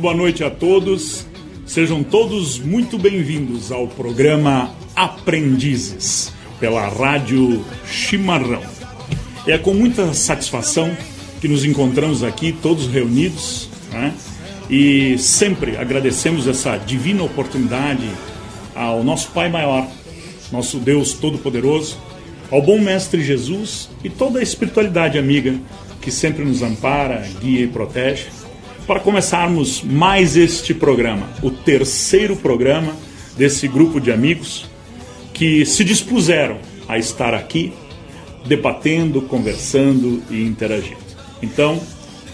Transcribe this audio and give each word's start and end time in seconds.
Boa 0.00 0.14
noite 0.14 0.42
a 0.42 0.48
todos. 0.48 1.26
Sejam 1.66 2.02
todos 2.02 2.58
muito 2.58 2.98
bem-vindos 2.98 3.70
ao 3.70 3.86
programa 3.86 4.74
Aprendizes, 4.96 6.32
pela 6.58 6.88
Rádio 6.88 7.62
Chimarrão. 7.84 8.62
É 9.46 9.58
com 9.58 9.74
muita 9.74 10.14
satisfação 10.14 10.96
que 11.38 11.46
nos 11.46 11.66
encontramos 11.66 12.24
aqui, 12.24 12.50
todos 12.50 12.86
reunidos, 12.86 13.68
né? 13.92 14.14
e 14.70 15.18
sempre 15.18 15.76
agradecemos 15.76 16.48
essa 16.48 16.78
divina 16.78 17.22
oportunidade 17.22 18.08
ao 18.74 19.04
nosso 19.04 19.30
Pai 19.32 19.50
Maior, 19.50 19.86
nosso 20.50 20.78
Deus 20.78 21.12
Todo-Poderoso, 21.12 21.98
ao 22.50 22.62
bom 22.62 22.80
Mestre 22.80 23.22
Jesus 23.22 23.90
e 24.02 24.08
toda 24.08 24.38
a 24.38 24.42
espiritualidade 24.42 25.18
amiga 25.18 25.60
que 26.00 26.10
sempre 26.10 26.42
nos 26.42 26.62
ampara, 26.62 27.22
guia 27.38 27.64
e 27.64 27.68
protege, 27.68 28.39
para 28.90 28.98
começarmos 28.98 29.84
mais 29.84 30.36
este 30.36 30.74
programa, 30.74 31.28
o 31.44 31.50
terceiro 31.52 32.34
programa 32.34 32.92
desse 33.36 33.68
grupo 33.68 34.00
de 34.00 34.10
amigos 34.10 34.68
que 35.32 35.64
se 35.64 35.84
dispuseram 35.84 36.58
a 36.88 36.98
estar 36.98 37.32
aqui 37.32 37.72
debatendo, 38.44 39.22
conversando 39.22 40.20
e 40.28 40.42
interagindo. 40.42 40.98
Então, 41.40 41.80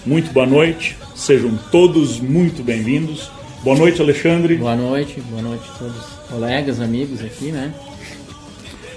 muito 0.07 0.33
boa 0.33 0.47
noite, 0.47 0.97
sejam 1.15 1.59
todos 1.71 2.19
muito 2.21 2.63
bem-vindos. 2.63 3.31
Boa 3.63 3.77
noite, 3.77 4.01
Alexandre. 4.01 4.57
Boa 4.57 4.77
noite, 4.77 5.21
boa 5.29 5.43
noite 5.43 5.65
a 5.75 5.79
todos 5.79 5.95
os 5.95 6.31
colegas, 6.31 6.81
amigos 6.81 7.23
aqui, 7.23 7.53
né? 7.53 7.75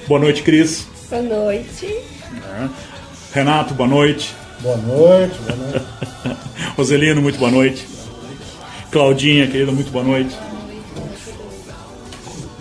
Boa 0.08 0.22
noite, 0.22 0.44
Cris. 0.44 0.88
Boa 1.10 1.22
noite. 1.22 1.86
É. 1.86 2.70
Renato, 3.34 3.74
boa 3.74 3.90
noite. 3.90 4.34
Boa 4.62 4.76
noite, 4.76 5.36
boa 5.40 5.56
noite. 5.56 5.86
Roselino, 6.76 7.22
muito 7.22 7.40
boa 7.40 7.50
noite. 7.50 7.88
Claudinha, 8.92 9.48
querida, 9.48 9.72
muito 9.72 9.90
boa 9.90 10.04
noite. 10.04 10.36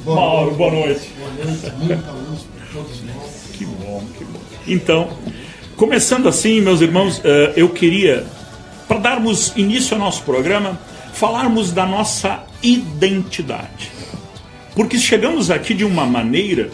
Boa 0.05 0.17
Mauro, 0.17 0.55
boa 0.55 0.71
noite. 0.71 1.11
Boa 1.19 1.45
noite, 1.45 1.73
muita 1.77 2.13
luz 2.13 2.43
para 2.43 2.67
todos 2.73 3.03
nós. 3.03 3.49
Que 3.53 3.65
bom, 3.65 4.05
que 4.17 4.25
bom. 4.25 4.39
Então, 4.69 5.11
começando 5.77 6.29
assim, 6.29 6.61
meus 6.61 6.81
irmãos, 6.81 7.21
eh, 7.25 7.55
eu 7.57 7.69
queria, 7.71 8.25
para 8.87 8.99
darmos 8.99 9.53
início 9.57 9.95
ao 9.95 10.01
nosso 10.01 10.23
programa, 10.23 10.79
falarmos 11.13 11.73
da 11.73 11.85
nossa 11.85 12.45
identidade. 12.63 13.91
Porque 14.77 14.97
chegamos 14.99 15.51
aqui 15.51 15.75
de 15.75 15.85
uma 15.85 16.07
maneira 16.07 16.71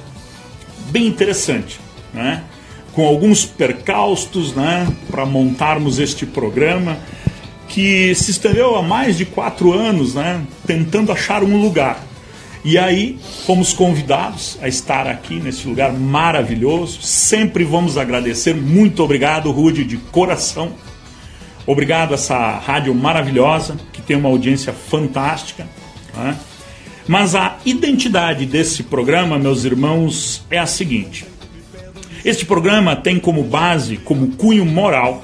bem 0.91 1.07
interessante, 1.07 1.81
né? 2.13 2.45
Com 2.95 3.07
alguns 3.07 3.45
percaustos 3.45 4.55
né? 4.55 4.87
para 5.11 5.27
montarmos 5.27 5.99
este 5.99 6.25
programa 6.25 6.97
que 7.69 8.15
se 8.15 8.31
estendeu 8.31 8.77
há 8.77 8.83
mais 8.83 9.17
de 9.17 9.25
quatro 9.25 9.73
anos 9.73 10.15
né? 10.15 10.43
tentando 10.67 11.11
achar 11.11 11.43
um 11.43 11.61
lugar. 11.61 12.05
E 12.65 12.79
aí 12.79 13.19
fomos 13.45 13.75
convidados 13.75 14.57
a 14.63 14.69
estar 14.69 15.07
aqui 15.07 15.35
nesse 15.35 15.69
lugar 15.69 15.93
maravilhoso. 15.93 17.03
Sempre 17.03 17.63
vamos 17.63 17.99
agradecer. 17.99 18.55
Muito 18.55 19.03
obrigado, 19.03 19.51
Rude, 19.51 19.85
de 19.85 19.99
coração. 19.99 20.73
Obrigado 21.67 22.13
a 22.13 22.15
essa 22.15 22.59
rádio 22.59 22.95
maravilhosa, 22.95 23.77
que 23.93 24.01
tem 24.01 24.17
uma 24.17 24.31
audiência 24.31 24.73
fantástica. 24.73 25.67
Né? 26.17 26.39
Mas 27.07 27.35
a 27.35 27.59
identidade 27.67 28.47
desse 28.47 28.83
programa, 28.83 29.39
meus 29.39 29.65
irmãos, 29.65 30.43
é 30.51 30.59
a 30.59 30.67
seguinte: 30.67 31.27
este 32.25 32.47
programa 32.47 32.97
tem 32.97 33.19
como 33.19 33.43
base, 33.43 33.99
como 33.99 34.29
cunho 34.29 34.65
moral, 34.65 35.23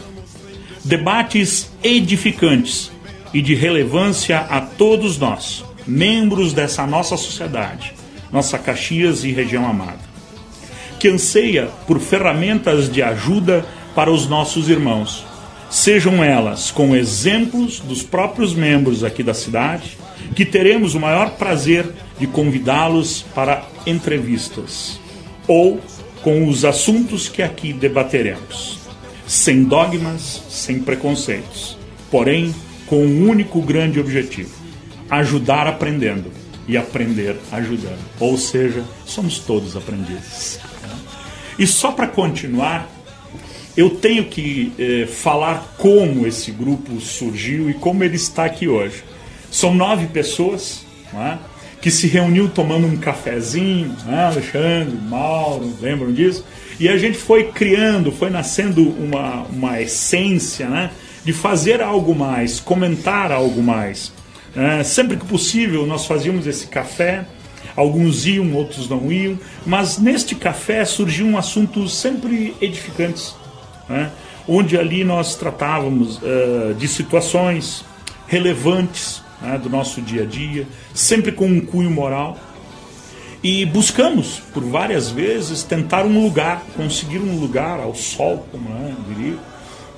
debates 0.84 1.70
edificantes 1.82 2.90
e 3.32 3.40
de 3.40 3.54
relevância 3.54 4.38
a 4.38 4.60
todos 4.60 5.18
nós, 5.18 5.64
membros 5.86 6.52
dessa 6.52 6.86
nossa 6.86 7.16
sociedade, 7.16 7.94
nossa 8.30 8.58
Caxias 8.58 9.24
e 9.24 9.32
região 9.32 9.66
amada, 9.66 10.00
que 10.98 11.08
anseia 11.08 11.70
por 11.86 11.98
ferramentas 12.00 12.92
de 12.92 13.02
ajuda 13.02 13.64
para 13.94 14.10
os 14.10 14.28
nossos 14.28 14.68
irmãos, 14.68 15.24
sejam 15.70 16.22
elas 16.22 16.70
com 16.70 16.94
exemplos 16.94 17.80
dos 17.80 18.02
próprios 18.02 18.52
membros 18.52 19.04
aqui 19.04 19.22
da 19.22 19.32
cidade, 19.32 19.96
que 20.34 20.44
teremos 20.44 20.94
o 20.94 21.00
maior 21.00 21.30
prazer 21.30 21.86
de 22.18 22.26
convidá-los 22.26 23.22
para 23.34 23.64
entrevistas, 23.86 25.00
ou 25.48 25.80
com 26.22 26.48
os 26.48 26.64
assuntos 26.64 27.28
que 27.28 27.42
aqui 27.42 27.72
debateremos, 27.72 28.78
sem 29.26 29.64
dogmas, 29.64 30.42
sem 30.48 30.80
preconceitos, 30.80 31.76
porém 32.10 32.54
com 32.86 33.04
um 33.04 33.28
único 33.28 33.60
grande 33.62 34.00
objetivo: 34.00 34.50
ajudar 35.08 35.66
aprendendo 35.66 36.30
e 36.66 36.76
aprender 36.76 37.36
ajudando. 37.50 38.00
Ou 38.18 38.36
seja, 38.36 38.84
somos 39.06 39.38
todos 39.38 39.76
aprendizes. 39.76 40.60
E 41.58 41.66
só 41.66 41.92
para 41.92 42.06
continuar, 42.06 42.88
eu 43.76 43.90
tenho 43.90 44.24
que 44.26 44.72
eh, 44.78 45.06
falar 45.06 45.74
como 45.76 46.26
esse 46.26 46.50
grupo 46.50 47.00
surgiu 47.00 47.68
e 47.68 47.74
como 47.74 48.02
ele 48.02 48.16
está 48.16 48.44
aqui 48.44 48.66
hoje. 48.66 49.04
São 49.50 49.74
nove 49.74 50.06
pessoas 50.06 50.84
é? 51.14 51.38
Que 51.80 51.90
se 51.90 52.06
reuniu 52.06 52.48
tomando 52.48 52.86
um 52.86 52.96
cafezinho, 52.96 53.96
né? 54.04 54.24
Alexandre, 54.24 54.96
Mauro, 55.08 55.72
lembram 55.80 56.12
disso? 56.12 56.44
E 56.78 56.88
a 56.88 56.96
gente 56.96 57.16
foi 57.16 57.44
criando, 57.52 58.12
foi 58.12 58.30
nascendo 58.30 58.82
uma, 58.82 59.42
uma 59.44 59.80
essência 59.80 60.68
né? 60.68 60.90
de 61.24 61.32
fazer 61.32 61.82
algo 61.82 62.14
mais, 62.14 62.60
comentar 62.60 63.32
algo 63.32 63.62
mais. 63.62 64.12
É, 64.54 64.82
sempre 64.82 65.16
que 65.16 65.24
possível, 65.24 65.86
nós 65.86 66.06
fazíamos 66.06 66.46
esse 66.46 66.66
café. 66.66 67.26
Alguns 67.76 68.26
iam, 68.26 68.52
outros 68.54 68.88
não 68.88 69.10
iam, 69.12 69.38
mas 69.64 69.96
neste 69.96 70.34
café 70.34 70.84
surgiam 70.84 71.38
assuntos 71.38 71.96
sempre 71.96 72.54
edificantes, 72.60 73.34
né? 73.88 74.10
onde 74.46 74.76
ali 74.76 75.04
nós 75.04 75.36
tratávamos 75.36 76.16
uh, 76.18 76.74
de 76.76 76.88
situações 76.88 77.84
relevantes 78.26 79.22
né, 79.40 79.58
do 79.58 79.68
nosso 79.68 80.00
dia 80.00 80.22
a 80.22 80.26
dia, 80.26 80.66
sempre 80.94 81.32
com 81.32 81.46
um 81.46 81.60
cunho 81.60 81.90
moral. 81.90 82.38
E 83.42 83.64
buscamos, 83.64 84.40
por 84.52 84.62
várias 84.62 85.10
vezes, 85.10 85.62
tentar 85.62 86.04
um 86.04 86.22
lugar, 86.22 86.62
conseguir 86.76 87.18
um 87.18 87.38
lugar 87.38 87.80
ao 87.80 87.94
sol, 87.94 88.46
como 88.50 88.68
é, 88.68 88.92
diria, 89.08 89.38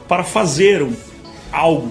para 0.06 0.22
fazer 0.22 0.80
um, 0.82 0.92
algo 1.50 1.88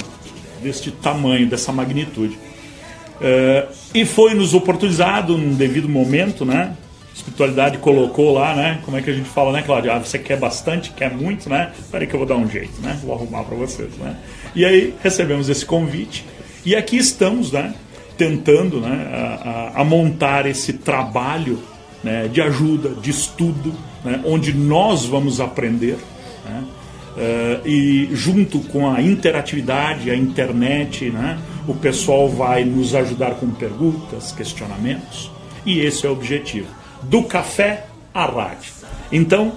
deste 0.64 0.92
tamanho, 0.92 1.48
dessa 1.48 1.74
magnitude. 1.74 2.36
Uh, 2.36 3.72
e 3.94 4.06
foi 4.06 4.34
nos 4.34 4.54
oportunizado 4.54 5.38
num 5.38 5.54
devido 5.54 5.90
momento, 5.90 6.46
né? 6.46 6.76
A 7.12 7.14
espiritualidade 7.14 7.78
colocou 7.80 8.34
lá, 8.34 8.56
né? 8.56 8.80
Como 8.86 8.98
é 8.98 9.02
que 9.02 9.10
a 9.10 9.14
gente 9.14 9.30
fala, 9.30 9.52
né, 9.52 9.62
Cláudia? 9.62 9.94
Ah, 9.94 10.00
você 10.00 10.18
quer 10.18 10.40
bastante, 10.40 10.92
quer 10.92 11.12
muito, 11.12 11.50
né? 11.50 11.72
Peraí 11.92 12.08
que 12.08 12.14
eu 12.14 12.20
vou 12.20 12.28
dar 12.28 12.38
um 12.38 12.50
jeito, 12.50 12.82
né? 12.82 12.98
Vou 13.04 13.14
arrumar 13.14 13.44
para 13.44 13.56
vocês, 13.56 13.92
né? 13.98 14.16
E 14.56 14.66
aí 14.66 14.96
recebemos 15.04 15.50
esse 15.50 15.66
convite 15.66 16.26
e 16.66 16.76
aqui 16.76 16.98
estamos, 16.98 17.52
né? 17.52 17.74
Tentando, 18.18 18.80
né? 18.80 19.40
A, 19.44 19.82
a, 19.82 19.84
montar 19.84 20.46
esse 20.46 20.74
trabalho 20.74 21.60
né, 22.04 22.28
de 22.28 22.42
ajuda, 22.42 22.90
de 22.90 23.10
estudo, 23.10 23.74
né, 24.04 24.22
onde 24.26 24.54
nós 24.54 25.06
vamos 25.06 25.40
aprender. 25.40 25.98
Né? 26.46 26.64
Uh, 27.12 27.68
e 27.68 28.10
junto 28.14 28.60
com 28.60 28.90
a 28.90 29.02
interatividade, 29.02 30.10
a 30.10 30.16
internet, 30.16 31.10
né, 31.10 31.40
o 31.68 31.74
pessoal 31.74 32.30
vai 32.30 32.64
nos 32.64 32.96
ajudar 32.96 33.32
com 33.32 33.50
perguntas, 33.50 34.32
questionamentos, 34.32 35.30
e 35.66 35.80
esse 35.80 36.06
é 36.06 36.10
o 36.10 36.14
objetivo. 36.14 36.68
Do 37.04 37.24
café 37.24 37.88
à 38.14 38.26
rádio. 38.26 38.72
Então, 39.12 39.54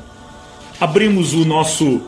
abrimos 0.81 1.33
o 1.33 1.45
nosso 1.45 2.03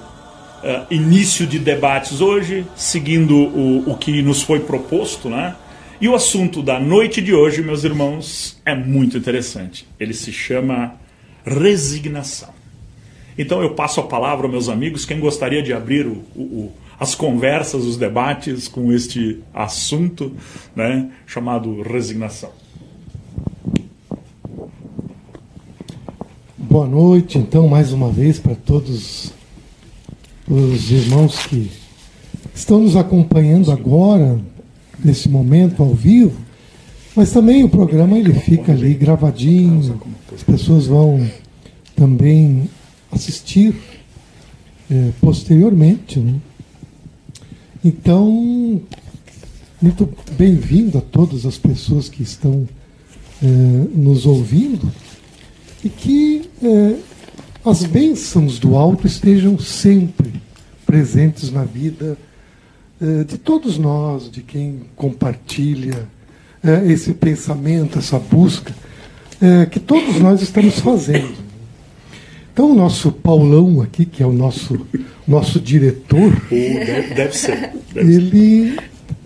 uh, 0.63 0.93
início 0.93 1.47
de 1.47 1.59
debates 1.59 2.21
hoje, 2.21 2.67
seguindo 2.75 3.35
o, 3.35 3.91
o 3.91 3.97
que 3.97 4.23
nos 4.23 4.43
foi 4.43 4.61
proposto, 4.61 5.29
né? 5.29 5.57
E 6.01 6.09
o 6.09 6.15
assunto 6.15 6.63
da 6.63 6.79
noite 6.79 7.23
de 7.23 7.33
hoje, 7.35 7.63
meus 7.63 7.83
irmãos, 7.83 8.61
é 8.67 8.75
muito 8.75 9.17
interessante. 9.17 9.89
Ele 9.99 10.13
se 10.13 10.31
chama 10.31 10.95
resignação. 11.45 12.51
Então 13.39 13.63
eu 13.63 13.75
passo 13.75 14.01
a 14.01 14.03
palavra 14.03 14.49
meus 14.49 14.69
amigos, 14.69 15.05
quem 15.05 15.21
gostaria 15.21 15.63
de 15.63 15.73
abrir 15.73 16.07
o, 16.07 16.23
o, 16.35 16.73
as 16.99 17.15
conversas, 17.15 17.85
os 17.85 17.97
debates 17.97 18.69
com 18.69 18.93
este 18.93 19.41
assunto 19.55 20.33
né, 20.75 21.11
chamado 21.27 21.83
resignação. 21.83 22.51
Boa 26.57 26.87
noite, 26.87 27.39
então, 27.39 27.69
mais 27.69 27.93
uma 27.93 28.11
vez 28.11 28.39
para 28.39 28.55
todos 28.55 29.33
os 30.49 30.91
irmãos 30.91 31.39
que 31.47 31.71
estão 32.55 32.81
nos 32.81 32.97
acompanhando 32.97 33.71
agora, 33.71 34.39
nesse 35.03 35.29
momento 35.29 35.83
ao 35.83 35.95
vivo, 35.95 36.39
mas 37.15 37.33
também 37.33 37.65
o 37.65 37.69
programa 37.69 38.19
ele 38.19 38.35
fica 38.35 38.73
ali 38.73 38.95
gravadinho, 38.95 40.01
as 40.35 40.43
pessoas 40.43 40.87
vão 40.87 41.29
também 41.95 42.69
assistir 43.11 43.75
é, 44.91 45.11
posteriormente. 45.21 46.19
Né? 46.19 46.35
Então, 47.85 48.81
muito 49.81 50.09
bem-vindo 50.39 50.99
a 50.99 51.01
todas 51.01 51.45
as 51.45 51.59
pessoas 51.59 52.09
que 52.09 52.23
estão 52.23 52.67
eh, 53.43 53.47
nos 53.95 54.25
ouvindo 54.25 54.91
e 55.85 55.89
que 55.91 56.49
eh, 56.63 56.97
as 57.67 57.83
bênçãos 57.83 58.59
do 58.59 58.77
alto 58.77 59.07
estejam 59.07 59.59
sempre 59.59 60.33
presentes 60.87 61.51
na 61.51 61.65
vida 61.65 62.17
eh, 63.03 63.25
de 63.25 63.37
todos 63.39 63.77
nós, 63.77 64.31
de 64.31 64.41
quem 64.41 64.83
compartilha 64.95 66.07
eh, 66.63 66.85
esse 66.87 67.13
pensamento, 67.13 67.99
essa 67.99 68.19
busca 68.21 68.73
eh, 69.43 69.67
que 69.67 69.81
todos 69.81 70.17
nós 70.21 70.41
estamos 70.43 70.79
fazendo. 70.79 71.35
Então, 72.53 72.71
o 72.71 72.75
nosso 72.75 73.11
Paulão 73.11 73.83
aqui, 73.83 74.07
que 74.07 74.23
é 74.23 74.27
o 74.27 74.33
nosso, 74.33 74.87
nosso 75.27 75.61
diretor, 75.61 76.33
Deve, 76.49 77.15
deve 77.15 77.37
ser. 77.37 77.73
Deve 77.93 78.15
ele. 78.15 78.79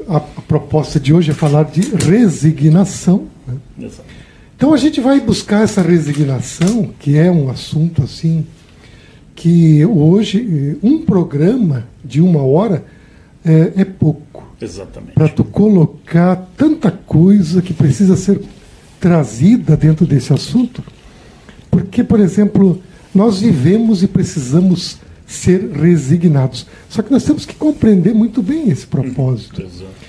A, 0.09 0.17
a 0.17 0.21
proposta 0.21 0.99
de 0.99 1.13
hoje 1.13 1.31
é 1.31 1.35
falar 1.35 1.65
de 1.65 1.83
resignação. 2.05 3.29
né? 3.47 3.55
Exato. 3.79 4.20
Então 4.61 4.75
a 4.75 4.77
gente 4.77 5.01
vai 5.01 5.19
buscar 5.19 5.63
essa 5.63 5.81
resignação, 5.81 6.91
que 6.99 7.17
é 7.17 7.31
um 7.31 7.49
assunto 7.49 8.03
assim, 8.03 8.47
que 9.35 9.83
hoje, 9.87 10.77
eh, 10.83 10.87
um 10.87 11.01
programa 11.01 11.87
de 12.05 12.21
uma 12.21 12.43
hora 12.43 12.85
é, 13.43 13.73
é 13.77 13.85
pouco 13.87 14.53
Exatamente. 14.61 15.15
para 15.15 15.31
tu 15.31 15.45
colocar 15.45 16.37
tanta 16.59 16.91
coisa 16.91 17.63
que 17.63 17.73
precisa 17.73 18.17
ser 18.17 18.39
trazida 19.01 19.79
dentro 19.79 20.05
desse 20.05 20.31
assunto. 20.31 20.85
Porque, 21.71 22.05
por 22.05 22.21
exemplo, 22.21 22.83
nós 23.15 23.41
vivemos 23.41 24.03
e 24.03 24.07
precisamos 24.07 24.99
ser 25.27 25.71
resignados. 25.71 26.67
Só 26.91 27.01
que 27.01 27.11
nós 27.11 27.25
temos 27.25 27.47
que 27.47 27.55
compreender 27.55 28.13
muito 28.13 28.43
bem 28.43 28.69
esse 28.69 28.87
propósito. 28.87 29.63
Exato. 29.63 30.00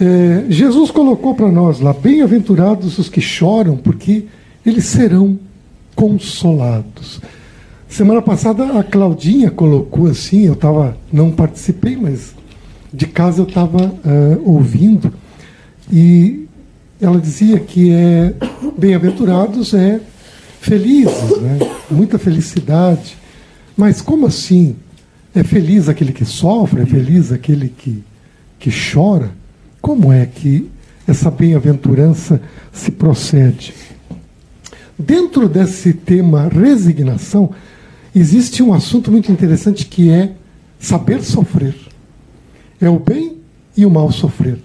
É, 0.00 0.44
Jesus 0.48 0.90
colocou 0.90 1.34
para 1.34 1.50
nós 1.50 1.80
lá: 1.80 1.92
bem-aventurados 1.92 2.98
os 2.98 3.08
que 3.08 3.20
choram, 3.20 3.76
porque 3.76 4.24
eles 4.64 4.86
serão 4.86 5.38
consolados. 5.94 7.20
Semana 7.88 8.20
passada 8.20 8.78
a 8.78 8.84
Claudinha 8.84 9.50
colocou 9.50 10.06
assim, 10.06 10.44
eu 10.44 10.54
tava, 10.54 10.96
não 11.12 11.30
participei, 11.30 11.96
mas 11.96 12.34
de 12.92 13.06
casa 13.06 13.40
eu 13.40 13.46
estava 13.46 13.94
ouvindo, 14.44 15.12
e 15.90 16.46
ela 17.00 17.18
dizia 17.20 17.58
que 17.58 17.90
é 17.90 18.34
bem-aventurados 18.76 19.72
é 19.72 20.00
felizes, 20.60 21.40
né? 21.40 21.58
muita 21.90 22.18
felicidade. 22.18 23.16
Mas 23.76 24.00
como 24.02 24.26
assim? 24.26 24.76
É 25.34 25.44
feliz 25.44 25.88
aquele 25.88 26.12
que 26.12 26.24
sofre? 26.24 26.82
É 26.82 26.86
feliz 26.86 27.30
aquele 27.30 27.68
que, 27.68 28.02
que 28.58 28.70
chora? 28.70 29.30
Como 29.80 30.12
é 30.12 30.26
que 30.26 30.70
essa 31.06 31.30
bem-aventurança 31.30 32.40
se 32.72 32.90
procede? 32.90 33.74
Dentro 34.98 35.48
desse 35.48 35.92
tema 35.92 36.48
resignação, 36.48 37.50
existe 38.14 38.62
um 38.62 38.74
assunto 38.74 39.10
muito 39.10 39.30
interessante 39.30 39.86
que 39.86 40.10
é 40.10 40.32
saber 40.78 41.22
sofrer. 41.22 41.74
É 42.80 42.88
o 42.88 42.98
bem 42.98 43.36
e 43.76 43.86
o 43.86 43.90
mal 43.90 44.10
sofrer. 44.10 44.58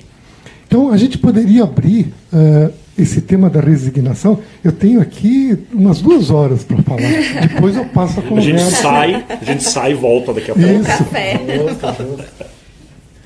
Então, 0.68 0.92
a 0.92 0.98
gente 0.98 1.19
poderia 1.19 1.63
abrir 1.63 2.12
uh, 2.33 2.74
esse 2.98 3.21
tema 3.21 3.48
da 3.50 3.60
resignação. 3.60 4.39
Eu 4.63 4.71
tenho 4.71 5.00
aqui 5.01 5.57
umas 5.71 6.01
duas 6.01 6.31
horas 6.31 6.63
para 6.63 6.81
falar. 6.81 7.48
Depois 7.48 7.75
eu 7.75 7.86
passo 7.86 8.19
a 8.19 8.24
A 8.24 8.39
gente 8.39 8.57
conversa. 8.57 8.81
sai, 8.81 9.25
a 9.30 9.45
gente 9.45 9.63
sai 9.63 9.92
e 9.92 9.95
volta 9.95 10.33
daqui 10.33 10.50
a 10.50 10.56
pouco. 10.56 10.69
Isso. 10.69 10.83
Café. 10.86 11.42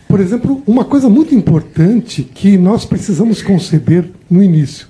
Por 0.07 0.19
exemplo, 0.19 0.63
uma 0.65 0.85
coisa 0.85 1.09
muito 1.09 1.35
importante 1.35 2.23
que 2.23 2.57
nós 2.57 2.85
precisamos 2.85 3.41
conceber 3.41 4.09
no 4.29 4.41
início. 4.41 4.87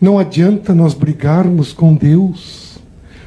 Não 0.00 0.18
adianta 0.18 0.74
nós 0.74 0.94
brigarmos 0.94 1.72
com 1.72 1.94
Deus. 1.94 2.78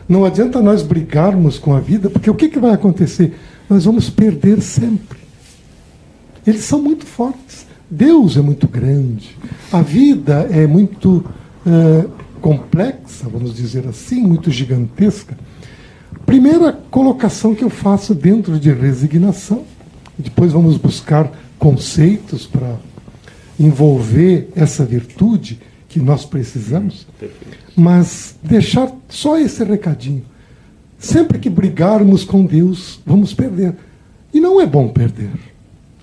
Não 0.08 0.26
adianta 0.26 0.62
nós 0.62 0.82
brigarmos 0.82 1.60
com 1.60 1.76
a 1.76 1.80
vida, 1.80 2.10
porque 2.10 2.30
o 2.30 2.36
que, 2.36 2.50
que 2.50 2.60
vai 2.60 2.72
acontecer? 2.72 3.36
Nós 3.70 3.86
vamos 3.86 4.10
perder 4.10 4.62
sempre. 4.62 5.20
Eles 6.46 6.64
são 6.64 6.82
muito 6.82 7.06
fortes. 7.06 7.66
Deus 7.90 8.38
é 8.38 8.42
muito 8.42 8.68
grande. 8.68 9.38
A 9.72 9.82
vida 9.82 10.48
é 10.52 10.66
muito 10.66 11.24
eh, 11.66 12.06
complexa, 12.42 13.30
vamos 13.32 13.56
dizer 13.56 13.88
assim, 13.88 14.22
muito 14.22 14.50
gigantesca. 14.50 15.38
Primeira 16.26 16.74
colocação 16.90 17.54
que 17.54 17.64
eu 17.64 17.70
faço 17.70 18.16
dentro 18.16 18.60
de 18.60 18.72
resignação. 18.72 19.64
Depois 20.18 20.51
vamos 20.51 20.77
buscar 20.77 21.31
conceitos 21.57 22.45
para 22.45 22.75
envolver 23.60 24.50
essa 24.56 24.86
virtude 24.86 25.60
que 25.89 26.00
nós 26.00 26.25
precisamos. 26.25 27.07
Mas 27.75 28.36
deixar 28.44 28.92
só 29.10 29.38
esse 29.38 29.63
recadinho. 29.63 30.25
Sempre 31.00 31.39
que 31.39 31.50
brigarmos 31.50 32.24
com 32.24 32.45
Deus, 32.45 33.00
vamos 33.06 33.33
perder. 33.33 33.75
E 34.33 34.39
não 34.39 34.60
é 34.60 34.65
bom 34.65 34.88
perder. 34.89 35.30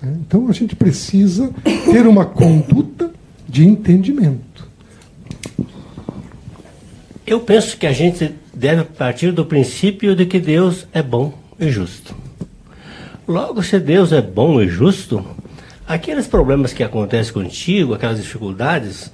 né? 0.01 0.15
Então 0.21 0.47
a 0.47 0.53
gente 0.53 0.75
precisa 0.75 1.51
ter 1.91 2.07
uma 2.07 2.25
conduta 2.25 3.11
de 3.47 3.67
entendimento. 3.67 4.69
Eu 7.25 7.39
penso 7.39 7.77
que 7.77 7.87
a 7.87 7.93
gente 7.93 8.33
deve 8.53 8.83
partir 8.83 9.31
do 9.31 9.45
princípio 9.45 10.15
de 10.15 10.25
que 10.25 10.39
Deus 10.39 10.87
é 10.93 11.01
bom 11.01 11.33
e 11.59 11.69
justo. 11.69 12.15
Logo, 13.27 13.61
se 13.61 13.79
Deus 13.79 14.11
é 14.11 14.21
bom 14.21 14.61
e 14.61 14.67
justo, 14.67 15.25
aqueles 15.87 16.27
problemas 16.27 16.73
que 16.73 16.83
acontecem 16.83 17.33
contigo, 17.33 17.93
aquelas 17.93 18.17
dificuldades, 18.21 19.11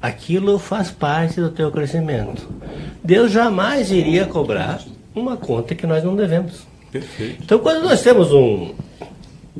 aquilo 0.00 0.58
faz 0.58 0.90
parte 0.90 1.40
do 1.40 1.50
teu 1.50 1.70
crescimento. 1.70 2.48
Deus 3.02 3.30
jamais 3.30 3.90
iria 3.90 4.26
cobrar 4.26 4.82
uma 5.14 5.36
conta 5.36 5.74
que 5.74 5.86
nós 5.86 6.02
não 6.04 6.16
devemos. 6.16 6.66
Perfeito. 6.90 7.42
Então, 7.42 7.58
quando 7.58 7.82
nós 7.82 8.02
temos 8.02 8.32
um, 8.32 8.74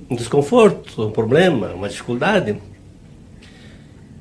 um 0.08 0.16
desconforto, 0.16 1.06
um 1.06 1.10
problema, 1.10 1.68
uma 1.74 1.88
dificuldade, 1.88 2.56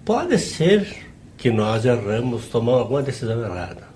pode 0.03 0.38
ser 0.39 1.06
que 1.38 1.51
nós 1.51 1.86
erramos, 1.86 2.48
tomamos 2.48 2.82
alguma 2.82 3.03
decisão 3.03 3.39
errada. 3.41 3.88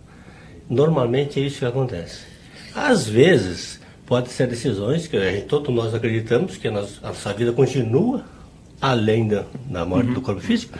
Normalmente 0.69 1.39
é 1.39 1.43
isso 1.43 1.60
que 1.60 1.65
acontece. 1.65 2.22
Às 2.74 3.07
vezes, 3.07 3.80
pode 4.12 4.30
ser 4.30 4.46
decisões 4.46 5.08
que 5.08 5.15
a 5.15 5.32
gente, 5.32 5.46
todos 5.46 5.74
nós 5.74 5.96
acreditamos 5.96 6.58
que 6.58 6.68
a 6.68 6.72
nossa, 6.72 7.00
a 7.01 7.08
nossa 7.08 7.34
vida 7.34 7.53
continua 7.53 8.25
além 8.82 9.25
da, 9.25 9.46
da 9.70 9.86
morte 9.86 10.12
do 10.12 10.20
corpo 10.20 10.41
físico, 10.41 10.77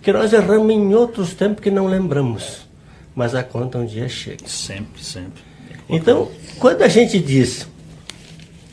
que 0.00 0.10
nós 0.10 0.32
erramos 0.32 0.72
em 0.72 0.94
outros 0.94 1.34
tempos 1.34 1.62
que 1.62 1.70
não 1.70 1.86
lembramos. 1.86 2.66
Mas 3.14 3.34
a 3.34 3.42
conta 3.42 3.76
um 3.76 3.84
dia 3.84 4.08
chega. 4.08 4.48
Sempre, 4.48 5.04
sempre. 5.04 5.42
Então, 5.86 6.30
quando 6.58 6.80
a 6.80 6.88
gente 6.88 7.18
diz, 7.18 7.68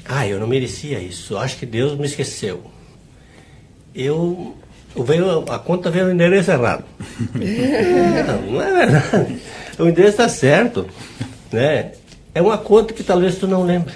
ah, 0.06 0.25
eu 0.25 0.40
não 0.40 0.48
merecia 0.48 1.00
isso, 1.00 1.38
acho 1.38 1.58
que 1.58 1.66
Deus 1.66 2.00
me 2.00 2.06
esqueceu, 2.06 2.63
eu, 3.94 4.56
eu 4.96 5.04
veio, 5.04 5.40
a 5.52 5.60
conta 5.60 5.92
veio 5.92 6.06
no 6.06 6.13
endereço 6.13 6.52
errado. 6.52 6.86
não, 7.36 8.52
não 8.54 8.62
é 8.62 8.86
verdade. 8.86 9.40
O 9.78 9.90
endereço 9.90 10.12
está 10.12 10.30
certo. 10.30 10.88
Né? 11.52 11.92
É 12.36 12.42
uma 12.42 12.58
conta 12.58 12.94
que 12.94 13.04
talvez 13.04 13.38
tu 13.38 13.48
não 13.48 13.63
lembre, 13.63 13.94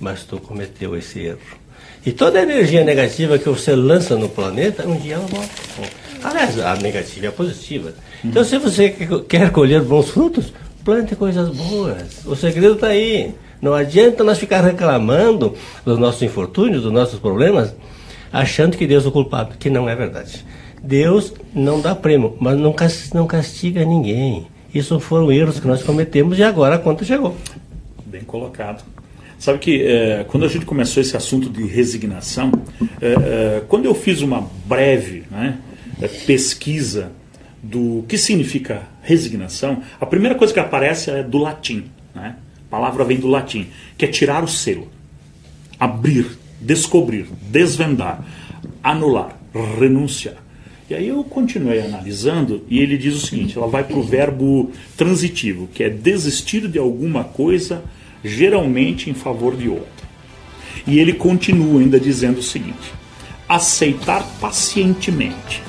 mas 0.00 0.24
tu 0.24 0.38
cometeu 0.38 0.96
esse 0.96 1.20
erro. 1.20 1.38
E 2.06 2.12
toda 2.12 2.40
energia 2.40 2.82
negativa 2.84 3.38
que 3.38 3.48
você 3.48 3.74
lança 3.74 4.16
no 4.16 4.28
planeta, 4.28 4.86
um 4.86 4.96
dia 4.96 5.16
ela 5.16 5.26
volta. 5.26 5.50
Aliás, 6.24 6.58
a 6.58 6.74
negativa 6.76 7.26
é 7.26 7.28
a 7.28 7.32
positiva. 7.32 7.92
Então, 8.24 8.42
se 8.42 8.56
você 8.58 8.90
quer 9.28 9.50
colher 9.50 9.82
bons 9.82 10.08
frutos, 10.08 10.52
plante 10.82 11.14
coisas 11.14 11.50
boas. 11.50 12.24
O 12.24 12.34
segredo 12.34 12.74
está 12.74 12.88
aí. 12.88 13.34
Não 13.60 13.74
adianta 13.74 14.24
nós 14.24 14.38
ficar 14.38 14.62
reclamando 14.62 15.54
dos 15.84 15.98
nossos 15.98 16.22
infortúnios, 16.22 16.82
dos 16.82 16.92
nossos 16.92 17.18
problemas, 17.18 17.74
achando 18.32 18.76
que 18.76 18.86
Deus 18.86 19.04
é 19.04 19.08
o 19.08 19.12
culpado, 19.12 19.56
que 19.58 19.68
não 19.68 19.88
é 19.88 19.94
verdade. 19.94 20.46
Deus 20.82 21.34
não 21.54 21.80
dá 21.80 21.94
prêmio, 21.94 22.36
mas 22.40 22.56
não 22.56 23.26
castiga 23.26 23.84
ninguém. 23.84 24.46
Isso 24.74 24.98
foram 25.00 25.32
erros 25.32 25.58
que 25.58 25.66
nós 25.66 25.82
cometemos 25.82 26.38
e 26.38 26.42
agora 26.42 26.76
a 26.76 26.78
conta 26.78 27.04
chegou. 27.04 27.36
Bem 28.04 28.22
colocado. 28.22 28.84
Sabe 29.38 29.58
que 29.60 29.82
eh, 29.82 30.26
quando 30.28 30.44
a 30.44 30.48
gente 30.48 30.66
começou 30.66 31.00
esse 31.00 31.16
assunto 31.16 31.48
de 31.48 31.64
resignação, 31.64 32.50
eh, 33.00 33.14
eh, 33.14 33.62
quando 33.68 33.86
eu 33.86 33.94
fiz 33.94 34.20
uma 34.20 34.46
breve 34.66 35.24
né, 35.30 35.58
pesquisa 36.26 37.12
do 37.62 38.04
que 38.08 38.18
significa 38.18 38.82
resignação, 39.02 39.82
a 40.00 40.04
primeira 40.04 40.34
coisa 40.34 40.52
que 40.52 40.58
aparece 40.60 41.10
é 41.10 41.22
do 41.22 41.38
latim. 41.38 41.84
Né? 42.14 42.34
A 42.66 42.70
palavra 42.70 43.04
vem 43.04 43.18
do 43.18 43.28
latim, 43.28 43.68
que 43.96 44.04
é 44.04 44.08
tirar 44.08 44.42
o 44.42 44.48
selo, 44.48 44.88
abrir, 45.78 46.26
descobrir, 46.60 47.26
desvendar, 47.42 48.24
anular, 48.82 49.38
renunciar. 49.78 50.47
E 50.90 50.94
aí 50.94 51.08
eu 51.08 51.22
continuei 51.22 51.82
analisando 51.82 52.64
e 52.66 52.78
ele 52.78 52.96
diz 52.96 53.14
o 53.14 53.26
seguinte: 53.26 53.58
ela 53.58 53.66
vai 53.66 53.84
para 53.84 53.98
o 53.98 54.02
verbo 54.02 54.70
transitivo, 54.96 55.68
que 55.72 55.84
é 55.84 55.90
desistir 55.90 56.66
de 56.66 56.78
alguma 56.78 57.24
coisa, 57.24 57.84
geralmente 58.24 59.10
em 59.10 59.14
favor 59.14 59.54
de 59.54 59.68
outra. 59.68 60.08
E 60.86 60.98
ele 60.98 61.12
continua 61.12 61.80
ainda 61.80 62.00
dizendo 62.00 62.38
o 62.38 62.42
seguinte: 62.42 62.94
aceitar 63.46 64.26
pacientemente 64.40 65.62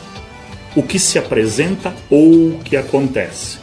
o 0.73 0.81
que 0.81 0.97
se 0.97 1.19
apresenta 1.19 1.93
ou 2.09 2.51
o 2.51 2.59
que 2.63 2.77
acontece, 2.77 3.57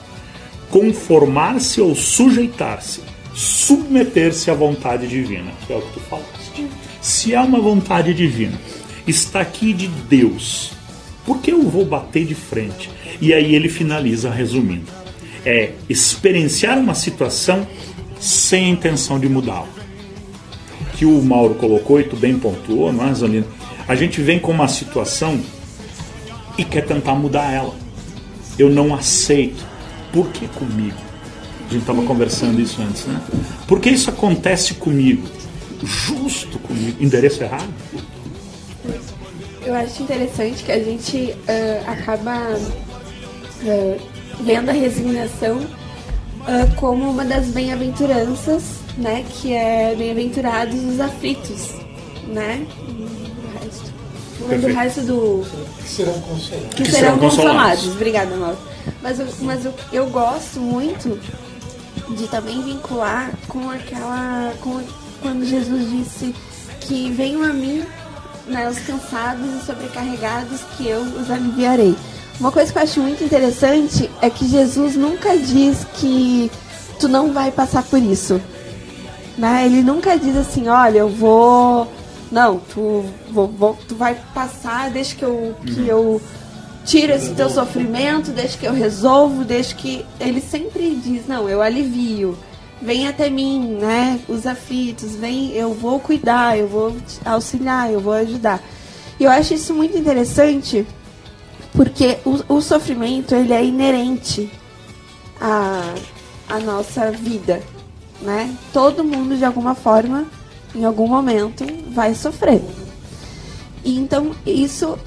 conformar-se 0.70 1.80
ou 1.80 1.94
sujeitar-se, 1.94 3.00
submeter-se 3.32 4.50
à 4.50 4.54
vontade 4.54 5.06
divina, 5.06 5.50
que 5.66 5.72
é 5.72 5.76
o 5.76 5.80
que 5.80 5.94
tu 5.94 6.00
falaste. 6.00 6.66
Se 7.00 7.34
há 7.34 7.42
uma 7.42 7.60
vontade 7.60 8.12
divina, 8.12 8.60
está 9.06 9.40
aqui 9.40 9.72
de 9.72 9.86
Deus, 9.86 10.75
por 11.26 11.38
que 11.40 11.50
eu 11.50 11.62
vou 11.62 11.85
bater 11.85 12.25
de 12.25 12.37
frente? 12.37 12.88
E 13.21 13.35
aí 13.35 13.54
ele 13.54 13.68
finaliza 13.68 14.30
resumindo: 14.30 14.87
é 15.45 15.73
experienciar 15.88 16.78
uma 16.78 16.95
situação 16.95 17.66
sem 18.21 18.71
intenção 18.71 19.18
de 19.18 19.28
mudá-la. 19.28 19.68
Que 20.97 21.04
o 21.04 21.21
Mauro 21.21 21.56
colocou 21.56 22.00
e 22.00 22.04
tu 22.04 22.16
bem 22.16 22.38
pontuou, 22.38 22.92
não 22.92 23.04
é? 23.04 23.12
A 23.88 23.95
gente 23.95 24.21
vem 24.23 24.38
com 24.38 24.52
uma 24.52 24.68
situação 24.68 25.38
e 26.56 26.64
quer 26.64 26.87
tentar 26.87 27.14
mudar 27.14 27.52
ela. 27.52 27.75
Eu 28.59 28.71
não 28.71 28.95
aceito. 28.95 29.64
Por 30.12 30.28
que 30.28 30.49
comigo? 30.49 30.97
A 31.68 31.73
gente 31.73 31.83
estava 31.83 32.02
conversando 32.02 32.61
isso 32.61 32.80
antes, 32.80 33.04
né? 33.04 33.21
Por 33.66 33.80
que 33.80 33.90
isso 33.90 34.09
acontece 34.09 34.75
comigo? 34.75 35.26
Justo 35.83 36.59
comigo. 36.61 36.97
Endereço 37.02 37.42
errado? 37.42 37.68
Eu 39.66 39.75
acho 39.75 40.00
interessante 40.00 40.62
que 40.62 40.70
a 40.70 40.78
gente 40.78 41.16
uh, 41.16 41.90
acaba 41.90 42.54
uh, 42.54 44.00
vendo 44.40 44.68
a 44.68 44.73
resignação 44.73 45.56
uh, 45.58 46.75
como 46.76 47.11
uma 47.11 47.25
das 47.25 47.46
bem-aventuranças, 47.46 48.62
né? 48.96 49.25
Que 49.28 49.54
é 49.54 49.92
bem-aventurados 49.99 50.85
os 50.85 51.00
aflitos, 51.00 51.73
né? 52.28 52.64
O 52.88 53.58
resto. 53.58 53.92
Lembro 54.49 54.70
o 54.70 54.75
resto 54.76 55.00
do. 55.00 55.44
Que 55.82 55.88
serão 55.88 56.20
consolados. 56.20 56.68
Que, 56.76 56.82
Que 56.85 56.90
serão 56.92 57.00
serão 57.00 57.18
consolados. 57.18 57.54
consolados. 57.54 57.87
Obrigada, 57.88 58.37
Mauro. 58.37 58.58
Mas, 59.02 59.18
eu, 59.18 59.26
mas 59.40 59.64
eu, 59.64 59.75
eu 59.92 60.06
gosto 60.11 60.61
muito 60.61 61.18
de 62.16 62.28
também 62.28 62.62
vincular 62.62 63.32
com 63.49 63.68
aquela. 63.68 64.54
Com, 64.61 64.80
quando 65.20 65.44
Jesus 65.44 65.90
disse 65.90 66.32
que 66.82 67.11
venham 67.11 67.42
a 67.42 67.52
mim 67.52 67.85
né, 68.47 68.69
os 68.69 68.79
cansados 68.81 69.47
e 69.62 69.65
sobrecarregados, 69.67 70.61
que 70.76 70.87
eu 70.88 71.00
os 71.00 71.31
aliviarei. 71.31 71.95
Uma 72.38 72.53
coisa 72.53 72.71
que 72.73 72.79
eu 72.79 72.83
acho 72.83 73.00
muito 73.00 73.25
interessante 73.25 74.11
é 74.21 74.29
que 74.29 74.47
Jesus 74.49 74.95
nunca 74.95 75.37
diz 75.38 75.85
que 75.95 76.50
tu 77.00 77.09
não 77.09 77.33
vai 77.33 77.50
passar 77.50 77.83
por 77.83 78.00
isso. 78.00 78.41
Né? 79.38 79.67
Ele 79.67 79.83
nunca 79.83 80.19
diz 80.19 80.37
assim, 80.37 80.69
olha, 80.69 80.99
eu 80.99 81.09
vou. 81.09 81.91
Não, 82.31 82.59
tu, 82.59 83.05
vou, 83.31 83.49
vou- 83.49 83.79
tu 83.88 83.95
vai 83.95 84.17
passar, 84.35 84.91
deixa 84.91 85.15
que 85.15 85.23
eu, 85.25 85.55
que 85.65 85.87
eu 85.87 86.21
tiro 86.85 87.12
esse 87.12 87.31
teu 87.35 87.49
sofrimento, 87.49 88.31
deixa 88.31 88.59
que 88.59 88.67
eu 88.67 88.73
resolvo, 88.73 89.45
deixa 89.45 89.75
que. 89.75 90.05
Ele 90.21 90.41
sempre 90.41 90.95
diz, 91.03 91.26
não, 91.26 91.49
eu 91.49 91.62
alivio. 91.62 92.37
Vem 92.80 93.09
até 93.09 93.30
mim, 93.30 93.78
né? 93.80 94.21
Os 94.28 94.47
aflitos, 94.47 95.16
vem, 95.16 95.52
eu 95.52 95.73
vou 95.73 95.99
cuidar, 95.99 96.59
eu 96.59 96.68
vou 96.68 96.95
auxiliar, 97.25 97.90
eu 97.90 98.00
vou 98.00 98.12
ajudar. 98.12 98.62
E 99.18 99.25
eu 99.25 99.30
acho 99.30 99.54
isso 99.54 99.75
muito 99.75 99.97
interessante, 99.97 100.87
porque 101.73 102.18
o, 102.25 102.56
o 102.56 102.61
sofrimento 102.61 103.35
ele 103.35 103.52
é 103.52 103.64
inerente 103.64 104.50
à, 105.40 105.95
à 106.49 106.59
nossa 106.61 107.11
vida, 107.11 107.62
né? 108.21 108.54
Todo 108.75 109.02
mundo 109.02 109.37
de 109.37 109.45
alguma 109.45 109.75
forma, 109.75 110.26
em 110.75 110.85
algum 110.85 111.09
momento, 111.09 111.64
vai 111.90 112.14
sofrer. 112.14 112.62
E 113.83 113.97
então 113.99 114.33
isso, 114.45 114.99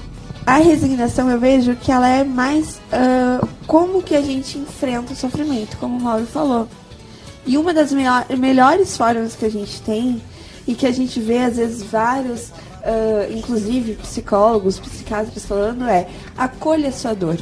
a 0.44 0.56
resignação 0.56 1.30
eu 1.30 1.38
vejo 1.38 1.76
que 1.76 1.92
ela 1.92 2.08
é 2.08 2.24
mais 2.24 2.80
ah, 2.90 3.46
como 3.66 4.02
que 4.02 4.16
a 4.16 4.22
gente 4.22 4.58
enfrenta 4.58 5.12
o 5.12 5.16
sofrimento, 5.16 5.76
como 5.76 5.96
o 5.96 6.02
Mauro 6.02 6.26
falou. 6.26 6.66
E 7.46 7.56
uma 7.56 7.72
das 7.72 7.92
melhor- 7.92 8.26
melhores 8.36 8.96
formas 8.96 9.34
que 9.34 9.44
a 9.44 9.50
gente 9.50 9.80
tem 9.82 10.22
e 10.66 10.74
que 10.74 10.86
a 10.86 10.92
gente 10.92 11.18
vê 11.20 11.38
às 11.38 11.56
vezes 11.56 11.82
vários, 11.82 12.52
ah, 12.82 13.26
inclusive 13.30 13.94
psicólogos, 13.94 14.78
psiquiatras 14.78 15.44
falando 15.44 15.86
é 15.88 16.06
acolha 16.36 16.88
a 16.90 16.92
sua 16.92 17.14
dor, 17.14 17.38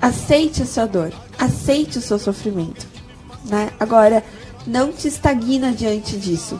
aceite 0.00 0.62
a 0.62 0.66
sua 0.66 0.86
dor, 0.86 1.12
aceite 1.38 1.98
o 1.98 2.02
seu 2.02 2.18
sofrimento, 2.18 2.86
né? 3.44 3.70
Agora 3.78 4.24
não 4.66 4.92
te 4.92 5.08
estagna 5.08 5.72
diante 5.72 6.16
disso, 6.16 6.58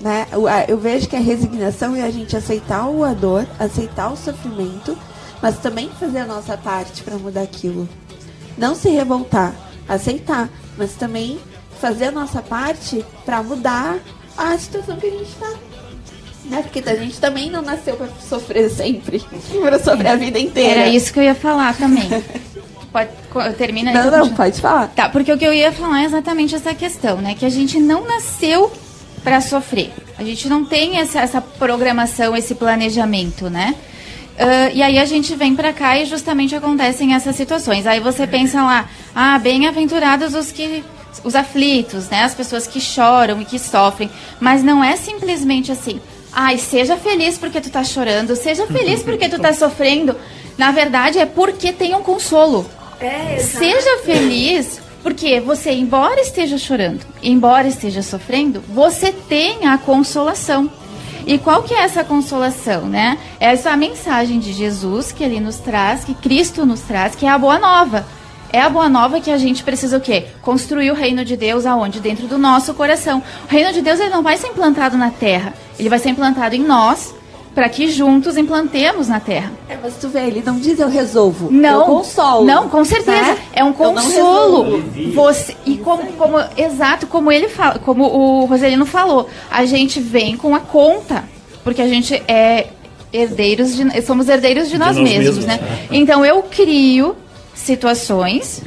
né? 0.00 0.26
Eu, 0.32 0.46
eu 0.68 0.78
vejo 0.78 1.08
que 1.08 1.16
a 1.16 1.20
resignação 1.20 1.94
é 1.94 2.02
a 2.02 2.10
gente 2.10 2.36
aceitar 2.36 2.84
a 2.84 3.14
dor, 3.14 3.46
aceitar 3.58 4.12
o 4.12 4.16
sofrimento, 4.16 4.96
mas 5.40 5.58
também 5.58 5.88
fazer 6.00 6.18
a 6.18 6.26
nossa 6.26 6.56
parte 6.56 7.02
para 7.02 7.16
mudar 7.16 7.42
aquilo. 7.42 7.88
Não 8.58 8.74
se 8.74 8.88
revoltar, 8.88 9.54
aceitar, 9.88 10.48
mas 10.76 10.92
também 10.94 11.38
fazer 11.80 12.06
a 12.06 12.12
nossa 12.12 12.42
parte 12.42 13.04
para 13.24 13.42
mudar 13.42 13.98
a 14.36 14.56
situação 14.58 14.96
que 14.96 15.06
a 15.06 15.10
gente 15.10 15.28
está. 15.28 15.50
Né? 16.44 16.62
Porque 16.62 16.88
a 16.88 16.94
gente 16.94 17.18
também 17.20 17.50
não 17.50 17.62
nasceu 17.62 17.96
para 17.96 18.08
sofrer 18.28 18.70
sempre, 18.70 19.20
para 19.60 19.78
sofrer 19.78 20.08
a 20.08 20.16
vida 20.16 20.38
inteira. 20.38 20.82
Era 20.82 20.88
isso 20.88 21.12
que 21.12 21.18
eu 21.18 21.24
ia 21.24 21.34
falar 21.34 21.76
também. 21.76 22.08
Pode, 22.92 23.10
termina. 23.56 23.92
Não, 23.92 24.04
não, 24.04 24.10
continuo. 24.18 24.36
pode 24.36 24.60
falar. 24.60 24.88
Tá, 24.88 25.08
porque 25.08 25.32
o 25.32 25.36
que 25.36 25.44
eu 25.44 25.52
ia 25.52 25.72
falar 25.72 26.02
é 26.02 26.04
exatamente 26.04 26.54
essa 26.54 26.74
questão, 26.74 27.18
né? 27.18 27.34
Que 27.34 27.44
a 27.44 27.50
gente 27.50 27.78
não 27.78 28.06
nasceu 28.06 28.72
para 29.22 29.40
sofrer. 29.40 29.92
A 30.18 30.24
gente 30.24 30.48
não 30.48 30.64
tem 30.64 30.98
essa, 30.98 31.20
essa 31.20 31.40
programação, 31.40 32.36
esse 32.36 32.54
planejamento, 32.54 33.50
né? 33.50 33.74
Ah, 34.38 34.70
e 34.72 34.82
aí 34.82 34.98
a 34.98 35.04
gente 35.04 35.34
vem 35.34 35.54
pra 35.54 35.72
cá 35.72 35.98
e 35.98 36.04
justamente 36.04 36.54
acontecem 36.54 37.14
essas 37.14 37.36
situações. 37.36 37.86
Aí 37.86 38.00
você 38.00 38.26
pensa 38.26 38.62
lá, 38.62 38.88
ah, 39.14 39.38
bem-aventurados 39.38 40.34
os 40.34 40.52
que 40.52 40.84
os 41.24 41.34
aflitos, 41.34 42.08
né? 42.08 42.22
As 42.24 42.34
pessoas 42.34 42.66
que 42.66 42.80
choram 42.80 43.40
e 43.40 43.44
que 43.44 43.58
sofrem, 43.58 44.10
mas 44.40 44.62
não 44.62 44.82
é 44.82 44.96
simplesmente 44.96 45.72
assim. 45.72 46.00
Ai, 46.32 46.58
seja 46.58 46.96
feliz 46.96 47.38
porque 47.38 47.60
tu 47.60 47.70
tá 47.70 47.82
chorando, 47.82 48.36
seja 48.36 48.66
feliz 48.66 49.02
porque 49.02 49.28
tu 49.28 49.38
tá 49.38 49.52
sofrendo. 49.54 50.14
Na 50.58 50.70
verdade, 50.70 51.18
é 51.18 51.26
porque 51.26 51.72
tem 51.72 51.94
um 51.94 52.02
consolo. 52.02 52.68
É, 53.00 53.38
Seja 53.38 53.98
feliz, 54.04 54.80
porque 55.02 55.38
você, 55.38 55.70
embora 55.72 56.20
esteja 56.20 56.56
chorando, 56.56 57.00
embora 57.22 57.68
esteja 57.68 58.02
sofrendo, 58.02 58.62
você 58.68 59.12
tem 59.12 59.66
a 59.66 59.76
consolação. 59.76 60.70
E 61.26 61.38
qual 61.38 61.62
que 61.62 61.74
é 61.74 61.80
essa 61.80 62.04
consolação, 62.04 62.82
né? 62.86 63.18
É 63.40 63.46
essa 63.46 63.76
mensagem 63.76 64.38
de 64.38 64.52
Jesus 64.52 65.10
que 65.12 65.24
ele 65.24 65.40
nos 65.40 65.56
traz, 65.56 66.04
que 66.04 66.14
Cristo 66.14 66.64
nos 66.64 66.80
traz, 66.80 67.14
que 67.14 67.26
é 67.26 67.28
a 67.28 67.36
boa 67.36 67.58
nova. 67.58 68.06
É 68.56 68.62
a 68.62 68.70
boa 68.70 68.88
nova 68.88 69.20
que 69.20 69.30
a 69.30 69.36
gente 69.36 69.62
precisa 69.62 69.98
o 69.98 70.00
quê? 70.00 70.28
Construir 70.40 70.90
o 70.90 70.94
reino 70.94 71.26
de 71.26 71.36
Deus 71.36 71.66
aonde? 71.66 72.00
Dentro 72.00 72.26
do 72.26 72.38
nosso 72.38 72.72
coração. 72.72 73.22
O 73.44 73.52
reino 73.52 73.70
de 73.70 73.82
Deus 73.82 74.00
ele 74.00 74.08
não 74.08 74.22
vai 74.22 74.38
ser 74.38 74.46
implantado 74.46 74.96
na 74.96 75.10
terra, 75.10 75.52
ele 75.78 75.90
vai 75.90 75.98
ser 75.98 76.08
implantado 76.08 76.54
em 76.54 76.60
nós, 76.60 77.14
para 77.54 77.68
que 77.68 77.86
juntos 77.90 78.34
implantemos 78.38 79.08
na 79.08 79.20
terra. 79.20 79.52
É, 79.68 79.76
mas 79.82 79.96
tu 79.96 80.08
vê, 80.08 80.20
ele 80.20 80.42
não 80.42 80.58
diz 80.58 80.80
eu 80.80 80.88
resolvo. 80.88 81.52
Não, 81.52 81.80
eu 81.80 81.84
consolo. 81.84 82.46
Não, 82.46 82.66
com 82.70 82.82
certeza. 82.82 83.20
né? 83.20 83.38
É 83.52 83.62
um 83.62 83.74
consolo. 83.74 84.82
Você 85.14 85.54
e 85.66 85.76
como, 85.76 86.10
como 86.14 86.38
exato 86.56 87.06
como 87.06 87.30
ele 87.30 87.50
fala, 87.50 87.78
como 87.80 88.04
o 88.04 88.46
Roselino 88.46 88.86
falou, 88.86 89.28
a 89.50 89.66
gente 89.66 90.00
vem 90.00 90.34
com 90.34 90.54
a 90.54 90.60
conta, 90.60 91.24
porque 91.62 91.82
a 91.82 91.88
gente 91.88 92.14
é 92.26 92.68
herdeiros 93.12 93.76
de 93.76 94.00
somos 94.00 94.30
herdeiros 94.30 94.70
de, 94.70 94.78
nós, 94.78 94.96
nós 94.96 95.04
mesmos, 95.04 95.36
mesmos, 95.36 95.44
né? 95.44 95.58
né? 95.60 95.88
Então 95.90 96.24
eu 96.24 96.42
crio 96.42 97.14
situações 97.56 98.62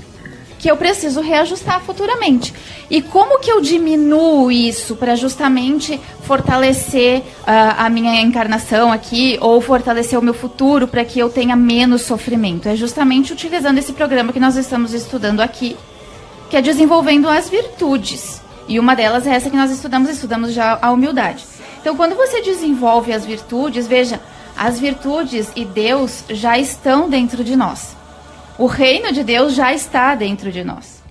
que 0.59 0.69
eu 0.69 0.75
preciso 0.75 1.21
reajustar 1.21 1.79
futuramente. 1.81 2.53
E 2.89 3.01
como 3.01 3.39
que 3.39 3.49
eu 3.49 3.61
diminuo 3.61 4.51
isso 4.51 4.95
para 4.95 5.15
justamente 5.15 5.99
fortalecer 6.23 7.23
ah, 7.47 7.85
a 7.85 7.89
minha 7.89 8.21
encarnação 8.21 8.91
aqui 8.91 9.37
ou 9.39 9.61
fortalecer 9.61 10.19
o 10.19 10.21
meu 10.21 10.33
futuro 10.33 10.85
para 10.87 11.05
que 11.05 11.17
eu 11.17 11.29
tenha 11.29 11.55
menos 11.55 12.01
sofrimento? 12.01 12.67
É 12.67 12.75
justamente 12.75 13.31
utilizando 13.31 13.77
esse 13.77 13.93
programa 13.93 14.33
que 14.33 14.39
nós 14.39 14.57
estamos 14.57 14.93
estudando 14.93 15.39
aqui, 15.39 15.77
que 16.49 16.57
é 16.57 16.61
desenvolvendo 16.61 17.29
as 17.29 17.49
virtudes. 17.49 18.41
E 18.67 18.79
uma 18.79 18.95
delas 18.95 19.25
é 19.25 19.33
essa 19.33 19.49
que 19.49 19.57
nós 19.57 19.71
estudamos, 19.71 20.09
estudamos 20.09 20.51
já 20.51 20.77
a 20.81 20.91
humildade. 20.91 21.45
Então, 21.79 21.95
quando 21.95 22.15
você 22.15 22.41
desenvolve 22.41 23.13
as 23.13 23.25
virtudes, 23.25 23.87
veja, 23.87 24.19
as 24.57 24.77
virtudes 24.77 25.49
e 25.55 25.63
Deus 25.63 26.25
já 26.29 26.59
estão 26.59 27.09
dentro 27.09 27.43
de 27.43 27.55
nós. 27.55 27.98
O 28.59 28.65
reino 28.65 29.13
de 29.13 29.23
Deus 29.23 29.55
já 29.55 29.73
está 29.73 30.13
dentro 30.15 30.51
de 30.51 30.65
nós. 30.65 31.01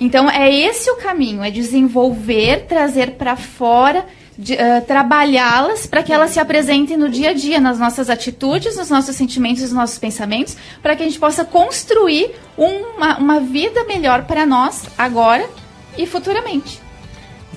Então 0.00 0.28
é 0.28 0.52
esse 0.52 0.90
o 0.90 0.96
caminho, 0.96 1.40
é 1.40 1.48
desenvolver, 1.48 2.66
trazer 2.66 3.12
para 3.12 3.36
fora, 3.36 4.04
eh, 4.48 4.80
trabalhá-las 4.80 5.86
para 5.86 6.02
que 6.02 6.12
elas 6.12 6.30
se 6.30 6.40
apresentem 6.40 6.96
no 6.96 7.08
dia 7.08 7.30
a 7.30 7.32
dia, 7.32 7.60
nas 7.60 7.78
nossas 7.78 8.10
atitudes, 8.10 8.76
nos 8.76 8.90
nossos 8.90 9.14
sentimentos, 9.14 9.62
nos 9.62 9.72
nossos 9.72 9.98
pensamentos, 9.98 10.56
para 10.82 10.96
que 10.96 11.04
a 11.04 11.06
gente 11.06 11.20
possa 11.20 11.44
construir 11.44 12.32
uma, 12.58 13.18
uma 13.18 13.38
vida 13.38 13.84
melhor 13.84 14.24
para 14.24 14.44
nós 14.44 14.82
agora 14.98 15.48
e 15.96 16.06
futuramente. 16.06 16.80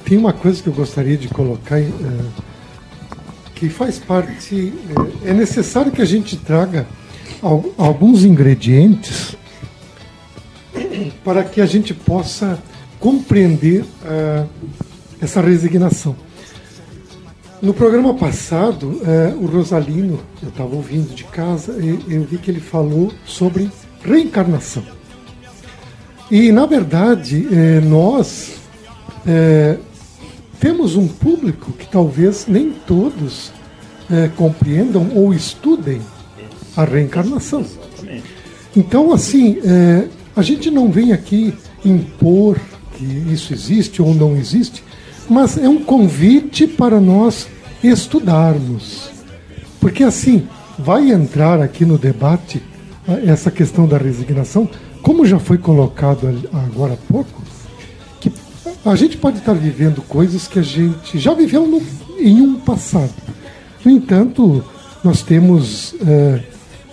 Tem 0.05 0.15
uma 0.15 0.33
coisa 0.33 0.61
que 0.61 0.69
eu 0.69 0.73
gostaria 0.73 1.17
de 1.17 1.27
colocar, 1.27 1.79
eh, 1.79 1.91
que 3.55 3.67
faz 3.67 3.97
parte, 3.97 4.71
é, 5.25 5.31
é 5.31 5.33
necessário 5.33 5.91
que 5.91 6.03
a 6.03 6.05
gente 6.05 6.37
traga 6.37 6.85
alguns 7.77 8.23
ingredientes 8.23 9.35
para 11.23 11.43
que 11.43 11.59
a 11.59 11.65
gente 11.65 11.93
possa 11.93 12.61
compreender 12.99 13.83
ah, 14.05 14.45
essa 15.21 15.41
resignação. 15.41 16.15
No 17.61 17.73
programa 17.73 18.13
passado, 18.13 19.01
eh, 19.05 19.33
o 19.39 19.45
Rosalino, 19.45 20.19
eu 20.41 20.49
estava 20.49 20.75
ouvindo 20.75 21.15
de 21.15 21.23
casa, 21.23 21.77
e 21.81 22.13
eu 22.13 22.25
vi 22.25 22.37
que 22.37 22.51
ele 22.51 22.59
falou 22.59 23.09
sobre 23.25 23.71
reencarnação. 24.03 24.83
E, 26.29 26.51
na 26.51 26.65
verdade, 26.65 27.47
eh, 27.49 27.79
nós 27.79 28.55
temos 30.59 30.97
um 30.97 31.07
público 31.07 31.71
que 31.71 31.87
talvez 31.87 32.47
nem 32.47 32.71
todos 32.71 33.53
compreendam 34.35 35.11
ou 35.15 35.33
estudem 35.33 36.01
a 36.75 36.83
reencarnação. 36.83 37.65
Então, 38.75 39.13
assim, 39.13 39.57
eh, 39.63 40.07
a 40.35 40.41
gente 40.41 40.71
não 40.71 40.91
vem 40.91 41.11
aqui 41.13 41.53
impor 41.85 42.57
que 42.97 43.05
isso 43.05 43.53
existe 43.53 44.01
ou 44.01 44.13
não 44.15 44.35
existe, 44.35 44.83
mas 45.29 45.57
é 45.57 45.67
um 45.69 45.83
convite 45.83 46.65
para 46.67 46.99
nós 46.99 47.47
estudarmos. 47.83 49.09
Porque, 49.79 50.03
assim, 50.03 50.47
vai 50.79 51.11
entrar 51.11 51.61
aqui 51.61 51.85
no 51.85 51.97
debate 51.97 52.61
ah, 53.07 53.19
essa 53.25 53.51
questão 53.51 53.87
da 53.87 53.97
resignação, 53.97 54.67
como 55.01 55.25
já 55.25 55.37
foi 55.39 55.57
colocado 55.57 56.27
agora 56.53 56.93
há 56.93 57.11
pouco, 57.11 57.41
que 58.19 58.31
a 58.85 58.95
gente 58.95 59.17
pode 59.17 59.39
estar 59.39 59.53
vivendo 59.53 60.01
coisas 60.01 60.47
que 60.47 60.57
a 60.59 60.63
gente 60.63 61.19
já 61.19 61.33
viveu 61.33 61.67
no- 61.67 61.81
em 62.17 62.41
um 62.41 62.55
passado. 62.55 63.11
No 63.83 63.91
entanto, 63.91 64.63
nós 65.03 65.21
temos 65.21 65.93
eh, 66.07 66.39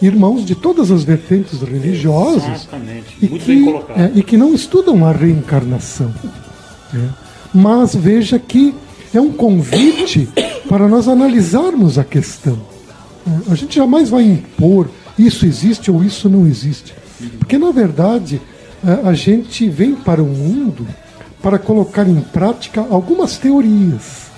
irmãos 0.03 0.45
de 0.45 0.55
todas 0.55 0.91
as 0.91 1.05
vertentes 1.05 1.61
religiosas 1.61 2.63
Exatamente. 2.63 3.17
e 3.21 3.29
Muito 3.29 3.45
que, 3.45 4.01
é, 4.01 4.13
e 4.15 4.23
que 4.23 4.37
não 4.37 4.55
estudam 4.55 5.05
a 5.07 5.13
reencarnação. 5.13 6.13
né? 6.93 7.11
Mas 7.53 7.95
veja 7.95 8.39
que 8.39 8.75
é 9.13 9.21
um 9.21 9.33
convite 9.33 10.29
para 10.69 10.89
nós 10.89 11.09
analisarmos 11.09 11.99
a 11.99 12.05
questão. 12.05 12.59
É, 13.27 13.53
A 13.53 13.55
gente 13.55 13.77
jamais 13.77 14.09
vai 14.09 14.23
impor 14.23 14.89
isso 15.19 15.45
existe 15.45 15.91
ou 15.91 16.03
isso 16.03 16.29
não 16.29 16.47
existe. 16.47 16.95
Porque, 17.39 17.59
na 17.59 17.71
verdade, 17.71 18.41
é, 18.85 19.07
a 19.07 19.13
gente 19.13 19.69
vem 19.69 19.95
para 19.95 20.23
o 20.23 20.27
mundo 20.27 20.87
para 21.43 21.59
colocar 21.59 22.09
em 22.09 22.21
prática 22.21 22.87
algumas 22.91 23.37
teorias 23.37 24.31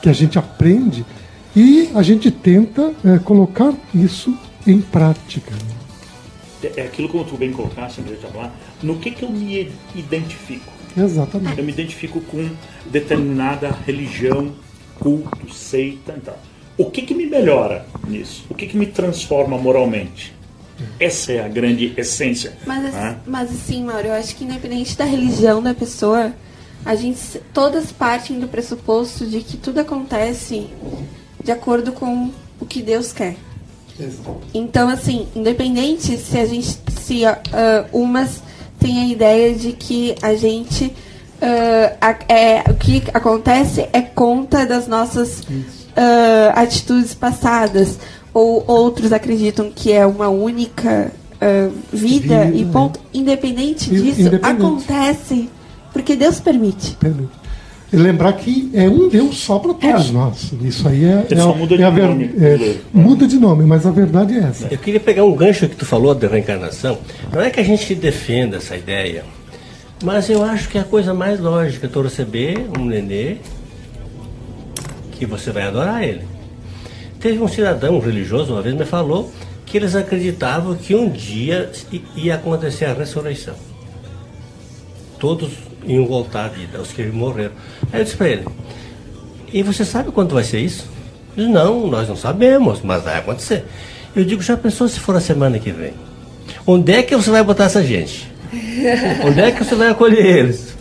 que 0.00 0.08
a 0.08 0.12
gente 0.12 0.38
aprende 0.38 1.04
e 1.56 1.90
a 1.94 2.02
gente 2.02 2.30
tenta 2.30 2.92
é, 3.04 3.18
colocar 3.18 3.72
isso 3.94 4.32
em 4.68 4.80
prática. 4.80 5.50
né? 5.50 6.70
É 6.76 6.82
aquilo 6.82 7.08
como 7.08 7.24
tu 7.24 7.36
bem 7.36 7.52
colocaste, 7.52 8.00
André 8.00 8.16
Jabá, 8.20 8.50
no 8.82 8.98
que, 8.98 9.12
que 9.12 9.22
eu 9.22 9.30
me 9.30 9.72
identifico? 9.94 10.72
Exatamente. 10.96 11.58
Eu 11.58 11.64
me 11.64 11.72
identifico 11.72 12.20
com 12.20 12.50
determinada 12.86 13.70
religião, 13.86 14.52
culto, 14.98 15.52
seita, 15.52 16.14
então. 16.16 16.34
O 16.76 16.90
que, 16.90 17.02
que 17.02 17.14
me 17.14 17.26
melhora 17.26 17.86
nisso? 18.06 18.44
O 18.50 18.54
que, 18.54 18.66
que 18.66 18.76
me 18.76 18.86
transforma 18.86 19.56
moralmente? 19.56 20.34
Essa 21.00 21.32
é 21.32 21.44
a 21.44 21.48
grande 21.48 21.92
essência. 21.96 22.56
Mas, 22.66 22.92
né? 22.92 23.18
mas 23.26 23.50
assim, 23.50 23.84
Mauro, 23.84 24.08
eu 24.08 24.12
acho 24.12 24.36
que 24.36 24.44
independente 24.44 24.96
da 24.96 25.04
religião 25.04 25.60
da 25.60 25.74
pessoa, 25.74 26.32
a 26.84 26.94
gente 26.94 27.40
todas 27.52 27.90
partem 27.90 28.38
do 28.38 28.46
pressuposto 28.46 29.26
de 29.26 29.40
que 29.40 29.56
tudo 29.56 29.80
acontece 29.80 30.68
de 31.42 31.50
acordo 31.50 31.92
com 31.92 32.30
o 32.60 32.66
que 32.66 32.80
Deus 32.80 33.12
quer. 33.12 33.36
Então, 34.54 34.88
assim, 34.88 35.26
independente 35.34 36.16
se 36.16 36.38
a 36.38 36.46
gente. 36.46 36.78
se 37.00 37.24
ah, 37.24 37.38
umas 37.92 38.42
têm 38.78 39.00
a 39.02 39.06
ideia 39.08 39.54
de 39.54 39.72
que 39.72 40.14
a 40.22 40.34
gente. 40.34 40.92
ah, 41.42 41.96
a- 42.00 42.32
é, 42.32 42.64
o 42.70 42.74
que 42.74 43.02
acontece 43.12 43.88
é 43.92 44.00
conta 44.00 44.64
das 44.66 44.86
nossas 44.86 45.42
ah, 45.96 46.52
atitudes 46.60 47.14
passadas. 47.14 47.98
Ou 48.34 48.62
outros 48.68 49.12
acreditam 49.12 49.72
que 49.74 49.90
é 49.90 50.06
uma 50.06 50.28
única 50.28 51.10
vida, 51.92 52.44
Vida, 52.44 52.44
e 52.54 52.64
né? 52.64 52.70
ponto. 52.72 53.00
Independente 53.12 53.90
disso, 53.90 54.20
independente. 54.20 54.44
acontece 54.44 55.48
porque 55.92 56.14
Deus 56.14 56.38
permite. 56.38 56.94
Pelo- 56.96 57.28
E 57.90 57.96
lembrar 57.96 58.34
que 58.34 58.70
é 58.74 58.88
um 58.88 59.08
Deus 59.08 59.38
só 59.38 59.58
para 59.58 59.72
todos 59.72 60.10
nós. 60.10 60.52
Isso 60.60 60.86
aí 60.86 61.04
é, 61.06 61.26
Ele 61.30 61.40
é, 61.40 61.42
só 61.42 61.54
muda 61.54 61.76
de 61.76 61.82
é 61.82 61.86
a 61.86 61.90
ver- 61.90 62.06
nome. 62.08 62.30
é, 62.38 62.76
muda 62.92 63.26
de 63.26 63.36
nome, 63.36 63.64
mas 63.64 63.86
a 63.86 63.90
verdade 63.90 64.34
é 64.34 64.40
essa. 64.40 64.68
Eu 64.70 64.76
queria 64.78 65.00
pegar 65.00 65.24
um 65.24 65.34
gancho 65.34 65.66
que 65.68 65.74
tu 65.76 65.86
falou 65.86 66.14
de 66.14 66.26
reencarnação. 66.26 66.98
Não 67.32 67.40
é 67.40 67.48
que 67.48 67.58
a 67.60 67.62
gente 67.62 67.94
defenda 67.94 68.58
essa 68.58 68.76
ideia, 68.76 69.24
mas 70.04 70.28
eu 70.28 70.44
acho 70.44 70.68
que 70.68 70.76
é 70.76 70.82
a 70.82 70.84
coisa 70.84 71.14
mais 71.14 71.40
lógica 71.40 71.86
é 71.86 71.90
tu 71.90 72.02
receber 72.02 72.66
um 72.78 72.84
nenê 72.84 73.36
que 75.12 75.24
você 75.24 75.50
vai 75.50 75.62
adorar 75.62 76.02
ele. 76.04 76.22
Teve 77.18 77.42
um 77.42 77.48
cidadão 77.48 77.98
religioso 77.98 78.52
uma 78.52 78.60
vez 78.62 78.74
me 78.76 78.84
falou 78.84 79.32
que 79.64 79.76
eles 79.78 79.96
acreditavam 79.96 80.74
que 80.76 80.94
um 80.94 81.08
dia 81.08 81.70
ia 82.14 82.34
acontecer 82.34 82.84
a 82.84 82.92
ressurreição. 82.92 83.54
Todos 85.18 85.48
iam 85.84 86.06
voltar 86.06 86.46
à 86.46 86.48
vida, 86.48 86.80
os 86.80 86.92
que 86.92 87.02
morreram. 87.04 87.52
Aí 87.92 88.00
eu 88.00 88.04
disse 88.04 88.16
para 88.16 88.28
ele, 88.28 88.44
e 89.52 89.62
você 89.62 89.84
sabe 89.84 90.10
quando 90.10 90.34
vai 90.34 90.44
ser 90.44 90.60
isso? 90.60 90.86
Ele 91.36 91.46
disse, 91.46 91.58
não, 91.58 91.86
nós 91.86 92.08
não 92.08 92.16
sabemos, 92.16 92.80
mas 92.82 93.02
vai 93.02 93.18
acontecer. 93.18 93.64
Eu 94.14 94.24
digo, 94.24 94.42
já 94.42 94.56
pensou 94.56 94.88
se 94.88 95.00
for 95.00 95.16
a 95.16 95.20
semana 95.20 95.58
que 95.58 95.70
vem? 95.70 95.92
Onde 96.66 96.92
é 96.92 97.02
que 97.02 97.14
você 97.16 97.30
vai 97.30 97.42
botar 97.42 97.64
essa 97.64 97.82
gente? 97.82 98.30
Onde 99.24 99.40
é 99.40 99.50
que 99.50 99.64
você 99.64 99.74
vai 99.74 99.88
acolher 99.88 100.24
eles? 100.24 100.76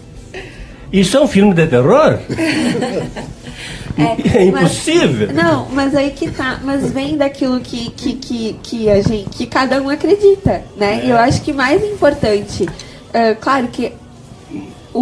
Isso 0.92 1.18
é 1.18 1.22
um 1.22 1.28
filme 1.28 1.54
de 1.54 1.68
terror? 1.68 2.20
É, 3.98 4.44
impossível. 4.44 5.28
Mas, 5.34 5.36
não, 5.36 5.68
mas 5.72 5.96
aí 5.96 6.12
que 6.12 6.30
tá. 6.30 6.60
Mas 6.64 6.92
vem 6.92 7.18
daquilo 7.18 7.60
que, 7.60 7.90
que, 7.90 8.14
que, 8.14 8.60
que 8.62 8.90
a 8.92 9.02
gente. 9.02 9.30
que 9.30 9.48
cada 9.48 9.82
um 9.82 9.90
acredita, 9.90 10.64
né? 10.78 11.02
E 11.04 11.10
eu 11.10 11.18
acho 11.18 11.42
que 11.42 11.52
mais 11.52 11.84
importante. 11.84 12.68
ah, 13.12 13.36
claro 13.42 13.68
que 13.70 13.92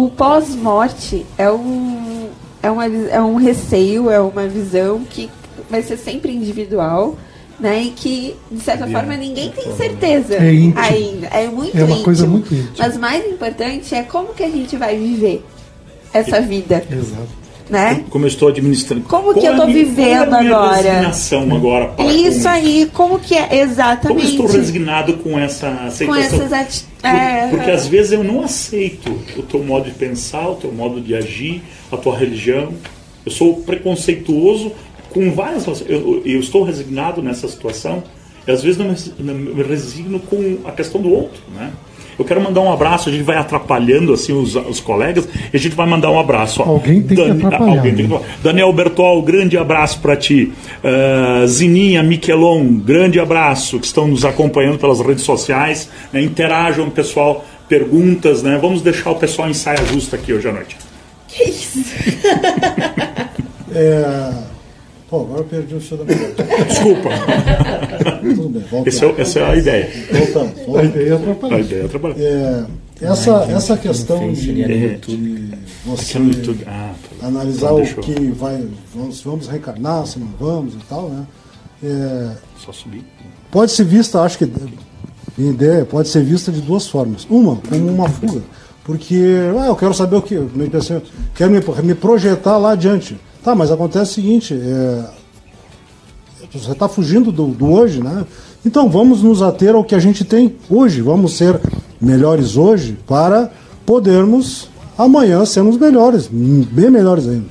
o 0.04 0.10
pós-morte 0.10 1.24
é 1.38 1.50
um. 1.50 2.28
É, 2.62 2.70
uma, 2.70 2.86
é 2.86 3.20
um 3.20 3.36
receio, 3.36 4.10
é 4.10 4.18
uma 4.20 4.46
visão 4.48 5.04
que 5.08 5.30
vai 5.70 5.82
ser 5.82 5.96
sempre 5.96 6.32
individual, 6.34 7.16
né? 7.60 7.82
E 7.84 7.90
que, 7.90 8.34
de 8.50 8.60
certa 8.60 8.86
forma, 8.88 9.16
ninguém 9.16 9.50
tem 9.52 9.74
certeza 9.76 10.34
É 10.34 10.52
íntimo. 10.52 10.80
ainda. 10.80 11.26
É 11.28 11.46
muito 11.48 11.76
É 11.76 11.80
uma 11.84 11.90
íntimo. 11.90 12.04
coisa 12.04 12.26
muito 12.26 12.52
íntima. 12.52 12.72
Mas 12.78 12.96
mais 12.96 13.24
importante 13.26 13.94
é 13.94 14.02
como 14.02 14.34
que 14.34 14.42
a 14.42 14.48
gente 14.50 14.76
vai 14.76 14.96
viver 14.96 15.44
essa 16.12 16.40
vida, 16.40 16.82
Exato. 16.90 17.28
Né? 17.68 18.04
Como 18.10 18.24
eu 18.24 18.28
estou 18.28 18.48
administrando. 18.48 19.02
Como 19.08 19.34
que 19.34 19.40
Qual 19.40 19.54
eu 19.54 19.62
é 19.62 19.66
minha- 19.66 19.84
vivendo 19.84 20.26
qual 20.28 20.34
é 20.34 20.38
a 20.38 20.42
minha 20.42 20.56
agora? 20.56 20.76
resignação 20.76 21.54
agora 21.56 21.84
para 21.88 22.04
com 22.04 22.10
Isso 22.10 22.48
aí, 22.48 22.90
como 22.92 23.18
que 23.18 23.34
é 23.34 23.42
Como 23.42 23.54
eu 23.54 23.62
exatamente? 23.64 24.26
estou 24.30 24.46
resignado 24.46 25.12
com 25.14 25.38
essa 25.38 25.70
com 25.70 25.84
aceitação? 25.86 26.18
essas 26.20 26.52
ati- 26.52 26.84
é, 27.02 27.48
Porque 27.48 27.70
às 27.70 27.86
vezes 27.86 28.12
eu 28.12 28.22
não 28.24 28.42
aceito 28.42 29.10
o 29.36 29.42
teu 29.42 29.62
modo 29.62 29.86
de 29.86 29.92
pensar, 29.92 30.48
o 30.48 30.54
teu 30.56 30.70
modo 30.72 31.00
de 31.00 31.14
agir, 31.14 31.62
a 31.90 31.96
tua 31.96 32.16
religião. 32.16 32.72
Eu 33.24 33.32
sou 33.32 33.56
preconceituoso 33.62 34.72
com 35.10 35.32
várias. 35.32 35.66
Eu, 35.88 36.22
eu 36.24 36.38
estou 36.40 36.62
resignado 36.62 37.22
nessa 37.22 37.48
situação 37.48 38.02
e 38.46 38.50
às 38.50 38.62
vezes 38.62 38.78
não 38.78 38.86
me, 38.88 38.96
não 39.18 39.34
me 39.54 39.62
resigno 39.62 40.20
com 40.20 40.58
a 40.64 40.70
questão 40.72 41.00
do 41.00 41.10
outro, 41.10 41.40
né? 41.54 41.72
Eu 42.18 42.24
quero 42.24 42.40
mandar 42.40 42.60
um 42.60 42.72
abraço, 42.72 43.08
a 43.08 43.12
gente 43.12 43.24
vai 43.24 43.36
atrapalhando 43.36 44.12
assim 44.12 44.32
os, 44.32 44.54
os 44.54 44.80
colegas 44.80 45.28
e 45.52 45.56
a 45.56 45.60
gente 45.60 45.74
vai 45.74 45.86
mandar 45.86 46.10
um 46.10 46.18
abraço. 46.18 46.62
ó. 46.62 46.68
Alguém 46.68 47.02
tem 47.02 47.16
que 47.16 47.22
atrapalhar, 47.22 47.76
alguém 47.76 47.94
tem 47.94 48.06
que 48.06 48.12
né? 48.12 48.16
atrapalhar. 48.16 48.38
Daniel 48.42 48.72
Bertol, 48.72 49.22
grande 49.22 49.58
abraço 49.58 50.00
para 50.00 50.16
ti. 50.16 50.52
Uh, 50.82 51.46
Zininha 51.46 52.02
Miquelon, 52.02 52.64
grande 52.78 53.20
abraço, 53.20 53.78
que 53.78 53.86
estão 53.86 54.08
nos 54.08 54.24
acompanhando 54.24 54.78
pelas 54.78 55.00
redes 55.00 55.24
sociais. 55.24 55.88
né? 56.12 56.22
Interajam, 56.22 56.88
pessoal, 56.90 57.44
perguntas, 57.68 58.42
né? 58.42 58.58
Vamos 58.60 58.82
deixar 58.82 59.10
o 59.10 59.16
pessoal 59.16 59.48
em 59.48 59.54
saia 59.54 59.84
justa 59.86 60.16
aqui 60.16 60.32
hoje 60.32 60.48
à 60.48 60.52
noite. 60.52 60.76
Que 61.28 61.44
isso? 61.44 61.84
É... 63.78 64.55
Pô, 65.16 65.22
agora 65.22 65.40
eu 65.40 65.44
perdi 65.44 65.74
o 65.74 65.80
fio 65.80 65.96
da 65.96 66.04
meada. 66.04 66.44
Desculpa, 66.68 67.08
Tudo 68.34 68.48
bem, 68.50 68.64
vamos 68.70 68.86
Esse 68.86 69.04
é, 69.04 69.14
essa 69.20 69.38
é 69.40 69.44
a 69.50 69.56
ideia. 69.56 69.90
Voltamos. 70.12 70.50
A 70.50 70.64
voltamos. 70.64 70.90
ideia 70.90 71.08
é 71.10 71.14
atrapalhar. 71.16 71.56
A 71.56 71.60
ideia 71.60 71.82
é 71.84 71.88
trabalhar. 71.88 72.16
É, 72.18 72.64
essa, 73.00 73.30
essa 73.50 73.76
questão 73.78 74.32
de, 74.32 74.62
é 74.62 74.66
de 74.96 75.54
você 75.86 76.18
YouTube. 76.18 76.64
Ah, 76.66 76.92
tá. 77.20 77.26
analisar 77.26 77.72
Então, 77.72 77.76
o 77.76 77.80
eu- 77.80 78.02
que 78.02 78.30
vai, 78.32 78.66
vamos, 78.94 79.20
vamos 79.22 79.48
reencarnar, 79.48 80.06
se 80.06 80.18
não 80.18 80.28
vamos 80.38 80.74
e 80.74 80.78
tal, 80.88 81.08
né? 81.08 81.26
É, 81.82 82.30
Só 82.64 82.72
subir. 82.72 83.04
pode 83.50 83.72
ser 83.72 83.84
vista, 83.84 84.20
acho 84.22 84.38
que 84.38 84.50
minha 85.36 85.52
ideia 85.52 85.84
pode 85.84 86.08
ser 86.08 86.22
vista 86.24 86.50
de 86.52 86.60
duas 86.60 86.88
formas. 86.88 87.26
Uma, 87.30 87.56
como 87.56 87.86
uma 87.88 88.08
fuga. 88.08 88.42
Porque, 88.84 89.18
ah, 89.60 89.66
eu 89.66 89.76
quero 89.76 89.92
saber 89.94 90.16
o 90.16 90.22
que, 90.22 90.34
quero 91.34 91.50
me, 91.50 91.60
me 91.82 91.94
projetar 91.94 92.56
lá 92.58 92.72
adiante. 92.72 93.16
Tá, 93.46 93.54
mas 93.54 93.70
acontece 93.70 94.10
o 94.10 94.14
seguinte, 94.16 94.54
é, 94.54 95.04
Você 96.52 96.72
está 96.72 96.88
fugindo 96.88 97.30
do, 97.30 97.46
do 97.46 97.66
hoje, 97.70 98.02
né? 98.02 98.26
Então 98.64 98.88
vamos 98.90 99.22
nos 99.22 99.40
ater 99.40 99.72
ao 99.72 99.84
que 99.84 99.94
a 99.94 100.00
gente 100.00 100.24
tem 100.24 100.56
hoje. 100.68 101.00
Vamos 101.00 101.36
ser 101.36 101.60
melhores 102.00 102.56
hoje 102.56 102.98
para 103.06 103.48
podermos 103.86 104.68
amanhã 104.98 105.46
sermos 105.46 105.78
melhores, 105.78 106.28
bem 106.28 106.90
melhores 106.90 107.28
ainda. 107.28 107.44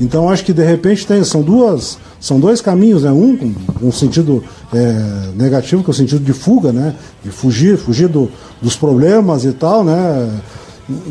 Então 0.00 0.30
acho 0.30 0.42
que 0.42 0.54
de 0.54 0.64
repente 0.64 1.06
tem, 1.06 1.22
são 1.22 1.42
duas, 1.42 1.98
são 2.18 2.40
dois 2.40 2.62
caminhos, 2.62 3.02
né? 3.02 3.10
Um 3.12 3.36
com 3.36 3.54
um 3.82 3.92
sentido 3.92 4.42
é, 4.72 5.34
negativo, 5.36 5.84
que 5.84 5.90
é 5.90 5.92
o 5.92 5.94
sentido 5.94 6.24
de 6.24 6.32
fuga, 6.32 6.72
né? 6.72 6.94
De 7.22 7.30
fugir, 7.30 7.76
fugir 7.76 8.08
do, 8.08 8.30
dos 8.62 8.74
problemas 8.74 9.44
e 9.44 9.52
tal, 9.52 9.84
né? 9.84 10.30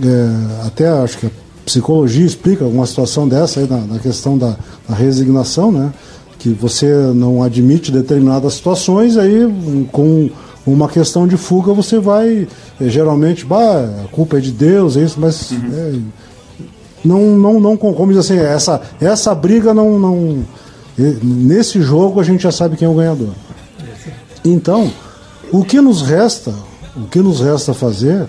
É, 0.03 0.65
até 0.65 0.87
acho 0.89 1.19
que 1.19 1.27
a 1.27 1.31
psicologia 1.71 2.25
explica 2.25 2.65
alguma 2.65 2.85
situação 2.85 3.27
dessa 3.27 3.61
aí 3.61 3.67
na, 3.67 3.77
na 3.77 3.99
questão 3.99 4.37
da, 4.37 4.57
da 4.87 4.93
resignação, 4.93 5.71
né? 5.71 5.93
Que 6.37 6.49
você 6.49 6.85
não 7.15 7.41
admite 7.41 7.91
determinadas 7.91 8.55
situações, 8.55 9.15
aí 9.15 9.47
com 9.91 10.29
uma 10.67 10.89
questão 10.89 11.25
de 11.25 11.37
fuga 11.37 11.73
você 11.73 11.97
vai 11.97 12.45
é, 12.79 12.89
geralmente, 12.89 13.45
bah, 13.45 13.89
a 14.03 14.07
culpa 14.09 14.37
é 14.37 14.41
de 14.41 14.51
Deus, 14.51 14.97
é 14.97 15.03
isso, 15.03 15.17
mas 15.17 15.51
é, 15.53 15.93
não, 17.05 17.37
não, 17.37 17.59
não, 17.59 17.77
como 17.77 18.11
diz 18.11 18.17
assim, 18.17 18.37
essa, 18.37 18.81
essa 18.99 19.33
briga 19.33 19.73
não, 19.73 19.97
não. 19.97 20.43
Nesse 21.23 21.81
jogo 21.81 22.19
a 22.19 22.23
gente 22.23 22.43
já 22.43 22.51
sabe 22.51 22.75
quem 22.75 22.85
é 22.85 22.91
o 22.91 22.95
ganhador. 22.95 23.29
Então, 24.43 24.91
o 25.53 25.63
que 25.63 25.79
nos 25.79 26.01
resta, 26.01 26.53
o 26.97 27.07
que 27.07 27.19
nos 27.19 27.39
resta 27.39 27.73
fazer 27.73 28.27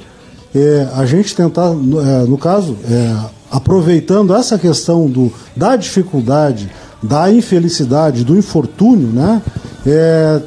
é 0.55 0.88
a 0.95 1.07
gente 1.07 1.35
tentar, 1.35 1.71
no, 1.71 2.01
é, 2.01 2.25
no 2.25 2.37
caso, 2.37 2.77
é, 2.88 3.17
aproveitando 3.51 4.35
essa 4.35 4.59
questão 4.59 5.07
do, 5.07 5.33
da 5.57 5.77
dificuldade, 5.77 6.71
da 7.03 7.31
infelicidade, 7.31 8.25
do 8.25 8.37
infortúnio, 8.37 9.09
né? 9.09 9.43
É, 9.87 10.41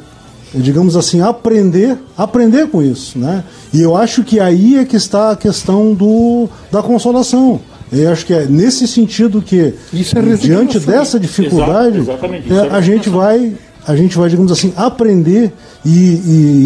digamos 0.54 0.96
assim, 0.96 1.20
aprender, 1.20 1.98
aprender 2.16 2.68
com 2.68 2.82
isso, 2.82 3.18
né? 3.18 3.44
E 3.72 3.82
eu 3.82 3.96
acho 3.96 4.24
que 4.24 4.40
aí 4.40 4.78
é 4.78 4.84
que 4.84 4.96
está 4.96 5.32
a 5.32 5.36
questão 5.36 5.92
do, 5.92 6.48
da 6.70 6.82
consolação. 6.82 7.60
Eu 7.92 8.10
acho 8.10 8.26
que 8.26 8.32
é 8.32 8.46
nesse 8.46 8.88
sentido 8.88 9.40
que, 9.40 9.74
Isso 9.92 10.18
é 10.18 10.22
diante 10.36 10.78
dessa 10.80 11.20
dificuldade, 11.20 11.98
Exato, 11.98 12.26
é, 12.26 12.54
é 12.54 12.70
a 12.70 12.80
gente 12.80 13.08
vai, 13.08 13.54
a 13.86 13.94
gente 13.94 14.16
vai, 14.16 14.28
digamos 14.28 14.50
assim, 14.50 14.72
aprender 14.76 15.52
e, 15.84 15.90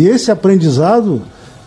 e 0.03 0.09
esse 0.09 0.31
aprendizado 0.31 1.20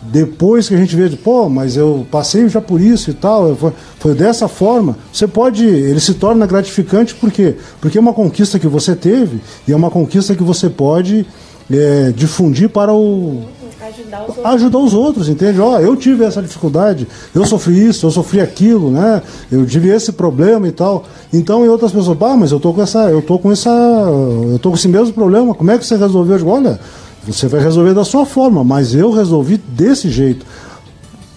depois 0.04 0.68
que 0.68 0.74
a 0.74 0.78
gente 0.78 0.94
vê, 0.94 1.08
de, 1.08 1.16
pô, 1.16 1.48
mas 1.48 1.76
eu 1.76 2.06
passei 2.10 2.48
já 2.48 2.60
por 2.60 2.80
isso 2.80 3.10
e 3.10 3.14
tal, 3.14 3.56
foi, 3.56 3.72
foi 3.98 4.14
dessa 4.14 4.48
forma. 4.48 4.96
Você 5.12 5.26
pode, 5.26 5.64
ele 5.64 6.00
se 6.00 6.14
torna 6.14 6.46
gratificante 6.46 7.14
porque 7.14 7.56
porque 7.80 7.98
é 7.98 8.00
uma 8.00 8.12
conquista 8.12 8.58
que 8.58 8.66
você 8.66 8.94
teve 8.94 9.40
e 9.66 9.72
é 9.72 9.76
uma 9.76 9.90
conquista 9.90 10.34
que 10.34 10.42
você 10.42 10.68
pode 10.68 11.26
é, 11.70 12.12
difundir 12.14 12.68
para 12.68 12.92
o 12.92 13.42
Ajudar 13.84 14.22
os 14.22 14.28
outros. 14.28 14.46
ajudar 14.46 14.78
os 14.78 14.94
outros, 14.94 15.28
entende? 15.28 15.60
Ó, 15.60 15.78
eu 15.78 15.94
tive 15.94 16.24
essa 16.24 16.40
dificuldade, 16.40 17.06
eu 17.34 17.44
sofri 17.44 17.86
isso, 17.86 18.06
eu 18.06 18.10
sofri 18.10 18.40
aquilo, 18.40 18.90
né? 18.90 19.20
Eu 19.52 19.66
tive 19.66 19.90
esse 19.90 20.10
problema 20.10 20.66
e 20.66 20.72
tal. 20.72 21.04
Então, 21.30 21.66
e 21.66 21.68
outras 21.68 21.92
pessoas, 21.92 22.16
pá, 22.16 22.34
mas 22.34 22.50
eu 22.50 22.58
tô 22.58 22.72
com 22.72 22.80
essa, 22.80 23.10
eu 23.10 23.20
tô 23.20 23.38
com 23.38 23.52
essa, 23.52 23.70
eu 23.70 24.58
tô 24.58 24.70
com 24.70 24.76
esse 24.76 24.88
mesmo 24.88 25.12
problema. 25.12 25.54
Como 25.54 25.70
é 25.70 25.76
que 25.76 25.84
você 25.84 25.96
resolveu? 25.96 26.34
Eu 26.34 26.38
digo, 26.38 26.50
olha, 26.50 26.80
você 27.26 27.48
vai 27.48 27.60
resolver 27.60 27.94
da 27.94 28.04
sua 28.04 28.24
forma, 28.26 28.62
mas 28.64 28.94
eu 28.94 29.10
resolvi 29.10 29.56
desse 29.56 30.08
jeito, 30.10 30.44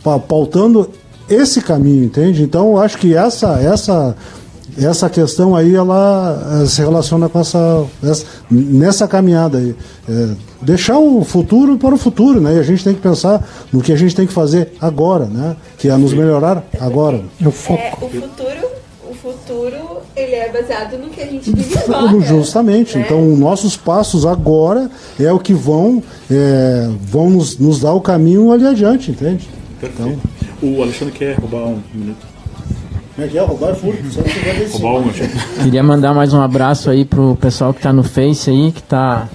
pa- 0.04 0.20
pautando 0.20 0.90
esse 1.30 1.62
caminho, 1.62 2.06
entende? 2.06 2.44
Então, 2.44 2.68
eu 2.72 2.78
acho 2.80 2.98
que 2.98 3.14
essa, 3.16 3.60
essa 3.62 4.16
essa 4.78 5.10
questão 5.10 5.56
aí 5.56 5.74
ela 5.74 6.62
eh, 6.62 6.66
se 6.68 6.82
relaciona 6.82 7.28
com 7.28 7.40
essa, 7.40 7.86
essa- 8.04 8.26
nessa 8.52 9.08
caminhada 9.08 9.58
aí 9.58 9.76
É, 10.08 10.30
deixar 10.62 11.00
o 11.00 11.24
futuro 11.24 11.78
para 11.78 11.96
o 11.96 11.98
futuro 11.98 12.40
né 12.40 12.56
e 12.56 12.60
a 12.60 12.64
gente 12.64 12.84
tem 12.84 12.94
que 12.94 13.02
pensar 13.02 13.44
no 13.74 13.82
que 13.82 13.92
a 13.92 13.96
gente 13.96 14.14
tem 14.16 14.28
que 14.28 14.34
fazer 14.34 14.74
agora 14.80 15.26
né 15.26 15.56
que 15.80 15.90
é 15.90 15.98
nos 15.98 16.14
melhorar 16.14 16.64
agora 16.80 17.22
É 17.42 17.48
o 17.48 17.52
foco. 17.52 18.06
O 18.06 18.10
futuro, 18.10 18.68
futuro, 19.22 20.02
ele 20.16 20.36
é 20.36 20.52
baseado 20.52 20.98
no 20.98 21.10
que 21.10 21.22
a 21.22 21.26
gente 21.26 21.52
vive 21.52 21.78
agora. 21.78 22.20
justamente 22.22 22.98
né? 22.98 23.04
então 23.06 23.22
nossos 23.36 23.76
passos 23.76 24.26
agora 24.26 24.90
é 25.20 25.32
o 25.32 25.40
que 25.40 25.54
vão 25.54 26.02
é, 26.30 26.90
vão 27.02 27.30
nos, 27.30 27.58
nos 27.58 27.80
dar 27.80 27.94
o 27.94 28.02
caminho 28.02 28.52
ali 28.52 28.66
adiante 28.66 29.12
entende 29.12 29.48
Perfeito. 29.80 30.20
O 30.62 30.82
Alexandre 30.82 31.14
quer 31.14 31.38
roubar 31.38 31.68
um 31.68 31.80
minuto. 31.94 32.18
como 33.16 33.28
é 33.28 33.30
que 33.30 33.38
é 33.38 33.42
roubar 33.42 33.76
furto 33.76 34.02
Roubar 34.72 35.02
um. 35.02 35.12
Queria 35.64 35.84
mandar 35.84 36.14
mais 36.16 36.34
um 36.34 36.42
abraço 36.42 36.90
aí 36.90 37.06
pro 37.06 37.36
pessoal 37.36 37.74
que 37.74 37.82
tá 37.82 37.94
no 37.94 38.04
Face 38.04 38.50
aí, 38.50 38.72
que 38.72 38.82
tá 38.82 39.30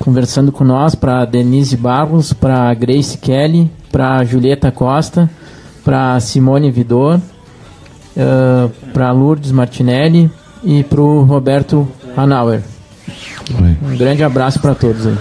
conversando 0.00 0.50
com 0.50 0.64
nós, 0.64 0.94
pra 0.94 1.24
Denise 1.24 1.76
Barros, 1.76 2.32
pra 2.32 2.74
Grace 2.74 3.16
Kelly, 3.16 3.70
pra 3.90 4.24
Julieta 4.24 4.72
Costa, 4.72 5.30
pra 5.84 6.18
Simone 6.18 6.70
Vidor, 6.72 7.20
uh, 8.16 8.68
pra 8.92 9.10
Lourdes 9.12 9.52
Martinelli 9.52 10.30
e 10.62 10.82
pro 10.84 11.22
Roberto 11.22 11.88
Hanauer. 12.16 12.62
Um 13.82 13.96
grande 13.96 14.22
abraço 14.24 14.58
pra 14.60 14.74
todos 14.74 15.06
aí. 15.06 15.16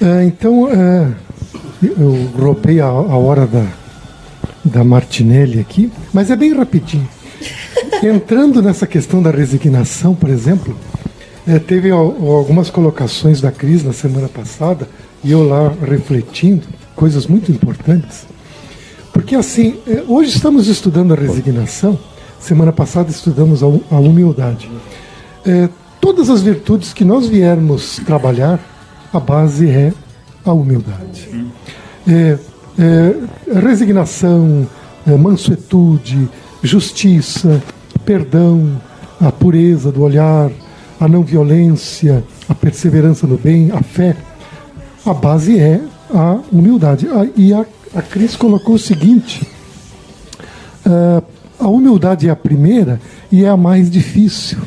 É, 0.00 0.24
então, 0.24 0.70
é, 0.70 1.08
eu 1.82 2.30
roubei 2.38 2.80
a, 2.80 2.86
a 2.86 3.16
hora 3.16 3.46
da, 3.46 3.66
da 4.64 4.84
Martinelli 4.84 5.58
aqui, 5.58 5.90
mas 6.12 6.30
é 6.30 6.36
bem 6.36 6.54
rapidinho. 6.54 7.08
Entrando 8.02 8.62
nessa 8.62 8.86
questão 8.86 9.20
da 9.22 9.30
resignação, 9.30 10.14
por 10.14 10.28
exemplo, 10.30 10.76
é, 11.46 11.58
teve 11.58 11.90
al- 11.90 12.14
algumas 12.28 12.70
colocações 12.70 13.40
da 13.40 13.50
Cris 13.50 13.82
na 13.82 13.92
semana 13.92 14.28
passada, 14.28 14.88
e 15.24 15.32
eu 15.32 15.48
lá 15.48 15.72
refletindo, 15.84 16.62
coisas 16.94 17.26
muito 17.26 17.50
importantes. 17.50 18.24
Porque 19.18 19.34
assim, 19.34 19.74
é, 19.84 20.04
hoje 20.06 20.30
estamos 20.36 20.68
estudando 20.68 21.12
a 21.12 21.16
resignação, 21.16 21.98
semana 22.38 22.70
passada 22.72 23.10
estudamos 23.10 23.64
a, 23.64 23.66
hu- 23.66 23.82
a 23.90 23.96
humildade. 23.98 24.70
É, 25.44 25.68
todas 26.00 26.30
as 26.30 26.40
virtudes 26.40 26.92
que 26.92 27.04
nós 27.04 27.26
viermos 27.26 28.00
trabalhar, 28.06 28.60
a 29.12 29.18
base 29.18 29.68
é 29.68 29.92
a 30.44 30.52
humildade. 30.52 31.28
É, 32.06 32.38
é, 32.78 33.58
resignação, 33.58 34.64
mansuetude, 35.18 36.28
justiça, 36.62 37.60
perdão, 38.04 38.80
a 39.20 39.32
pureza 39.32 39.90
do 39.90 40.00
olhar, 40.04 40.48
a 41.00 41.08
não 41.08 41.24
violência, 41.24 42.22
a 42.48 42.54
perseverança 42.54 43.26
no 43.26 43.36
bem, 43.36 43.72
a 43.72 43.82
fé. 43.82 44.14
A 45.04 45.12
base 45.12 45.58
é 45.58 45.80
a 46.14 46.38
humildade. 46.52 47.08
E 47.36 47.52
a, 47.52 47.66
a 47.94 48.02
Cris 48.02 48.36
colocou 48.36 48.74
o 48.74 48.78
seguinte: 48.78 49.46
ah, 50.84 51.22
a 51.58 51.68
humildade 51.68 52.28
é 52.28 52.30
a 52.30 52.36
primeira 52.36 53.00
e 53.30 53.44
é 53.44 53.48
a 53.48 53.56
mais 53.56 53.90
difícil. 53.90 54.58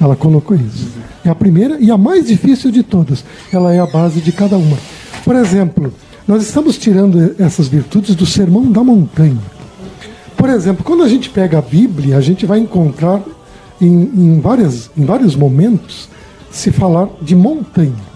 Ela 0.00 0.16
colocou 0.16 0.56
isso. 0.56 0.88
É 1.24 1.30
a 1.30 1.34
primeira 1.34 1.78
e 1.78 1.90
a 1.90 1.96
mais 1.96 2.26
difícil 2.26 2.70
de 2.70 2.82
todas. 2.82 3.24
Ela 3.52 3.72
é 3.72 3.78
a 3.78 3.86
base 3.86 4.20
de 4.20 4.32
cada 4.32 4.56
uma. 4.56 4.76
Por 5.24 5.36
exemplo, 5.36 5.94
nós 6.26 6.42
estamos 6.42 6.76
tirando 6.76 7.36
essas 7.38 7.68
virtudes 7.68 8.16
do 8.16 8.26
sermão 8.26 8.70
da 8.70 8.82
montanha. 8.82 9.38
Por 10.36 10.50
exemplo, 10.50 10.82
quando 10.82 11.04
a 11.04 11.08
gente 11.08 11.30
pega 11.30 11.58
a 11.58 11.62
Bíblia, 11.62 12.16
a 12.16 12.20
gente 12.20 12.44
vai 12.44 12.58
encontrar 12.58 13.22
em, 13.80 14.10
em, 14.14 14.40
várias, 14.40 14.90
em 14.96 15.04
vários 15.04 15.36
momentos 15.36 16.08
se 16.50 16.72
falar 16.72 17.08
de 17.20 17.36
montanha. 17.36 18.11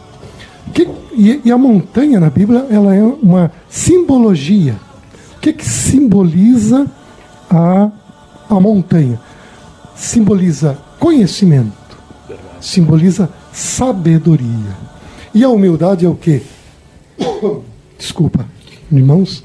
Que- 0.73 0.89
e, 1.15 1.41
e 1.45 1.51
a 1.53 1.57
montanha 1.59 2.21
na 2.21 2.29
Bíblia 2.31 2.67
ela 2.71 2.95
é 2.95 3.03
uma 3.03 3.51
simbologia. 3.69 4.77
O 5.37 5.41
que, 5.41 5.53
que 5.53 5.65
simboliza 5.65 6.87
a, 7.51 7.91
a 8.51 8.61
montanha? 8.61 9.21
Simboliza 9.95 10.77
conhecimento, 10.99 11.73
simboliza 12.61 13.31
sabedoria. 13.53 14.87
E 15.35 15.45
a 15.45 15.49
humildade 15.49 16.05
é 16.05 16.09
o 16.09 16.15
quê? 16.15 16.43
Desculpa, 17.99 18.45
irmãos. 18.91 19.39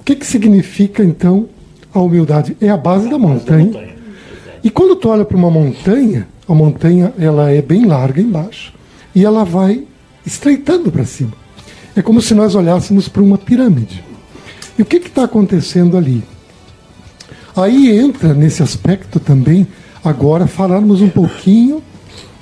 O 0.00 0.04
que, 0.04 0.16
que 0.16 0.26
significa 0.26 1.02
então 1.04 1.48
a 1.92 2.00
humildade? 2.00 2.56
É 2.60 2.68
a 2.68 2.76
base 2.76 3.08
da 3.08 3.18
montanha. 3.18 3.94
E 4.62 4.70
quando 4.70 4.96
tu 4.96 5.08
olha 5.08 5.24
para 5.24 5.36
uma 5.36 5.50
montanha, 5.50 6.26
a 6.48 6.54
montanha 6.54 7.12
ela 7.18 7.50
é 7.50 7.60
bem 7.60 7.84
larga 7.86 8.20
embaixo 8.20 8.72
e 9.14 9.24
ela 9.24 9.44
vai 9.44 9.84
estreitando 10.26 10.90
para 10.90 11.04
cima. 11.04 11.32
É 11.96 12.02
como 12.02 12.20
se 12.20 12.34
nós 12.34 12.54
olhássemos 12.54 13.08
para 13.08 13.22
uma 13.22 13.38
pirâmide. 13.38 14.04
E 14.78 14.82
o 14.82 14.84
que 14.84 14.96
está 14.96 15.24
acontecendo 15.24 15.96
ali? 15.96 16.22
Aí 17.56 17.96
entra 17.96 18.34
nesse 18.34 18.62
aspecto 18.62 19.20
também, 19.20 19.66
agora, 20.02 20.46
falarmos 20.46 21.00
um 21.00 21.08
pouquinho 21.08 21.82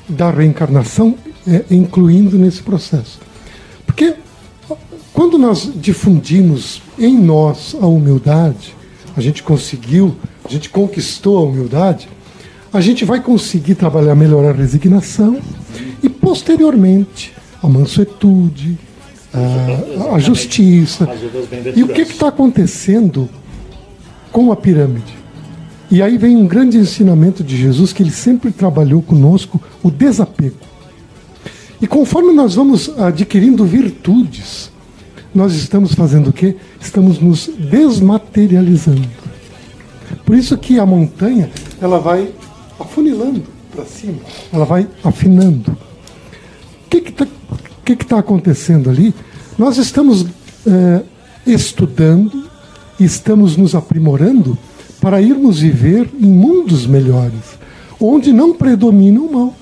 da 0.08 0.30
reencarnação, 0.30 1.14
é, 1.46 1.64
incluindo 1.70 2.38
nesse 2.38 2.62
processo. 2.62 3.20
Porque 3.84 4.14
quando 5.12 5.36
nós 5.36 5.70
difundimos 5.74 6.80
em 6.98 7.18
nós 7.18 7.76
a 7.78 7.86
humildade, 7.86 8.74
a 9.14 9.20
gente 9.20 9.42
conseguiu, 9.42 10.16
a 10.44 10.48
gente 10.48 10.70
conquistou 10.70 11.36
a 11.36 11.42
humildade, 11.42 12.08
a 12.72 12.80
gente 12.80 13.04
vai 13.04 13.20
conseguir 13.20 13.74
trabalhar 13.74 14.14
melhor 14.14 14.46
a 14.46 14.52
resignação 14.52 15.38
e, 16.02 16.08
posteriormente, 16.08 17.34
a 17.62 17.68
mansuetude, 17.68 18.78
a, 19.32 20.16
a 20.16 20.18
justiça. 20.18 21.08
E 21.74 21.82
o 21.82 21.88
que 21.88 22.02
está 22.02 22.28
acontecendo 22.28 23.28
com 24.30 24.50
a 24.50 24.56
pirâmide? 24.56 25.22
E 25.90 26.00
aí 26.00 26.16
vem 26.16 26.36
um 26.36 26.46
grande 26.46 26.78
ensinamento 26.78 27.44
de 27.44 27.56
Jesus 27.56 27.92
que 27.92 28.02
ele 28.02 28.10
sempre 28.10 28.50
trabalhou 28.50 29.02
conosco, 29.02 29.60
o 29.82 29.90
desapego. 29.90 30.56
E 31.80 31.86
conforme 31.86 32.32
nós 32.32 32.54
vamos 32.54 32.88
adquirindo 32.98 33.64
virtudes, 33.64 34.70
nós 35.34 35.54
estamos 35.54 35.94
fazendo 35.94 36.30
o 36.30 36.32
quê? 36.32 36.56
Estamos 36.80 37.18
nos 37.18 37.46
desmaterializando. 37.46 39.08
Por 40.24 40.36
isso 40.36 40.56
que 40.56 40.78
a 40.78 40.86
montanha, 40.86 41.50
ela 41.80 41.98
vai 41.98 42.32
afunilando 42.78 43.42
para 43.74 43.84
cima, 43.84 44.18
ela 44.52 44.64
vai 44.64 44.86
afinando. 45.02 45.76
O 46.92 47.00
que 47.00 47.08
está 47.08 47.26
que 47.86 47.96
que 47.96 48.04
tá 48.04 48.18
acontecendo 48.18 48.90
ali? 48.90 49.14
Nós 49.58 49.78
estamos 49.78 50.26
é, 50.66 51.00
estudando, 51.46 52.44
estamos 53.00 53.56
nos 53.56 53.74
aprimorando 53.74 54.58
para 55.00 55.20
irmos 55.22 55.60
viver 55.60 56.08
em 56.20 56.26
mundos 56.26 56.86
melhores, 56.86 57.58
onde 57.98 58.30
não 58.30 58.52
predomina 58.52 59.20
o 59.20 59.32
mal. 59.32 59.54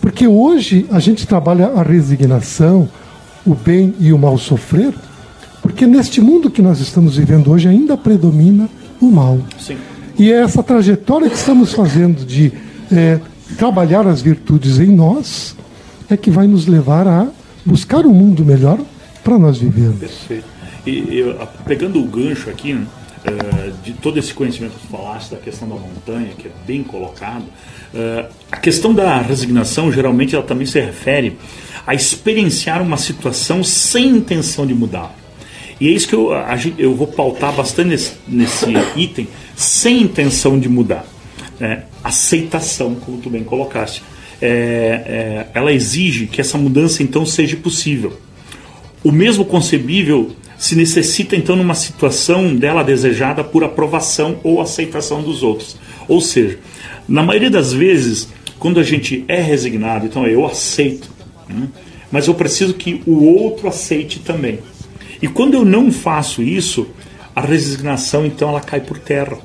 Porque 0.00 0.26
hoje 0.26 0.86
a 0.90 0.98
gente 0.98 1.26
trabalha 1.26 1.66
a 1.66 1.82
resignação, 1.82 2.88
o 3.46 3.54
bem 3.54 3.94
e 4.00 4.10
o 4.10 4.18
mal 4.18 4.38
sofrer, 4.38 4.94
porque 5.60 5.86
neste 5.86 6.22
mundo 6.22 6.50
que 6.50 6.62
nós 6.62 6.80
estamos 6.80 7.18
vivendo 7.18 7.50
hoje 7.50 7.68
ainda 7.68 7.98
predomina 7.98 8.66
o 8.98 9.10
mal. 9.10 9.38
Sim. 9.58 9.76
E 10.18 10.32
é 10.32 10.40
essa 10.40 10.62
trajetória 10.62 11.28
que 11.28 11.36
estamos 11.36 11.74
fazendo 11.74 12.24
de 12.24 12.50
é, 12.90 13.20
trabalhar 13.58 14.06
as 14.06 14.22
virtudes 14.22 14.78
em 14.78 14.88
nós 14.88 15.54
é 16.08 16.16
que 16.16 16.30
vai 16.30 16.46
nos 16.46 16.66
levar 16.66 17.06
a 17.06 17.28
buscar 17.64 18.04
um 18.06 18.12
mundo 18.12 18.44
melhor 18.44 18.78
para 19.22 19.38
nós 19.38 19.58
vivermos. 19.58 19.98
Perfeito. 19.98 20.44
E 20.86 21.18
eu, 21.18 21.48
pegando 21.64 21.98
o 21.98 22.04
gancho 22.04 22.50
aqui, 22.50 22.74
uh, 22.74 22.86
de 23.82 23.92
todo 23.94 24.18
esse 24.18 24.34
conhecimento 24.34 24.74
que 24.78 24.86
falaste 24.86 25.30
da 25.30 25.38
questão 25.38 25.68
da 25.68 25.76
montanha, 25.76 26.30
que 26.36 26.48
é 26.48 26.50
bem 26.66 26.82
colocado, 26.82 27.42
uh, 27.42 28.28
a 28.52 28.56
questão 28.58 28.92
da 28.92 29.18
resignação, 29.18 29.90
geralmente, 29.90 30.34
ela 30.34 30.44
também 30.44 30.66
se 30.66 30.78
refere 30.78 31.38
a 31.86 31.94
experienciar 31.94 32.82
uma 32.82 32.96
situação 32.96 33.64
sem 33.64 34.08
intenção 34.08 34.66
de 34.66 34.74
mudar. 34.74 35.14
E 35.80 35.88
é 35.88 35.90
isso 35.90 36.06
que 36.06 36.14
eu, 36.14 36.32
a, 36.32 36.56
eu 36.78 36.94
vou 36.94 37.06
pautar 37.06 37.52
bastante 37.52 37.88
nesse, 37.88 38.12
nesse 38.28 38.66
item, 38.96 39.26
sem 39.56 40.02
intenção 40.02 40.58
de 40.58 40.68
mudar. 40.68 41.04
É, 41.60 41.82
aceitação, 42.02 42.94
como 42.94 43.18
tu 43.18 43.30
bem 43.30 43.44
colocaste. 43.44 44.02
É, 44.40 44.48
é, 44.48 45.46
ela 45.54 45.72
exige 45.72 46.26
que 46.26 46.40
essa 46.40 46.58
mudança 46.58 47.02
então 47.02 47.24
seja 47.24 47.56
possível. 47.56 48.18
O 49.02 49.12
mesmo 49.12 49.44
concebível 49.44 50.34
se 50.56 50.74
necessita 50.74 51.36
então 51.36 51.56
numa 51.56 51.74
situação 51.74 52.54
dela 52.54 52.82
desejada 52.82 53.44
por 53.44 53.64
aprovação 53.64 54.38
ou 54.42 54.60
aceitação 54.60 55.22
dos 55.22 55.42
outros. 55.42 55.76
Ou 56.08 56.20
seja, 56.20 56.58
na 57.08 57.22
maioria 57.22 57.50
das 57.50 57.72
vezes, 57.72 58.28
quando 58.58 58.80
a 58.80 58.82
gente 58.82 59.24
é 59.28 59.40
resignado, 59.40 60.06
então 60.06 60.26
eu 60.26 60.46
aceito, 60.46 61.10
né? 61.48 61.68
mas 62.10 62.28
eu 62.28 62.34
preciso 62.34 62.74
que 62.74 63.02
o 63.06 63.24
outro 63.24 63.68
aceite 63.68 64.20
também. 64.20 64.60
E 65.20 65.28
quando 65.28 65.54
eu 65.54 65.64
não 65.64 65.90
faço 65.90 66.42
isso, 66.42 66.86
a 67.34 67.40
resignação 67.40 68.24
então 68.24 68.48
ela 68.48 68.60
cai 68.60 68.80
por 68.80 68.98
terra, 68.98 69.36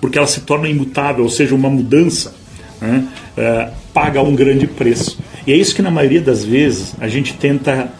porque 0.00 0.16
ela 0.16 0.26
se 0.26 0.40
torna 0.42 0.68
imutável, 0.68 1.24
ou 1.24 1.30
seja, 1.30 1.54
uma 1.54 1.68
mudança 1.68 2.34
né? 2.80 3.06
é, 3.36 3.70
paga 3.92 4.22
um 4.22 4.34
grande 4.34 4.66
preço. 4.66 5.18
E 5.46 5.52
é 5.52 5.56
isso 5.56 5.74
que 5.74 5.82
na 5.82 5.90
maioria 5.90 6.20
das 6.20 6.44
vezes 6.44 6.94
a 7.00 7.08
gente 7.08 7.34
tenta 7.34 7.90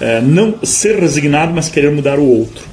é, 0.00 0.20
não 0.20 0.54
ser 0.62 0.98
resignado, 0.98 1.52
mas 1.54 1.68
querer 1.68 1.90
mudar 1.90 2.18
o 2.18 2.26
outro, 2.26 2.64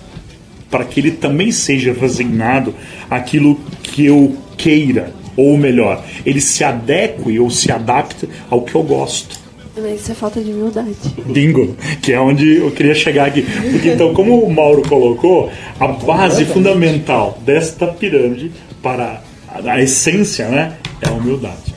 para 0.69 0.85
que 0.85 0.99
ele 0.99 1.11
também 1.11 1.51
seja 1.51 1.93
resignado 1.93 2.73
àquilo 3.09 3.59
que 3.83 4.05
eu 4.05 4.37
queira, 4.57 5.11
ou 5.35 5.57
melhor, 5.57 6.03
ele 6.25 6.41
se 6.41 6.63
adeque 6.63 7.39
ou 7.39 7.49
se 7.49 7.71
adapte 7.71 8.27
ao 8.49 8.61
que 8.61 8.73
eu 8.73 8.83
gosto. 8.83 9.47
Mas 9.79 10.01
isso 10.01 10.11
é 10.11 10.15
falta 10.15 10.41
de 10.41 10.51
humildade. 10.51 10.95
Bingo, 11.27 11.75
que 12.01 12.11
é 12.11 12.19
onde 12.19 12.57
eu 12.57 12.71
queria 12.71 12.95
chegar 12.95 13.27
aqui. 13.27 13.45
Porque 13.71 13.89
então, 13.89 14.11
como 14.11 14.39
o 14.39 14.51
Mauro 14.51 14.81
colocou, 14.81 15.51
a 15.79 15.87
base 15.87 16.45
fundamental 16.45 17.39
desta 17.45 17.85
pirâmide 17.85 18.51
para 18.81 19.21
a 19.63 19.79
essência, 19.79 20.47
né, 20.47 20.73
é 20.99 21.07
a 21.07 21.11
humildade. 21.11 21.76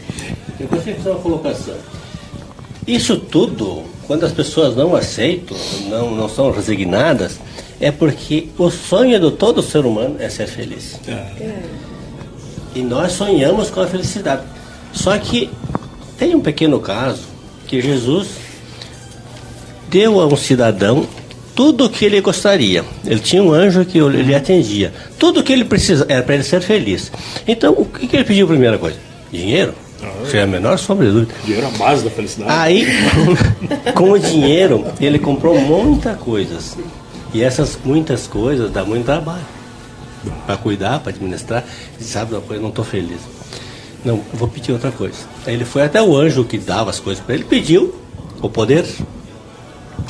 Eu 0.61 0.68
gostaria 0.68 0.94
de 0.94 1.01
fazer 1.01 1.11
uma 1.11 1.20
colocação. 1.20 1.75
Isso 2.87 3.16
tudo 3.16 3.85
quando 4.07 4.25
as 4.25 4.33
pessoas 4.33 4.75
não 4.75 4.96
aceitam, 4.96 5.57
não, 5.88 6.11
não 6.11 6.29
são 6.29 6.51
resignadas, 6.51 7.38
é 7.81 7.92
porque 7.92 8.49
o 8.59 8.68
sonho 8.68 9.20
de 9.20 9.31
todo 9.37 9.62
ser 9.62 9.87
humano 9.87 10.16
é 10.18 10.29
ser 10.29 10.49
feliz. 10.49 10.99
É. 11.07 11.62
E 12.75 12.81
nós 12.81 13.12
sonhamos 13.12 13.70
com 13.70 13.81
a 13.81 13.87
felicidade. 13.87 14.42
Só 14.92 15.16
que 15.16 15.49
tem 16.18 16.35
um 16.35 16.40
pequeno 16.40 16.81
caso 16.81 17.23
que 17.68 17.81
Jesus 17.81 18.31
deu 19.88 20.20
a 20.20 20.27
um 20.27 20.37
cidadão 20.37 21.07
tudo 21.55 21.85
o 21.85 21.88
que 21.88 22.05
ele 22.05 22.20
gostaria. 22.20 22.85
Ele 23.05 23.20
tinha 23.20 23.42
um 23.42 23.53
anjo 23.53 23.85
que 23.85 23.99
ele 23.99 24.35
atendia. 24.35 24.92
Tudo 25.18 25.38
o 25.38 25.42
que 25.44 25.53
ele 25.53 25.64
precisa 25.64 26.05
era 26.09 26.23
para 26.23 26.35
ele 26.35 26.42
ser 26.42 26.61
feliz. 26.62 27.12
Então, 27.46 27.75
o 27.75 27.85
que 27.85 28.16
ele 28.16 28.25
pediu 28.25 28.49
primeira 28.49 28.77
coisa? 28.77 28.99
Dinheiro. 29.31 29.73
Sem 30.30 30.40
a 30.40 30.46
menor 30.46 30.78
sombra 30.78 31.06
de 31.06 31.12
dúvida. 31.12 31.34
Dinheiro 31.44 31.66
é 31.66 31.74
a 31.74 31.78
base 31.78 32.04
da 32.04 32.10
felicidade. 32.10 32.52
Aí, 32.52 32.86
com 33.94 34.12
o 34.12 34.18
dinheiro, 34.18 34.84
ele 35.00 35.18
comprou 35.18 35.58
muitas 35.60 36.16
coisas. 36.18 36.76
E 37.32 37.42
essas 37.42 37.78
muitas 37.84 38.26
coisas 38.26 38.70
dá 38.70 38.84
muito 38.84 39.04
trabalho. 39.04 39.44
Para 40.46 40.56
cuidar, 40.56 41.00
para 41.00 41.12
administrar. 41.12 41.64
E 41.98 42.04
sabe 42.04 42.34
uma 42.34 42.40
coisa, 42.40 42.62
não 42.62 42.70
estou 42.70 42.84
feliz. 42.84 43.20
Não, 44.04 44.20
vou 44.32 44.48
pedir 44.48 44.72
outra 44.72 44.90
coisa. 44.90 45.18
Aí 45.46 45.54
ele 45.54 45.64
foi 45.64 45.82
até 45.82 46.02
o 46.02 46.16
anjo 46.16 46.44
que 46.44 46.56
dava 46.56 46.90
as 46.90 46.98
coisas 46.98 47.22
para 47.22 47.34
ele, 47.34 47.44
pediu 47.44 47.94
o 48.40 48.48
poder. 48.48 48.86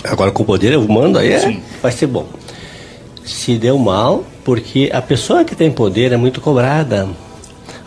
Agora 0.05 0.31
com 0.31 0.43
o 0.43 0.47
poder 0.47 0.73
eu 0.73 0.87
mando, 0.87 1.19
aí 1.19 1.33
é, 1.33 1.61
vai 1.83 1.91
ser 1.91 2.07
bom. 2.07 2.27
Se 3.25 3.57
deu 3.57 3.77
mal, 3.79 4.25
porque 4.45 4.91
a 4.93 5.03
pessoa 5.03 5.45
que 5.45 5.57
tem 5.57 5.71
poder 5.71 6.13
é 6.13 6.17
muito 6.17 6.41
cobrada. 6.41 7.09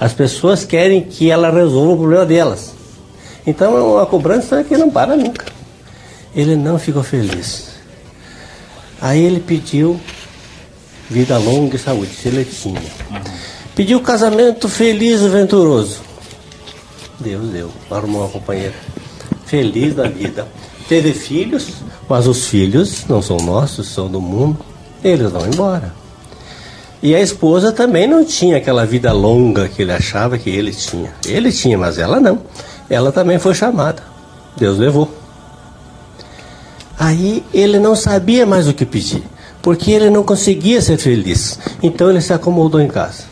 As 0.04 0.12
pessoas 0.12 0.66
querem 0.66 1.02
que 1.02 1.32
ela 1.32 1.50
resolva 1.50 1.94
o 1.94 1.98
problema 1.98 2.26
delas. 2.26 2.74
Então 3.48 3.78
é 3.78 3.82
uma 3.82 4.06
cobrança 4.06 4.62
que 4.62 4.76
não 4.76 4.92
para 4.92 5.16
nunca. 5.16 5.46
Ele 6.36 6.58
não 6.58 6.78
ficou 6.78 7.02
feliz. 7.02 7.70
Aí 9.00 9.24
ele 9.24 9.40
pediu 9.40 9.98
vida 11.10 11.38
longa 11.38 11.78
e 11.78 11.80
saúde, 11.80 12.14
se 12.14 12.28
ele 12.28 12.44
tinha. 12.44 12.82
Pediu 13.76 14.02
casamento 14.02 14.68
feliz 14.68 15.22
e 15.22 15.30
venturoso. 15.30 16.02
Deus 17.18 17.50
deu, 17.52 17.72
arrumou 17.90 18.24
uma 18.24 18.30
companheira. 18.30 18.76
Feliz 19.46 19.96
da 19.96 20.10
vida. 20.10 20.46
Teve 20.90 21.14
filhos, 21.14 21.76
mas 22.10 22.28
os 22.28 22.48
filhos 22.48 23.06
não 23.08 23.22
são 23.22 23.38
nossos, 23.38 23.88
são 23.88 24.10
do 24.10 24.20
mundo. 24.20 24.60
Eles 25.02 25.32
vão 25.32 25.48
embora. 25.48 26.03
E 27.04 27.14
a 27.14 27.20
esposa 27.20 27.74
também 27.74 28.08
não 28.08 28.24
tinha 28.24 28.56
aquela 28.56 28.86
vida 28.86 29.12
longa 29.12 29.68
que 29.68 29.82
ele 29.82 29.92
achava 29.92 30.38
que 30.38 30.50
ele 30.50 30.72
tinha. 30.72 31.14
Ele 31.28 31.52
tinha, 31.52 31.78
mas 31.78 31.98
ela 31.98 32.18
não. 32.18 32.40
Ela 32.90 33.12
também 33.12 33.38
foi 33.38 33.54
chamada. 33.54 34.02
Deus 34.56 34.78
levou. 34.78 35.14
Aí 36.98 37.44
ele 37.54 37.78
não 37.78 37.94
sabia 37.94 38.46
mais 38.46 38.70
o 38.70 38.74
que 38.74 38.86
pedir, 38.86 39.22
porque 39.62 39.92
ele 39.92 40.10
não 40.10 40.24
conseguia 40.24 40.82
ser 40.82 40.98
feliz. 40.98 41.60
Então 41.82 42.10
ele 42.10 42.22
se 42.22 42.32
acomodou 42.32 42.80
em 42.80 42.88
casa. 42.88 43.24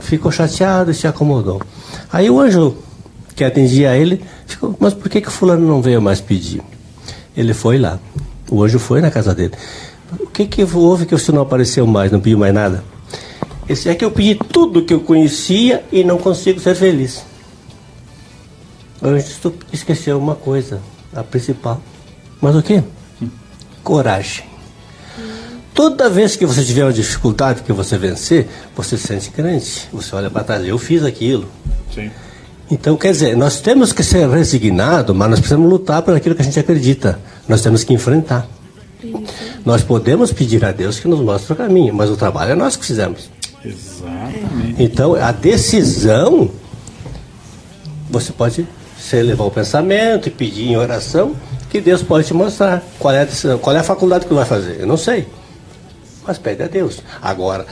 Ficou 0.00 0.32
chateado 0.32 0.90
e 0.90 0.94
se 0.94 1.06
acomodou. 1.06 1.62
Aí 2.12 2.28
o 2.28 2.40
anjo 2.40 2.78
que 3.36 3.44
atendia 3.44 3.96
ele 3.96 4.24
ficou, 4.44 4.74
mas 4.80 4.92
por 4.92 5.08
que, 5.08 5.20
que 5.20 5.28
o 5.28 5.30
fulano 5.30 5.64
não 5.64 5.80
veio 5.80 6.02
mais 6.02 6.20
pedir? 6.20 6.62
Ele 7.36 7.54
foi 7.54 7.78
lá. 7.78 8.00
O 8.50 8.64
anjo 8.64 8.80
foi 8.80 9.00
na 9.00 9.10
casa 9.12 9.32
dele. 9.32 9.52
O 10.20 10.26
que, 10.26 10.46
que 10.46 10.64
houve 10.64 11.06
que 11.06 11.14
o 11.14 11.18
senhor 11.18 11.36
não 11.36 11.42
apareceu 11.42 11.86
mais, 11.86 12.12
não 12.12 12.20
pediu 12.20 12.38
mais 12.38 12.54
nada? 12.54 12.84
Esse 13.68 13.88
é 13.88 13.94
que 13.94 14.04
eu 14.04 14.10
pedi 14.10 14.34
tudo 14.34 14.84
que 14.84 14.94
eu 14.94 15.00
conhecia 15.00 15.84
e 15.90 16.04
não 16.04 16.18
consigo 16.18 16.60
ser 16.60 16.74
feliz. 16.76 17.24
Tu 19.42 19.54
esqueceu 19.72 20.18
uma 20.18 20.34
coisa, 20.34 20.80
a 21.14 21.22
principal. 21.22 21.80
Mas 22.40 22.54
o 22.54 22.62
que? 22.62 22.82
Coragem. 23.82 24.44
Toda 25.74 26.08
vez 26.08 26.36
que 26.36 26.46
você 26.46 26.64
tiver 26.64 26.84
uma 26.84 26.92
dificuldade 26.92 27.62
que 27.62 27.72
você 27.72 27.98
vencer, 27.98 28.48
você 28.74 28.96
se 28.96 29.08
sente 29.08 29.30
grande. 29.30 29.88
Você 29.92 30.14
olha 30.14 30.30
para 30.30 30.44
trás, 30.44 30.64
eu 30.64 30.78
fiz 30.78 31.04
aquilo. 31.04 31.48
Sim. 31.94 32.10
Então, 32.70 32.96
quer 32.96 33.12
dizer, 33.12 33.36
nós 33.36 33.60
temos 33.60 33.92
que 33.92 34.02
ser 34.02 34.28
resignados, 34.28 35.14
mas 35.14 35.28
nós 35.28 35.38
precisamos 35.38 35.68
lutar 35.68 36.02
por 36.02 36.14
aquilo 36.14 36.34
que 36.34 36.42
a 36.42 36.44
gente 36.44 36.58
acredita. 36.58 37.20
Nós 37.46 37.60
temos 37.60 37.84
que 37.84 37.92
enfrentar. 37.92 38.48
Nós 39.64 39.82
podemos 39.82 40.32
pedir 40.32 40.64
a 40.64 40.72
Deus 40.72 40.98
que 41.00 41.08
nos 41.08 41.20
mostre 41.20 41.52
o 41.52 41.56
caminho, 41.56 41.94
mas 41.94 42.10
o 42.10 42.16
trabalho 42.16 42.52
é 42.52 42.54
nós 42.54 42.76
que 42.76 42.84
fizemos. 42.86 43.28
Exato. 43.64 44.32
Então, 44.78 45.14
a 45.14 45.32
decisão, 45.32 46.50
você 48.10 48.32
pode 48.32 48.66
se 48.98 49.16
elevar 49.16 49.46
o 49.46 49.50
pensamento 49.50 50.28
e 50.28 50.30
pedir 50.30 50.68
em 50.68 50.76
oração, 50.76 51.34
que 51.70 51.80
Deus 51.80 52.02
pode 52.02 52.26
te 52.26 52.34
mostrar 52.34 52.82
qual 52.98 53.12
é 53.14 53.22
a 53.22 53.24
decisão, 53.24 53.58
qual 53.58 53.74
é 53.74 53.80
a 53.80 53.84
faculdade 53.84 54.26
que 54.26 54.34
vai 54.34 54.44
fazer. 54.44 54.80
Eu 54.80 54.86
não 54.86 54.96
sei. 54.96 55.26
Mas 56.26 56.38
pede 56.38 56.62
a 56.62 56.66
Deus. 56.66 57.00
Agora, 57.20 57.66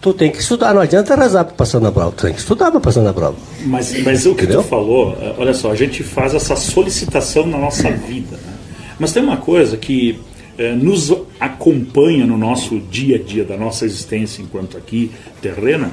tu 0.00 0.12
tem 0.14 0.30
que 0.30 0.38
estudar, 0.40 0.72
não 0.74 0.80
adianta 0.80 1.14
rezar 1.16 1.44
para 1.44 1.54
passar 1.54 1.80
na 1.80 1.90
prova, 1.90 2.12
tu 2.12 2.22
tem 2.24 2.32
que 2.32 2.40
estudar 2.40 2.70
para 2.70 2.80
passar 2.80 3.02
na 3.02 3.12
prova. 3.12 3.36
Mas, 3.66 3.92
mas 4.02 4.24
o 4.26 4.34
que 4.34 4.44
Entendeu? 4.44 4.62
tu 4.62 4.68
falou, 4.68 5.16
eh, 5.20 5.34
olha 5.38 5.52
só, 5.54 5.72
a 5.72 5.74
gente 5.76 6.02
faz 6.02 6.34
essa 6.34 6.54
solicitação 6.56 7.46
na 7.46 7.58
nossa 7.58 7.90
vida. 7.90 8.36
né? 8.36 8.52
Mas 8.98 9.12
tem 9.12 9.22
uma 9.22 9.36
coisa 9.38 9.76
que 9.76 10.20
eh, 10.58 10.74
nos 10.74 11.14
acompanha 11.38 12.26
no 12.26 12.36
nosso 12.36 12.78
dia 12.90 13.16
a 13.16 13.18
dia, 13.18 13.44
da 13.44 13.56
nossa 13.56 13.84
existência 13.84 14.42
enquanto 14.42 14.76
aqui 14.76 15.10
terrena, 15.40 15.92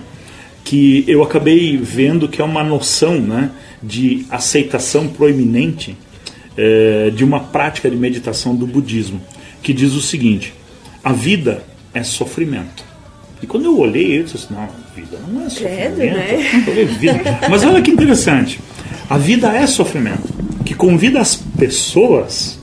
que 0.64 1.06
eu 1.08 1.22
acabei 1.22 1.78
vendo 1.78 2.28
que 2.28 2.42
é 2.42 2.44
uma 2.44 2.64
noção 2.64 3.22
né, 3.22 3.52
de 3.82 4.26
aceitação 4.30 5.08
proeminente 5.08 5.96
eh, 6.58 7.12
de 7.16 7.24
uma 7.24 7.40
prática 7.40 7.90
de 7.90 7.96
meditação 7.96 8.56
do 8.56 8.66
budismo, 8.66 9.22
que 9.62 9.72
diz 9.72 9.94
o 9.94 10.02
seguinte: 10.02 10.54
a 11.04 11.14
vida 11.14 11.64
é 11.94 12.04
sofrimento. 12.04 12.84
E 13.44 13.46
quando 13.46 13.66
eu 13.66 13.78
olhei, 13.78 14.20
eu 14.20 14.24
disse 14.24 14.38
assim, 14.38 14.54
não, 14.54 14.64
a 14.64 14.96
vida 14.96 15.20
não 15.28 15.46
é 15.46 15.50
sofrimento. 15.50 15.98
né? 15.98 16.52
Eu 16.56 16.62
falei, 16.62 16.86
vida. 16.86 17.40
Mas 17.50 17.64
olha 17.64 17.82
que 17.82 17.92
interessante. 17.92 18.60
A 19.08 19.18
vida 19.18 19.56
é 19.56 19.68
sofrimento, 19.68 20.34
que 20.66 20.74
convida 20.74 21.20
as 21.20 21.36
pessoas 21.36 22.55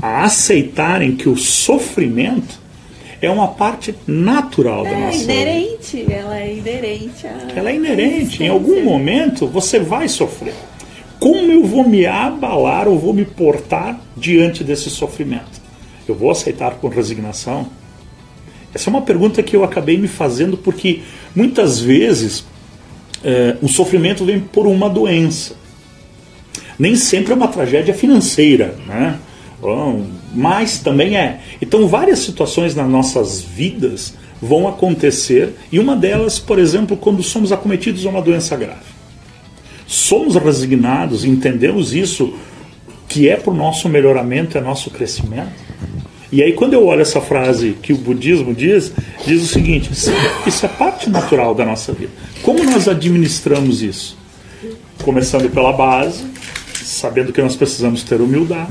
a 0.00 0.24
aceitarem 0.24 1.16
que 1.16 1.28
o 1.28 1.36
sofrimento 1.36 2.58
é 3.22 3.30
uma 3.30 3.48
parte 3.48 3.94
natural 4.06 4.84
da 4.84 4.90
É 4.90 5.00
nossa 5.06 5.18
vida. 5.18 5.32
inerente, 5.32 6.06
ela 6.10 6.38
é 6.38 6.54
inerente 6.56 7.26
a. 7.26 7.36
Ela 7.54 7.70
é 7.70 7.76
inerente. 7.76 8.42
Em 8.42 8.48
algum 8.48 8.82
momento 8.82 9.46
você 9.46 9.78
vai 9.78 10.08
sofrer. 10.08 10.54
Como 11.18 11.52
eu 11.52 11.64
vou 11.64 11.86
me 11.86 12.06
abalar 12.06 12.88
ou 12.88 12.98
vou 12.98 13.12
me 13.12 13.26
portar 13.26 14.00
diante 14.16 14.64
desse 14.64 14.88
sofrimento? 14.88 15.60
Eu 16.08 16.14
vou 16.14 16.30
aceitar 16.30 16.76
com 16.76 16.88
resignação? 16.88 17.66
Essa 18.74 18.88
é 18.88 18.90
uma 18.90 19.02
pergunta 19.02 19.42
que 19.42 19.54
eu 19.54 19.62
acabei 19.64 19.98
me 19.98 20.08
fazendo 20.08 20.56
porque 20.56 21.00
muitas 21.36 21.78
vezes 21.78 22.44
eh, 23.22 23.56
o 23.60 23.68
sofrimento 23.68 24.24
vem 24.24 24.40
por 24.40 24.66
uma 24.66 24.88
doença. 24.88 25.54
Nem 26.78 26.96
sempre 26.96 27.32
é 27.32 27.36
uma 27.36 27.48
tragédia 27.48 27.92
financeira, 27.92 28.74
né? 28.86 29.18
Mas 30.34 30.78
também 30.78 31.16
é. 31.16 31.40
Então, 31.60 31.86
várias 31.86 32.20
situações 32.20 32.74
nas 32.74 32.88
nossas 32.88 33.42
vidas 33.42 34.14
vão 34.40 34.66
acontecer, 34.66 35.54
e 35.70 35.78
uma 35.78 35.94
delas, 35.94 36.38
por 36.38 36.58
exemplo, 36.58 36.96
quando 36.96 37.22
somos 37.22 37.52
acometidos 37.52 38.00
de 38.00 38.08
uma 38.08 38.22
doença 38.22 38.56
grave. 38.56 39.00
Somos 39.86 40.34
resignados, 40.36 41.24
entendemos 41.24 41.92
isso, 41.94 42.32
que 43.08 43.28
é 43.28 43.36
para 43.36 43.52
o 43.52 43.56
nosso 43.56 43.88
melhoramento, 43.88 44.56
é 44.56 44.60
nosso 44.60 44.88
crescimento. 44.90 45.52
E 46.32 46.42
aí, 46.42 46.52
quando 46.52 46.74
eu 46.74 46.86
olho 46.86 47.02
essa 47.02 47.20
frase 47.20 47.76
que 47.82 47.92
o 47.92 47.96
budismo 47.96 48.54
diz, 48.54 48.92
diz 49.26 49.42
o 49.42 49.46
seguinte: 49.46 49.90
isso 50.46 50.64
é 50.64 50.68
parte 50.68 51.10
natural 51.10 51.54
da 51.54 51.64
nossa 51.64 51.92
vida. 51.92 52.12
Como 52.42 52.62
nós 52.64 52.88
administramos 52.88 53.82
isso? 53.82 54.16
Começando 55.02 55.50
pela 55.50 55.72
base, 55.72 56.24
sabendo 56.84 57.32
que 57.32 57.42
nós 57.42 57.56
precisamos 57.56 58.04
ter 58.04 58.20
humildade. 58.20 58.70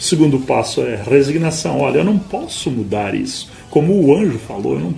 Segundo 0.00 0.40
passo 0.40 0.80
é 0.80 1.00
resignação. 1.00 1.78
Olha, 1.78 1.98
eu 1.98 2.04
não 2.04 2.18
posso 2.18 2.70
mudar 2.70 3.14
isso. 3.14 3.48
Como 3.70 3.92
o 3.92 4.16
anjo 4.16 4.38
falou, 4.38 4.72
eu 4.72 4.80
não, 4.80 4.94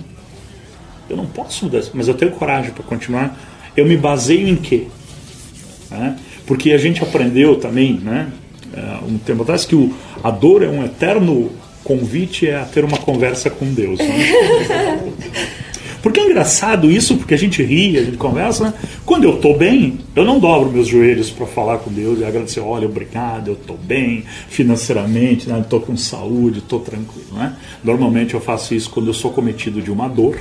eu 1.09 1.17
não 1.17 1.25
posso 1.27 1.65
mudar 1.65 1.79
isso, 1.79 1.91
mas 1.93 2.07
eu 2.07 2.15
tenho 2.15 2.31
coragem 2.31 2.71
para 2.71 2.83
continuar. 2.83 3.37
Eu 3.77 3.85
me 3.85 3.97
baseio 3.97 4.47
em 4.47 4.55
quê? 4.55 4.87
né? 5.93 6.17
Porque 6.45 6.71
a 6.73 6.77
gente 6.77 7.01
aprendeu 7.03 7.55
também, 7.55 7.93
né, 7.93 8.29
eh, 8.73 8.97
um 9.07 9.17
tempo 9.17 9.43
atrás, 9.43 9.65
que 9.65 9.75
o, 9.75 9.93
a 10.23 10.31
dor 10.31 10.63
é 10.63 10.67
um 10.67 10.83
eterno 10.83 11.51
convite 11.83 12.49
a 12.49 12.65
ter 12.65 12.83
uma 12.83 12.97
conversa 12.97 13.49
com 13.49 13.65
Deus. 13.73 13.99
né? 13.99 14.07
Porque 16.03 16.19
é 16.19 16.25
engraçado 16.25 16.91
isso, 16.91 17.15
porque 17.15 17.33
a 17.33 17.37
gente 17.37 17.63
ri, 17.63 17.97
a 17.97 18.03
gente 18.03 18.17
conversa. 18.17 18.65
Né? 18.65 18.73
Quando 19.05 19.23
eu 19.23 19.35
estou 19.37 19.57
bem, 19.57 19.99
eu 20.13 20.25
não 20.25 20.37
dobro 20.37 20.69
meus 20.69 20.89
joelhos 20.89 21.31
para 21.31 21.45
falar 21.45 21.77
com 21.77 21.89
Deus 21.89 22.19
e 22.19 22.25
agradecer. 22.25 22.59
Olha, 22.59 22.85
obrigado, 22.85 23.47
eu 23.47 23.53
estou 23.53 23.77
bem 23.77 24.25
financeiramente, 24.49 25.47
né? 25.47 25.61
estou 25.61 25.79
com 25.79 25.95
saúde, 25.95 26.59
estou 26.59 26.81
tranquilo. 26.81 27.37
Né? 27.37 27.55
Normalmente 27.81 28.33
eu 28.33 28.41
faço 28.41 28.75
isso 28.75 28.89
quando 28.89 29.07
eu 29.07 29.13
sou 29.13 29.31
cometido 29.31 29.81
de 29.81 29.89
uma 29.89 30.09
dor 30.09 30.37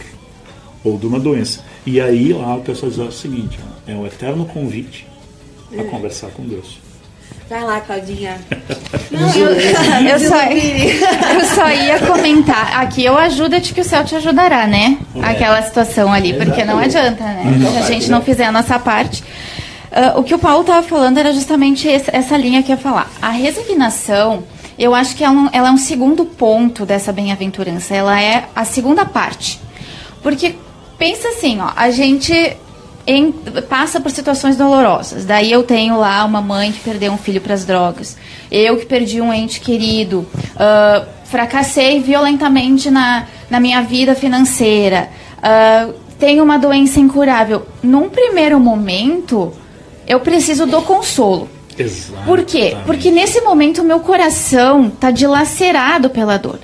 ou 0.82 0.98
de 0.98 1.06
uma 1.06 1.20
doença. 1.20 1.64
E 1.86 2.00
aí 2.00 2.32
lá 2.32 2.56
a 2.56 2.58
pessoa 2.58 2.90
diz 2.90 2.98
o 2.98 3.12
seguinte: 3.12 3.56
é 3.86 3.94
um 3.94 4.04
eterno 4.04 4.44
convite 4.44 5.06
a 5.78 5.84
conversar 5.84 6.30
com 6.30 6.42
Deus. 6.42 6.91
Vai 7.48 7.62
lá, 7.64 7.80
Claudinha. 7.80 8.38
Não, 9.10 9.28
eu, 9.34 9.50
eu 9.50 10.18
só, 10.20 10.36
eu 10.42 11.44
só 11.54 11.70
ia 11.70 11.98
comentar. 12.00 12.80
Aqui 12.80 13.04
eu 13.04 13.16
ajuda-te 13.18 13.74
que 13.74 13.80
o 13.82 13.84
céu 13.84 14.02
te 14.04 14.16
ajudará, 14.16 14.66
né? 14.66 14.96
Aquela 15.22 15.60
situação 15.62 16.10
ali, 16.10 16.32
porque 16.32 16.64
não 16.64 16.78
adianta, 16.78 17.22
né? 17.22 17.44
Se 17.72 17.92
a 17.92 17.94
gente 17.94 18.10
não 18.10 18.22
fizer 18.22 18.46
a 18.46 18.52
nossa 18.52 18.78
parte. 18.78 19.22
Ah, 19.90 20.14
o 20.16 20.22
que 20.24 20.34
o 20.34 20.38
Paulo 20.38 20.62
estava 20.62 20.82
falando 20.82 21.18
era 21.18 21.30
justamente 21.34 21.86
esse- 21.86 22.10
essa 22.10 22.38
linha 22.38 22.62
que 22.62 22.72
eu 22.72 22.76
ia 22.76 22.82
falar. 22.82 23.10
A 23.20 23.28
resignação, 23.28 24.44
eu 24.78 24.94
acho 24.94 25.14
que 25.14 25.22
ela, 25.22 25.34
não- 25.34 25.50
ela 25.52 25.68
é 25.68 25.72
um 25.72 25.76
segundo 25.76 26.24
ponto 26.24 26.86
dessa 26.86 27.12
bem-aventurança. 27.12 27.94
Ela 27.94 28.18
é 28.18 28.44
a 28.56 28.64
segunda 28.64 29.04
parte. 29.04 29.60
Porque 30.22 30.54
pensa 30.96 31.28
assim, 31.28 31.60
ó, 31.60 31.68
a 31.76 31.90
gente 31.90 32.56
em- 33.06 33.32
passa 33.68 34.00
por 34.00 34.10
situações 34.10 34.56
dolorosas. 34.56 35.24
Daí 35.24 35.50
eu 35.50 35.62
tenho 35.62 35.98
lá 35.98 36.24
uma 36.24 36.40
mãe 36.40 36.70
que 36.72 36.80
perdeu 36.80 37.12
um 37.12 37.18
filho 37.18 37.40
para 37.40 37.54
as 37.54 37.64
drogas. 37.64 38.16
Eu 38.50 38.76
que 38.76 38.86
perdi 38.86 39.20
um 39.20 39.32
ente 39.32 39.60
querido. 39.60 40.26
ah, 40.56 41.04
fracassei 41.24 41.98
violentamente 42.00 42.90
na, 42.90 43.26
na 43.48 43.58
minha 43.58 43.80
vida 43.82 44.14
financeira. 44.14 45.08
ah, 45.42 45.88
tenho 46.18 46.44
uma 46.44 46.56
doença 46.58 47.00
incurável. 47.00 47.66
Num 47.82 48.08
primeiro 48.08 48.60
momento, 48.60 49.52
eu 50.06 50.20
preciso 50.20 50.66
do 50.66 50.80
consolo. 50.82 51.48
Exato. 51.76 52.22
Por 52.24 52.44
quê? 52.44 52.76
Porque 52.86 53.10
nesse 53.10 53.40
momento 53.40 53.80
o 53.80 53.84
meu 53.84 53.98
coração 53.98 54.86
está 54.88 55.10
dilacerado 55.10 56.10
pela 56.10 56.36
dor. 56.36 56.60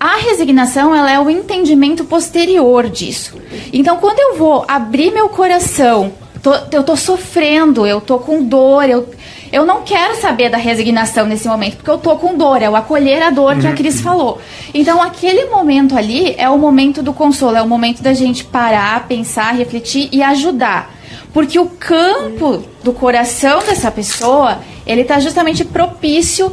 A 0.00 0.16
resignação 0.16 0.94
ela 0.94 1.10
é 1.10 1.18
o 1.18 1.28
entendimento 1.28 2.04
posterior 2.04 2.88
disso. 2.88 3.36
Então, 3.72 3.96
quando 3.96 4.18
eu 4.20 4.36
vou 4.36 4.64
abrir 4.68 5.10
meu 5.12 5.28
coração, 5.28 6.12
tô- 6.42 6.54
eu 6.70 6.84
tô 6.84 6.96
sofrendo, 6.96 7.84
eu 7.86 8.00
tô 8.00 8.18
com 8.18 8.44
dor, 8.44 8.88
eu, 8.88 9.08
eu 9.50 9.66
não 9.66 9.82
quero 9.82 10.14
saber 10.20 10.50
da 10.50 10.56
resignação 10.56 11.26
nesse 11.26 11.48
momento, 11.48 11.76
porque 11.78 11.90
eu 11.90 11.98
tô 11.98 12.14
com 12.16 12.36
dor, 12.36 12.62
é 12.62 12.70
o 12.70 12.76
acolher 12.76 13.20
a 13.22 13.30
dor 13.30 13.56
que 13.56 13.66
a 13.66 13.72
Cris 13.72 14.00
falou. 14.00 14.40
Então, 14.72 15.02
aquele 15.02 15.46
momento 15.46 15.96
ali 15.96 16.32
é 16.38 16.48
o 16.48 16.56
momento 16.58 17.02
do 17.02 17.12
consolo, 17.12 17.56
é 17.56 17.62
o 17.62 17.66
momento 17.68 18.00
da 18.00 18.14
gente 18.14 18.44
parar, 18.44 19.06
pensar, 19.08 19.52
refletir 19.54 20.08
e 20.12 20.22
ajudar. 20.22 20.94
Porque 21.32 21.58
o 21.58 21.66
campo 21.66 22.62
do 22.84 22.92
coração 22.92 23.58
dessa 23.60 23.90
pessoa, 23.90 24.58
ele 24.86 25.02
tá 25.02 25.18
justamente 25.18 25.64
propício 25.64 26.52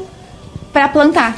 para 0.74 0.88
plantar. 0.90 1.36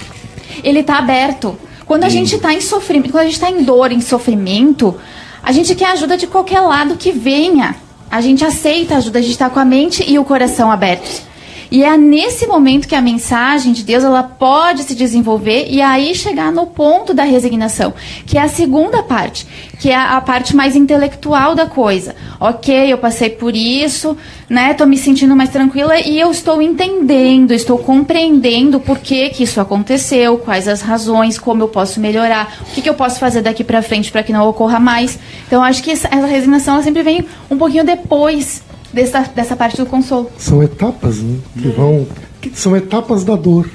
Ele 0.64 0.80
está 0.80 0.98
aberto. 0.98 1.58
Quando 1.88 2.04
a 2.04 2.10
gente 2.10 2.36
está 2.36 2.54
em 2.54 2.60
sofrimento, 2.60 3.12
quando 3.12 3.22
a 3.22 3.26
gente 3.26 3.36
está 3.36 3.50
em 3.50 3.64
dor, 3.64 3.94
em 3.94 4.02
sofrimento, 4.02 5.00
a 5.42 5.54
gente 5.54 5.74
quer 5.74 5.92
ajuda 5.92 6.18
de 6.18 6.28
qualquer 6.28 6.60
lado 6.60 6.98
que 6.98 7.14
venha. 7.14 7.78
A 8.12 8.20
gente 8.20 8.44
aceita 8.44 8.98
ajuda, 8.98 9.20
a 9.20 9.22
gente 9.22 9.32
está 9.32 9.50
com 9.50 9.60
a 9.60 9.66
mente 9.66 10.04
e 10.06 10.20
o 10.20 10.26
coração 10.26 10.70
abertos. 10.70 11.22
E 11.70 11.84
é 11.84 11.98
nesse 11.98 12.48
momento 12.48 12.88
que 12.88 12.96
a 12.96 13.02
mensagem 13.02 13.74
de 13.74 13.84
Deus 13.84 14.04
ela 14.04 14.24
pode 14.24 14.84
se 14.84 14.96
desenvolver 14.96 15.68
e 15.70 15.82
aí 15.82 16.16
chegar 16.16 16.52
no 16.52 16.68
ponto 16.68 17.14
da 17.14 17.24
resignação, 17.24 17.94
que 18.26 18.38
é 18.38 18.42
a 18.42 18.48
segunda 18.48 19.04
parte, 19.04 19.46
que 19.80 19.90
é 19.90 19.96
a 19.96 20.20
parte 20.22 20.56
mais 20.56 20.76
intelectual 20.76 21.56
da 21.56 21.66
coisa. 21.66 22.16
Ok, 22.40 22.92
eu 22.92 22.98
passei 22.98 23.30
por 23.30 23.56
isso, 23.56 24.18
né? 24.50 24.74
Tô 24.74 24.86
me 24.86 24.98
sentindo 24.98 25.36
mais 25.36 25.50
tranquila 25.50 26.00
e 26.00 26.20
eu 26.20 26.32
estou 26.32 26.62
entendendo, 26.62 27.52
estou 27.52 27.78
compreendendo 27.78 28.80
por 28.80 29.00
que, 29.00 29.30
que 29.30 29.44
isso 29.44 29.60
aconteceu, 29.60 30.38
quais 30.38 30.68
as 30.68 30.82
razões, 30.82 31.38
como 31.38 31.64
eu 31.64 31.68
posso 31.68 32.00
melhorar, 32.00 32.60
o 32.62 32.74
que, 32.74 32.82
que 32.82 32.90
eu 32.90 32.94
posso 32.94 33.20
fazer 33.20 33.42
daqui 33.42 33.64
para 33.64 33.82
frente 33.82 34.12
para 34.12 34.24
que 34.24 34.32
não 34.32 34.48
ocorra 34.48 34.80
mais. 34.80 35.20
Então, 35.48 35.64
acho 35.64 35.84
que 35.84 35.92
essa, 35.92 36.08
essa 36.08 36.28
resignação 36.28 36.76
ela 36.76 36.84
sempre 36.84 37.04
vem 37.04 37.26
um 37.50 37.58
pouquinho 37.58 37.84
depois 37.84 38.62
dessa, 38.94 39.22
dessa 39.36 39.56
parte 39.56 39.78
do 39.78 39.86
consolo. 39.86 40.30
São 40.38 40.62
etapas 40.64 41.18
né, 41.20 41.38
que 41.62 41.68
vão. 41.70 42.06
que 42.42 42.52
são 42.54 42.76
etapas 42.76 43.24
da 43.24 43.36
dor 43.36 43.70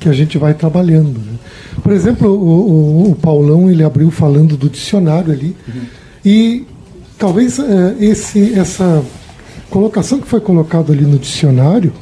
que 0.00 0.08
a 0.08 0.12
gente 0.12 0.38
vai 0.38 0.54
trabalhando. 0.54 1.18
né. 1.18 1.32
Por 1.82 1.92
exemplo, 1.92 2.28
o, 2.30 3.04
o- 3.08 3.10
o 3.10 3.14
Paulão 3.14 3.70
ele 3.70 3.84
abriu 3.84 4.10
falando 4.10 4.56
do 4.56 4.68
dicionário 4.68 5.32
ali. 5.32 5.54
E 6.24 6.64
talvez 7.18 7.58
eh, 7.58 7.94
esse, 8.00 8.54
essa 8.58 9.02
colocação 9.70 10.18
que 10.20 10.26
foi 10.26 10.40
colocada 10.40 10.92
ali 10.92 11.04
no 11.04 11.18
dicionário, 11.18 11.92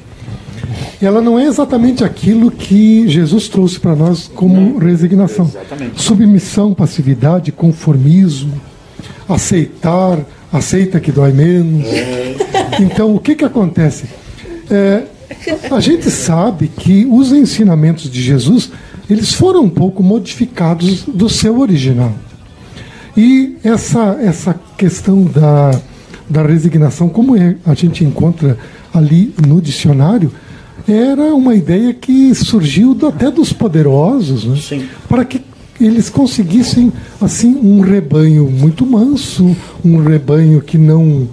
ela 1.02 1.20
não 1.20 1.38
é 1.38 1.44
exatamente 1.46 2.02
aquilo 2.04 2.50
que 2.50 3.06
Jesus 3.08 3.48
trouxe 3.48 3.78
para 3.78 3.94
nós 3.94 4.30
como 4.34 4.78
resignação. 4.78 5.44
exatamente. 5.46 6.00
Submissão, 6.00 6.72
passividade, 6.72 7.52
conformismo, 7.52 8.52
aceitar 9.28 10.18
aceita 10.52 11.00
que 11.00 11.10
dói 11.12 11.32
menos. 11.32 11.84
Então, 12.80 13.14
o 13.14 13.20
que, 13.20 13.34
que 13.34 13.44
acontece? 13.44 14.04
É, 14.70 15.04
a 15.70 15.80
gente 15.80 16.10
sabe 16.10 16.68
que 16.68 17.06
os 17.10 17.32
ensinamentos 17.32 18.10
de 18.10 18.22
Jesus 18.22 18.70
eles 19.08 19.34
foram 19.34 19.64
um 19.64 19.68
pouco 19.68 20.02
modificados 20.02 21.02
do 21.02 21.28
seu 21.28 21.60
original. 21.60 22.12
E 23.16 23.56
essa, 23.62 24.18
essa 24.20 24.58
questão 24.76 25.24
da, 25.24 25.80
da 26.28 26.42
resignação, 26.42 27.08
como 27.08 27.36
é, 27.36 27.56
a 27.64 27.74
gente 27.74 28.04
encontra 28.04 28.58
ali 28.92 29.34
no 29.46 29.60
dicionário, 29.60 30.32
era 30.88 31.34
uma 31.34 31.54
ideia 31.54 31.94
que 31.94 32.34
surgiu 32.34 32.96
até 33.06 33.30
dos 33.30 33.52
poderosos, 33.52 34.44
né? 34.44 34.88
Para 35.08 35.24
que 35.24 35.40
eles 35.80 36.08
conseguissem 36.08 36.92
assim 37.20 37.54
um 37.56 37.80
rebanho 37.80 38.50
muito 38.50 38.86
manso, 38.86 39.56
um 39.84 39.98
rebanho 39.98 40.60
que 40.60 40.78
não 40.78 41.28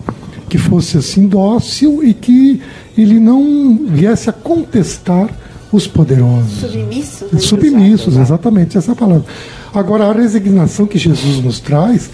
que 0.52 0.58
fosse 0.58 0.98
assim 0.98 1.30
dócil 1.30 2.04
e 2.04 2.14
que 2.14 2.62
ele 2.98 3.22
não 3.22 3.86
viesse 3.88 4.30
a 4.30 4.34
contestar 4.34 5.30
os 5.72 5.88
poderosos. 5.88 6.60
Submisso, 6.60 7.26
né? 7.32 7.40
Submissos, 7.40 8.18
exatamente 8.18 8.78
essa 8.78 8.94
palavra. 8.94 9.24
Agora, 9.74 10.08
a 10.08 10.12
resignação 10.12 10.86
que 10.86 10.98
Jesus 10.98 11.42
nos 11.42 11.62
traz 11.62 12.10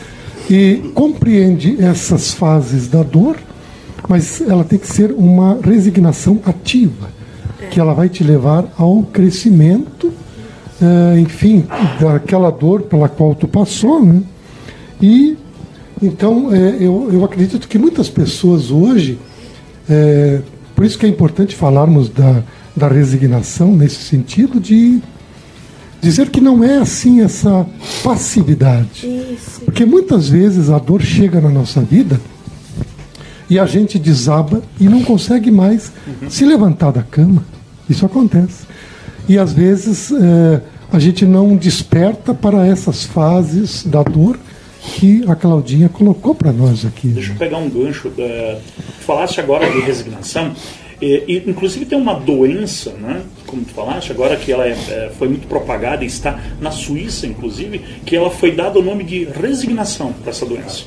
e 0.48 0.92
compreende 0.94 1.84
essas 1.84 2.32
fases 2.32 2.88
da 2.88 3.02
dor, 3.02 3.38
mas 4.08 4.40
ela 4.40 4.64
tem 4.64 4.78
que 4.78 4.88
ser 4.88 5.12
uma 5.14 5.58
resignação 5.60 6.40
ativa, 6.46 7.10
que 7.72 7.80
ela 7.80 7.96
vai 7.96 8.08
te 8.08 8.24
levar 8.24 8.72
ao 8.78 9.02
crescimento, 9.02 10.14
eh, 10.80 11.20
enfim, 11.22 11.66
daquela 12.00 12.52
dor 12.52 12.84
pela 12.84 13.10
qual 13.10 13.34
tu 13.34 13.48
passou, 13.48 14.06
né? 14.06 14.22
E 15.02 15.36
então 16.02 16.54
eh, 16.54 16.78
eu, 16.80 17.10
eu 17.12 17.24
acredito 17.24 17.68
que 17.68 17.78
muitas 17.78 18.10
pessoas 18.10 18.72
hoje, 18.72 19.18
eh, 19.90 20.42
por 20.76 20.86
isso 20.86 20.98
que 20.98 21.06
é 21.06 21.10
importante 21.10 21.56
falarmos 21.56 22.10
da, 22.10 22.44
da 22.76 22.88
resignação 22.88 23.76
nesse 23.76 24.04
sentido 24.04 24.60
de 24.60 25.02
dizer 26.02 26.30
que 26.30 26.40
não 26.40 26.64
é 26.64 26.78
assim 26.78 27.22
essa 27.22 27.66
passividade. 28.04 29.08
Isso. 29.08 29.62
Porque 29.66 29.86
muitas 29.86 30.30
vezes 30.30 30.70
a 30.70 30.78
dor 30.78 31.02
chega 31.02 31.42
na 31.42 31.50
nossa 31.50 31.82
vida 31.82 32.20
e 33.50 33.58
a 33.58 33.66
gente 33.66 33.98
desaba 33.98 34.62
e 34.80 34.88
não 34.88 35.04
consegue 35.04 35.50
mais 35.50 35.92
se 36.30 36.46
levantar 36.46 36.92
da 36.92 37.02
cama. 37.02 37.44
Isso 37.90 38.06
acontece. 38.06 38.66
E 39.28 39.38
às 39.38 39.54
vezes 39.54 40.12
eh, 40.12 40.62
a 40.92 41.00
gente 41.00 41.26
não 41.26 41.56
desperta 41.56 42.34
para 42.34 42.66
essas 42.66 43.04
fases 43.04 43.84
da 43.86 44.04
dor 44.04 44.38
que 44.96 45.24
a 45.28 45.36
Claudinha 45.36 45.90
colocou 45.90 46.34
para 46.34 46.52
nós 46.52 46.86
aqui. 46.86 47.10
Deixa 47.10 47.30
eu 47.30 47.34
né? 47.34 47.40
pegar 47.40 47.58
um 47.58 47.70
gancho. 47.70 48.12
eh, 48.18 48.58
falaste 49.02 49.40
agora 49.40 49.70
de 49.70 49.80
resignação. 49.80 50.54
E, 51.02 51.24
e, 51.28 51.44
inclusive 51.50 51.86
tem 51.86 51.98
uma 51.98 52.16
doença, 52.16 52.92
né, 52.94 53.22
como 53.46 53.64
tu 53.64 53.72
falaste 53.72 54.12
agora, 54.12 54.36
que 54.36 54.52
ela 54.52 54.66
é, 54.66 54.72
é, 54.72 55.12
foi 55.18 55.28
muito 55.28 55.48
propagada 55.48 56.04
e 56.04 56.08
está 56.08 56.40
na 56.60 56.72
Suíça, 56.72 57.28
inclusive, 57.28 57.80
que 58.06 58.16
ela 58.16 58.32
foi 58.32 58.52
dado 58.52 58.80
o 58.80 58.84
nome 58.84 59.04
de 59.04 59.26
resignação 59.26 60.12
para 60.14 60.32
essa 60.32 60.46
doença. 60.46 60.86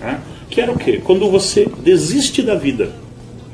né? 0.00 0.20
Que 0.50 0.60
era 0.60 0.72
o 0.72 0.78
quê? 0.78 1.00
Quando 1.04 1.30
você 1.30 1.68
desiste 1.84 2.42
da 2.42 2.54
vida, 2.56 2.92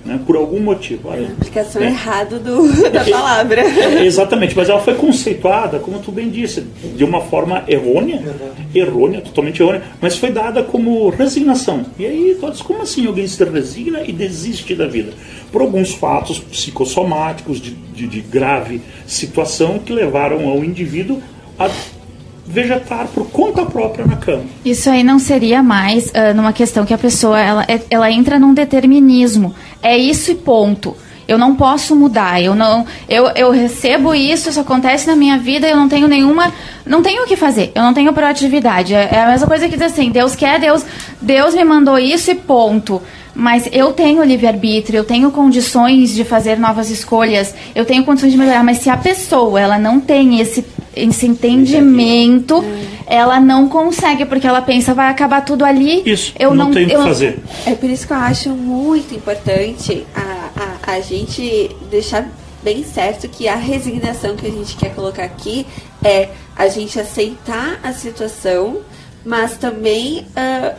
né, 0.05 0.21
por 0.27 0.37
algum 0.37 0.61
motivo. 0.61 1.09
Olha, 1.09 1.29
Aplicação 1.29 1.81
né? 1.81 1.89
errada 1.89 2.39
do, 2.39 2.69
da 2.91 3.05
palavra. 3.05 3.61
É, 3.61 4.05
exatamente, 4.05 4.57
mas 4.57 4.69
ela 4.69 4.81
foi 4.81 4.95
conceituada, 4.95 5.79
como 5.79 5.99
tu 5.99 6.11
bem 6.11 6.29
disse, 6.29 6.67
de 6.97 7.05
uma 7.05 7.21
forma 7.21 7.65
errônea, 7.69 8.23
errônea, 8.75 9.21
totalmente 9.21 9.61
errônea, 9.61 9.83
mas 10.01 10.17
foi 10.17 10.31
dada 10.31 10.63
como 10.63 11.09
resignação. 11.11 11.85
E 11.99 12.07
aí, 12.07 12.37
todos, 12.41 12.63
como 12.63 12.83
assim 12.83 13.07
alguém 13.07 13.27
se 13.27 13.43
resigna 13.45 14.03
e 14.03 14.13
desiste 14.13 14.75
da 14.75 14.87
vida? 14.87 15.13
Por 15.53 15.61
alguns 15.61 15.93
fatos 15.93 16.39
psicossomáticos 16.39 17.61
de, 17.61 17.73
de, 17.73 18.07
de 18.07 18.21
grave 18.21 18.81
situação 19.07 19.79
que 19.79 19.93
levaram 19.93 20.49
ao 20.49 20.65
indivíduo 20.65 21.21
a 21.59 21.69
vegetar 22.51 23.07
por 23.15 23.27
conta 23.31 23.65
própria 23.65 24.05
na 24.05 24.17
cama. 24.17 24.43
Isso 24.65 24.91
aí 24.91 25.03
não 25.05 25.19
seria 25.19 25.63
mais 25.63 26.11
ah, 26.15 26.35
numa 26.35 26.53
questão 26.53 26.85
que 26.85 26.93
a 26.93 26.99
pessoa 26.99 27.39
ela, 27.41 27.65
é- 27.69 27.81
ela 27.89 28.11
entra 28.11 28.39
num 28.39 28.53
determinismo. 28.53 29.55
É 29.83 29.97
isso 29.97 30.31
e 30.33 30.35
ponto. 30.35 30.97
Eu 31.29 31.39
não 31.39 31.55
posso 31.55 31.95
mudar. 31.95 32.43
Eu 32.43 32.57
não, 32.57 32.85
eu, 33.09 33.29
eu 33.37 33.53
recebo 33.53 34.13
isso, 34.13 34.51
isso 34.51 34.59
acontece 34.59 35.07
na 35.07 35.15
minha 35.15 35.39
vida. 35.39 35.69
Eu 35.69 35.77
não 35.77 35.89
tenho 35.89 36.09
nenhuma, 36.09 36.53
não 36.85 37.03
tenho 37.03 37.23
o 37.23 37.27
que 37.27 37.37
fazer. 37.37 37.71
Eu 37.73 37.83
não 37.83 37.95
tenho 37.95 38.13
proatividade. 38.13 38.95
É, 38.95 39.09
é 39.13 39.23
a 39.23 39.29
mesma 39.29 39.47
coisa 39.47 39.69
que 39.69 39.77
diz 39.77 39.87
assim: 39.93 40.11
Deus 40.11 40.35
quer, 40.35 40.59
Deus, 40.59 40.85
Deus 41.23 41.55
me 41.55 41.63
mandou 41.65 41.99
isso 42.01 42.33
e 42.33 42.35
ponto. 42.35 43.01
Mas 43.33 43.69
eu 43.73 43.93
tenho 43.93 44.25
livre-arbítrio, 44.25 44.99
eu 44.99 45.05
tenho 45.05 45.31
condições 45.31 46.11
de 46.13 46.25
fazer 46.25 46.59
novas 46.59 46.91
escolhas, 46.91 47.55
eu 47.77 47.85
tenho 47.85 48.05
condições 48.05 48.33
de 48.33 48.37
melhorar. 48.37 48.65
Mas 48.65 48.79
se 48.79 48.91
a 48.91 48.97
pessoa 48.97 49.61
ela 49.61 49.79
não 49.79 50.01
tem 50.01 50.41
esse, 50.41 50.67
esse 50.95 51.27
entendimento, 51.27 52.65
ela 53.07 53.39
não 53.41 53.69
consegue, 53.69 54.25
porque 54.25 54.47
ela 54.47 54.63
pensa, 54.63 54.93
vai 54.95 55.09
acabar 55.09 55.45
tudo 55.45 55.65
ali. 55.65 56.03
Isso, 56.05 56.33
eu 56.39 56.55
não, 56.55 56.67
não, 56.67 56.73
tem 56.75 56.87
o 56.87 56.89
que 56.89 56.97
fazer. 56.97 57.39
É 57.67 57.75
por 57.75 57.89
isso 57.89 58.07
que 58.07 58.13
eu 58.13 58.17
acho 58.19 58.49
muito 58.51 59.15
importante 59.15 60.05
a, 60.15 60.51
a, 60.87 60.95
a 60.97 61.01
gente 61.01 61.71
deixar 61.91 62.29
bem 62.63 62.85
certo 62.85 63.29
que 63.29 63.49
a 63.49 63.57
resignação 63.57 64.37
que 64.37 64.47
a 64.47 64.51
gente 64.51 64.77
quer 64.77 64.95
colocar 64.95 65.25
aqui 65.25 65.67
é 66.05 66.29
a 66.57 66.69
gente 66.69 66.99
aceitar 67.01 67.81
a 67.83 67.93
situação, 67.93 68.79
mas 69.25 69.57
também 69.57 70.27
a- 70.37 70.75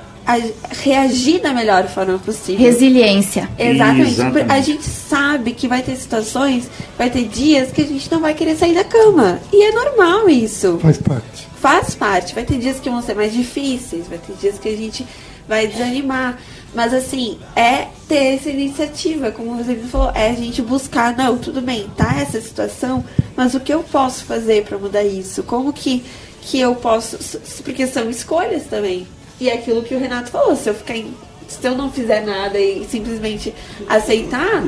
reagir 0.70 1.42
da 1.42 1.54
melhor 1.54 1.88
forma 1.88 2.18
possível. 2.20 2.66
Resiliência. 2.66 3.50
Exatamente. 3.58 4.12
Exatamente. 4.12 4.52
A 4.52 4.62
gente 4.62 4.84
sabe 4.84 5.54
que 5.54 5.68
vai 5.68 5.82
ter 5.82 5.96
situações, 5.96 6.70
vai 6.98 7.10
ter 7.10 7.28
dias 7.28 7.72
que 7.72 7.82
a 7.82 7.86
gente 7.86 8.12
não 8.12 8.20
vai 8.20 8.34
querer 8.34 8.56
sair 8.56 8.76
da 8.76 8.84
cama. 8.84 9.40
E 9.52 9.64
é 9.64 9.72
normal 9.72 10.30
isso. 10.30 10.78
Faz 10.82 10.98
parte. 10.98 11.48
Faz 11.60 11.96
parte. 11.96 12.36
Vai 12.36 12.44
ter 12.44 12.58
dias 12.58 12.80
que 12.80 12.90
vão 12.90 13.02
ser 13.02 13.16
mais 13.16 13.34
difíceis, 13.34 14.08
vai 14.08 14.18
ter 14.18 14.34
dias 14.34 14.60
que 14.60 14.70
a 14.70 14.76
gente 14.76 15.06
vai 15.48 15.68
desanimar. 15.68 16.40
Mas 16.74 16.94
assim, 16.94 17.38
é 17.56 17.88
ter 18.08 18.36
essa 18.36 18.50
iniciativa, 18.50 19.32
como 19.32 19.58
você 19.58 19.76
falou, 19.76 20.12
é 20.16 20.30
a 20.30 20.34
gente 20.34 20.62
buscar, 20.62 21.16
não, 21.18 21.38
tudo 21.38 21.62
bem, 21.62 21.90
tá 21.98 22.16
essa 22.18 22.40
situação, 22.40 23.04
mas 23.36 23.54
o 23.54 23.60
que 23.60 23.74
eu 23.74 23.84
posso 23.84 24.24
fazer 24.24 24.64
para 24.64 24.78
mudar 24.78 25.04
isso? 25.04 25.44
Como 25.44 25.74
que, 25.74 26.02
que 26.42 26.60
eu 26.60 26.74
posso. 26.76 27.18
Porque 27.64 27.86
são 27.88 28.10
escolhas 28.10 28.64
também. 28.70 29.06
E 29.42 29.50
é 29.50 29.56
aquilo 29.56 29.82
que 29.82 29.96
o 29.96 30.00
Renato 30.00 30.30
falou, 30.30 30.56
se 30.56 30.70
eu 30.70 30.74
ficar 30.76 30.96
em- 30.96 31.16
se 31.48 31.68
eu 31.68 31.76
não 31.76 31.92
fizer 31.92 32.24
nada 32.24 32.60
e 32.60 32.86
simplesmente 32.88 33.52
aceitar, 33.90 34.64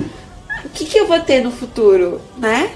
o 0.65 0.69
que, 0.73 0.83
que 0.85 0.97
eu 0.97 1.05
vou 1.07 1.19
ter 1.19 1.43
no 1.43 1.51
futuro, 1.51 2.19
né? 2.39 2.71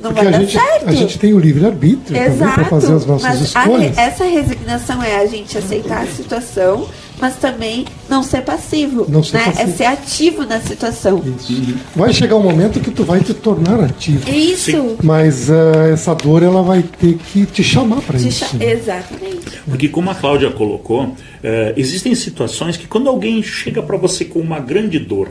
Não 0.00 0.10
Porque 0.10 0.24
vai 0.24 0.26
a 0.26 0.30
dar 0.30 0.40
gente, 0.40 0.52
certo. 0.58 0.88
a 0.88 0.92
gente 0.92 1.18
tem 1.18 1.34
o 1.34 1.38
livre-arbítrio 1.38 2.18
para 2.38 2.64
fazer 2.64 2.94
as 2.94 3.04
nossas 3.04 3.22
mas 3.40 3.56
a 3.56 3.60
escolhas. 3.62 3.98
essa 3.98 4.24
resignação 4.24 5.02
é 5.02 5.16
a 5.16 5.26
gente 5.26 5.56
aceitar 5.58 6.02
a 6.02 6.06
situação, 6.06 6.88
mas 7.18 7.36
também 7.36 7.84
não 8.08 8.22
ser 8.22 8.42
passivo. 8.42 9.06
Não 9.08 9.22
ser 9.22 9.38
né? 9.38 9.44
passivo. 9.44 9.70
É 9.70 9.72
ser 9.72 9.84
ativo 9.84 10.44
na 10.44 10.60
situação. 10.60 11.22
Isso. 11.38 11.74
Vai 11.94 12.12
chegar 12.12 12.36
um 12.36 12.42
momento 12.42 12.80
que 12.80 12.90
tu 12.90 13.04
vai 13.04 13.20
te 13.20 13.32
tornar 13.34 13.80
ativo. 13.80 14.28
Isso. 14.30 14.96
Mas 15.02 15.50
ah, 15.50 15.88
essa 15.92 16.14
dor 16.14 16.42
ela 16.42 16.62
vai 16.62 16.82
ter 16.82 17.14
que 17.18 17.46
te 17.46 17.62
chamar 17.62 18.00
para 18.02 18.18
isso. 18.18 18.44
cha- 18.46 18.64
Exatamente. 18.64 19.60
Porque 19.66 19.88
como 19.88 20.10
a 20.10 20.14
Cláudia 20.14 20.50
colocou, 20.50 21.14
eh, 21.42 21.72
existem 21.76 22.14
situações 22.14 22.76
que 22.76 22.86
quando 22.86 23.08
alguém 23.08 23.42
chega 23.42 23.82
para 23.82 23.96
você 23.96 24.24
com 24.24 24.38
uma 24.40 24.58
grande 24.60 24.98
dor, 24.98 25.30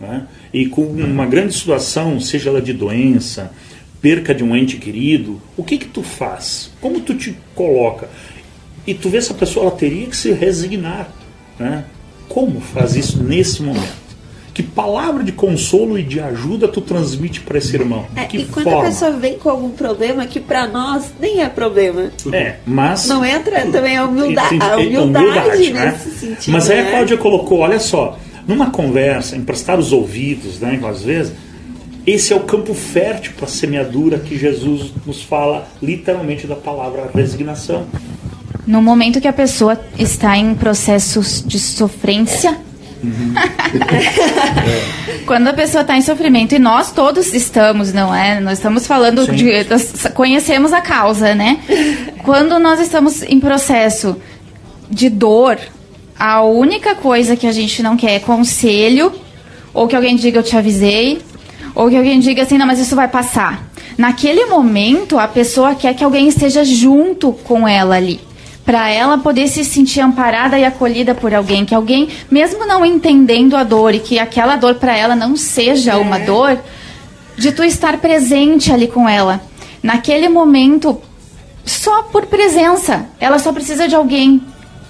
né, 0.00 0.24
e 0.52 0.66
com 0.66 0.82
uma 0.82 1.26
grande 1.26 1.54
situação, 1.54 2.20
seja 2.20 2.50
ela 2.50 2.60
de 2.60 2.72
doença, 2.72 3.50
perca 4.00 4.34
de 4.34 4.44
um 4.44 4.54
ente 4.54 4.76
querido, 4.76 5.40
o 5.56 5.64
que 5.64 5.78
que 5.78 5.86
tu 5.86 6.02
faz? 6.02 6.70
Como 6.80 7.00
tu 7.00 7.14
te 7.14 7.34
coloca? 7.54 8.08
E 8.86 8.94
tu 8.94 9.08
vê 9.08 9.18
essa 9.18 9.34
pessoa, 9.34 9.66
ela 9.66 9.74
teria 9.76 10.06
que 10.06 10.16
se 10.16 10.32
resignar. 10.32 11.08
Né? 11.58 11.84
Como 12.28 12.60
faz 12.60 12.96
isso 12.96 13.22
nesse 13.22 13.62
momento? 13.62 14.04
Que 14.52 14.62
palavra 14.62 15.24
de 15.24 15.32
consolo 15.32 15.98
e 15.98 16.02
de 16.04 16.20
ajuda 16.20 16.68
tu 16.68 16.80
transmite 16.80 17.40
para 17.40 17.58
esse 17.58 17.74
irmão? 17.74 18.06
É, 18.14 18.24
que 18.24 18.38
e 18.38 18.44
quando 18.44 18.66
forma? 18.66 18.82
a 18.82 18.84
pessoa 18.84 19.10
vem 19.10 19.36
com 19.36 19.50
algum 19.50 19.70
problema 19.70 20.26
que 20.26 20.38
pra 20.38 20.68
nós 20.68 21.12
nem 21.18 21.42
é 21.42 21.48
problema. 21.48 22.12
É, 22.32 22.56
mas 22.64 23.08
Não 23.08 23.24
entra 23.24 23.66
também 23.66 23.96
a 23.96 24.04
humildade, 24.04 24.56
a 24.60 24.80
Entendi. 24.80 24.96
humildade, 24.96 25.72
né? 25.72 25.90
nesse 25.90 26.10
sentido. 26.18 26.52
Mas 26.52 26.70
aí 26.70 26.78
a 26.78 26.84
né? 26.84 26.90
Cláudia 26.90 27.16
colocou, 27.16 27.58
olha 27.58 27.80
só, 27.80 28.16
numa 28.46 28.70
conversa, 28.70 29.36
emprestar 29.36 29.76
os 29.76 29.92
ouvidos, 29.92 30.60
né, 30.60 30.80
às 30.88 31.02
vezes, 31.02 31.32
esse 32.06 32.32
é 32.32 32.36
o 32.36 32.40
campo 32.40 32.74
fértil 32.74 33.32
para 33.36 33.46
a 33.46 33.48
semeadura 33.48 34.18
que 34.18 34.38
Jesus 34.38 34.92
nos 35.04 35.22
fala 35.22 35.66
literalmente 35.82 36.46
da 36.46 36.54
palavra 36.54 37.10
resignação. 37.12 37.86
No 38.66 38.80
momento 38.80 39.20
que 39.20 39.28
a 39.28 39.32
pessoa 39.32 39.78
está 39.98 40.36
em 40.36 40.54
processos 40.54 41.44
de 41.46 41.58
sofrência. 41.58 42.56
Quando 45.26 45.48
a 45.48 45.52
pessoa 45.52 45.82
está 45.82 45.96
em 45.96 46.00
sofrimento, 46.00 46.54
e 46.54 46.58
nós 46.58 46.92
todos 46.92 47.34
estamos, 47.34 47.92
não 47.92 48.14
é? 48.14 48.40
Nós 48.40 48.58
estamos 48.58 48.86
falando 48.86 49.26
Sim. 49.26 49.32
de. 49.32 49.66
nós 49.68 50.06
conhecemos 50.14 50.72
a 50.72 50.80
causa, 50.80 51.34
né? 51.34 51.60
Quando 52.22 52.58
nós 52.58 52.80
estamos 52.80 53.22
em 53.22 53.38
processo 53.38 54.16
de 54.90 55.10
dor, 55.10 55.58
a 56.18 56.42
única 56.42 56.94
coisa 56.94 57.36
que 57.36 57.46
a 57.46 57.52
gente 57.52 57.82
não 57.82 57.96
quer 57.96 58.12
é 58.12 58.18
conselho, 58.18 59.12
ou 59.72 59.86
que 59.86 59.96
alguém 59.96 60.16
diga 60.16 60.38
eu 60.38 60.42
te 60.42 60.56
avisei, 60.56 61.20
ou 61.74 61.90
que 61.90 61.96
alguém 61.96 62.20
diga 62.20 62.42
assim, 62.42 62.56
não, 62.56 62.66
mas 62.66 62.78
isso 62.78 62.94
vai 62.94 63.08
passar. 63.08 63.68
Naquele 63.98 64.46
momento, 64.46 65.18
a 65.18 65.28
pessoa 65.28 65.74
quer 65.74 65.94
que 65.94 66.04
alguém 66.04 66.28
esteja 66.28 66.64
junto 66.64 67.32
com 67.32 67.66
ela 67.66 67.96
ali. 67.96 68.20
Para 68.64 68.90
ela 68.90 69.18
poder 69.18 69.48
se 69.48 69.64
sentir 69.64 70.00
amparada 70.00 70.58
e 70.58 70.64
acolhida 70.64 71.14
por 71.14 71.34
alguém, 71.34 71.64
que 71.64 71.74
alguém, 71.74 72.08
mesmo 72.30 72.66
não 72.66 72.84
entendendo 72.84 73.56
a 73.56 73.62
dor 73.62 73.94
e 73.94 74.00
que 74.00 74.18
aquela 74.18 74.56
dor 74.56 74.76
para 74.76 74.96
ela 74.96 75.14
não 75.14 75.36
seja 75.36 75.98
uma 75.98 76.18
dor, 76.18 76.58
de 77.36 77.52
tu 77.52 77.62
estar 77.62 77.98
presente 77.98 78.72
ali 78.72 78.88
com 78.88 79.08
ela. 79.08 79.40
Naquele 79.82 80.28
momento, 80.28 81.00
só 81.64 82.02
por 82.04 82.26
presença. 82.26 83.06
Ela 83.20 83.38
só 83.38 83.52
precisa 83.52 83.88
de 83.88 83.94
alguém 83.94 84.42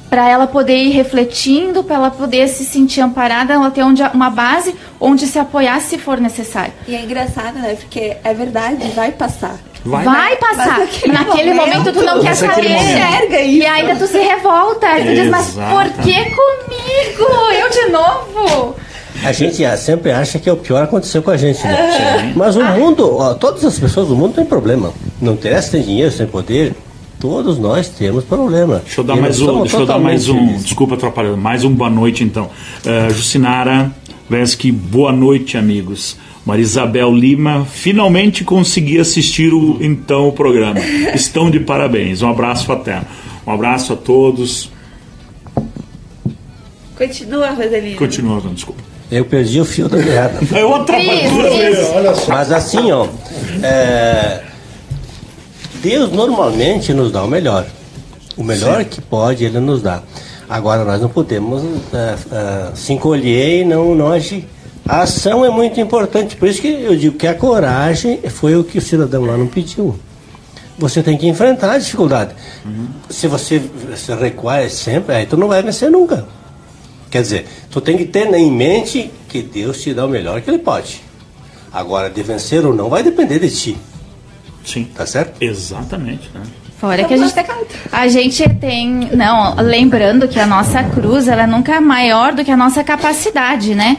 para 0.08 0.28
ela 0.28 0.46
poder 0.46 0.76
ir 0.76 0.90
refletindo, 0.90 1.82
para 1.82 1.96
ela 1.96 2.10
poder 2.10 2.46
se 2.46 2.64
sentir 2.64 3.00
amparada, 3.00 3.54
ela 3.54 3.70
ter 3.70 3.82
onde, 3.82 4.02
uma 4.14 4.30
base 4.30 4.74
onde 5.00 5.26
se 5.26 5.38
apoiar 5.38 5.80
se 5.80 5.98
for 5.98 6.20
necessário. 6.20 6.72
E 6.86 6.94
é 6.94 7.02
engraçado, 7.02 7.58
né? 7.58 7.74
Porque 7.74 8.16
é 8.22 8.34
verdade, 8.34 8.86
vai 8.94 9.10
passar. 9.10 9.58
Vai. 9.84 10.04
Vai 10.04 10.36
passar. 10.36 10.78
Mas 10.78 10.88
naquele 10.88 11.12
naquele 11.12 11.54
momento, 11.54 11.78
momento, 11.78 11.92
tu 11.92 12.02
não 12.02 12.20
quer 12.20 12.34
saber. 12.34 12.70
Enxerga 12.70 13.40
isso. 13.40 13.58
E 13.58 13.66
ainda 13.66 13.96
tu 13.96 14.06
se 14.06 14.18
revolta. 14.18 14.86
Tu 14.96 15.14
diz, 15.14 15.28
mas 15.28 15.50
por 15.50 16.02
que 16.02 16.24
comigo? 16.30 17.30
Eu 17.52 17.70
de 17.70 17.92
novo? 17.92 18.74
A 19.22 19.32
gente 19.32 19.64
ah, 19.64 19.76
sempre 19.76 20.10
acha 20.10 20.38
que 20.38 20.48
é 20.48 20.52
o 20.52 20.56
pior 20.56 20.82
aconteceu 20.82 21.22
com 21.22 21.30
a 21.30 21.36
gente, 21.36 21.62
né? 21.66 22.32
Mas 22.34 22.56
o 22.56 22.64
mundo, 22.64 23.16
ó, 23.16 23.34
todas 23.34 23.64
as 23.64 23.78
pessoas 23.78 24.08
do 24.08 24.16
mundo 24.16 24.34
têm 24.34 24.44
problema. 24.44 24.92
Não 25.20 25.34
interessa 25.34 25.68
se 25.68 25.72
tem 25.72 25.82
dinheiro, 25.82 26.10
se 26.10 26.18
tem 26.18 26.26
poder. 26.26 26.74
Todos 27.20 27.58
nós 27.58 27.88
temos 27.88 28.24
problema. 28.24 28.82
Deixa 28.84 29.00
eu 29.00 29.04
dar 29.04 29.16
mais 29.16 29.40
um, 29.40 29.62
deixa 29.62 29.76
eu 29.78 29.86
dar 29.86 29.98
mais 29.98 30.28
um, 30.28 30.38
felizes. 30.38 30.64
desculpa 30.64 30.94
atrapalhar, 30.94 31.36
mais 31.36 31.64
um 31.64 31.70
boa 31.70 31.88
noite 31.88 32.22
então. 32.22 32.50
Uh, 32.84 33.10
Jucinara 33.14 33.90
Vesky, 34.28 34.70
boa 34.70 35.12
noite, 35.12 35.56
amigos. 35.56 36.18
Marisabel 36.44 37.12
Lima, 37.12 37.64
finalmente 37.64 38.44
consegui 38.44 39.00
assistir 39.00 39.52
o, 39.52 39.78
então 39.80 40.28
o 40.28 40.32
programa. 40.32 40.78
Estão 41.14 41.50
de 41.50 41.60
parabéns. 41.60 42.20
Um 42.22 42.30
abraço 42.30 42.66
fraterno. 42.66 43.06
Um 43.46 43.52
abraço 43.52 43.94
a 43.94 43.96
todos. 43.96 44.70
Continua, 46.96 47.50
Rosalina. 47.50 47.96
Continua, 47.96 48.40
desculpa. 48.52 48.82
Eu 49.10 49.24
perdi 49.24 49.60
o 49.60 49.64
fio 49.64 49.88
da 49.88 49.98
meada. 49.98 50.38
Eu 50.56 50.74
atrapalhei 50.74 51.28
duas 51.28 51.56
vezes. 51.56 51.88
Olha 51.94 52.14
só. 52.14 52.32
Mas 52.32 52.52
assim, 52.52 52.90
ó, 52.90 53.06
é, 53.62 54.42
Deus 55.82 56.10
normalmente 56.12 56.92
nos 56.92 57.12
dá 57.12 57.22
o 57.22 57.28
melhor. 57.28 57.66
O 58.36 58.42
melhor 58.42 58.84
que 58.84 59.00
pode, 59.00 59.44
Ele 59.44 59.60
nos 59.60 59.82
dá. 59.82 60.02
Agora, 60.48 60.84
nós 60.84 61.00
não 61.00 61.08
podemos 61.08 61.62
é, 61.92 62.14
é, 62.32 62.74
se 62.74 62.92
encolher 62.92 63.62
e 63.62 63.64
não, 63.64 63.94
não 63.94 64.08
agir. 64.08 64.46
A 64.86 65.02
ação 65.02 65.44
é 65.44 65.50
muito 65.50 65.80
importante, 65.80 66.36
por 66.36 66.46
isso 66.46 66.60
que 66.60 66.68
eu 66.68 66.94
digo 66.94 67.16
que 67.16 67.26
a 67.26 67.34
coragem 67.34 68.20
foi 68.28 68.54
o 68.54 68.62
que 68.62 68.78
o 68.78 68.82
cidadão 68.82 69.24
lá 69.24 69.36
não 69.36 69.46
pediu. 69.46 69.98
Você 70.76 71.02
tem 71.02 71.16
que 71.16 71.26
enfrentar 71.26 71.72
a 71.72 71.78
dificuldade. 71.78 72.34
Se 73.08 73.26
você 73.26 73.62
se 73.96 74.14
recuar 74.14 74.68
sempre, 74.68 75.14
aí 75.14 75.26
tu 75.26 75.36
não 75.36 75.48
vai 75.48 75.62
vencer 75.62 75.90
nunca. 75.90 76.26
Quer 77.10 77.22
dizer, 77.22 77.46
tu 77.70 77.80
tem 77.80 77.96
que 77.96 78.04
ter 78.04 78.26
em 78.34 78.50
mente 78.50 79.10
que 79.28 79.40
Deus 79.40 79.80
te 79.80 79.94
dá 79.94 80.04
o 80.04 80.08
melhor 80.08 80.40
que 80.40 80.50
Ele 80.50 80.58
pode. 80.58 81.00
Agora, 81.72 82.10
de 82.10 82.22
vencer 82.22 82.66
ou 82.66 82.74
não 82.74 82.88
vai 82.88 83.02
depender 83.02 83.38
de 83.38 83.50
ti, 83.50 83.76
Sim, 84.64 84.84
tá 84.84 85.06
certo? 85.06 85.42
exatamente. 85.42 86.30
Né? 86.34 86.42
Fora 86.78 87.04
que 87.04 87.14
a 87.14 87.16
gente, 87.16 87.34
a 87.90 88.08
gente 88.08 88.48
tem. 88.60 89.10
Não, 89.12 89.54
lembrando 89.56 90.28
que 90.28 90.38
a 90.38 90.46
nossa 90.46 90.82
cruz 90.82 91.28
ela 91.28 91.44
é 91.44 91.46
nunca 91.46 91.80
maior 91.80 92.34
do 92.34 92.44
que 92.44 92.50
a 92.50 92.56
nossa 92.56 92.84
capacidade, 92.84 93.74
né? 93.74 93.96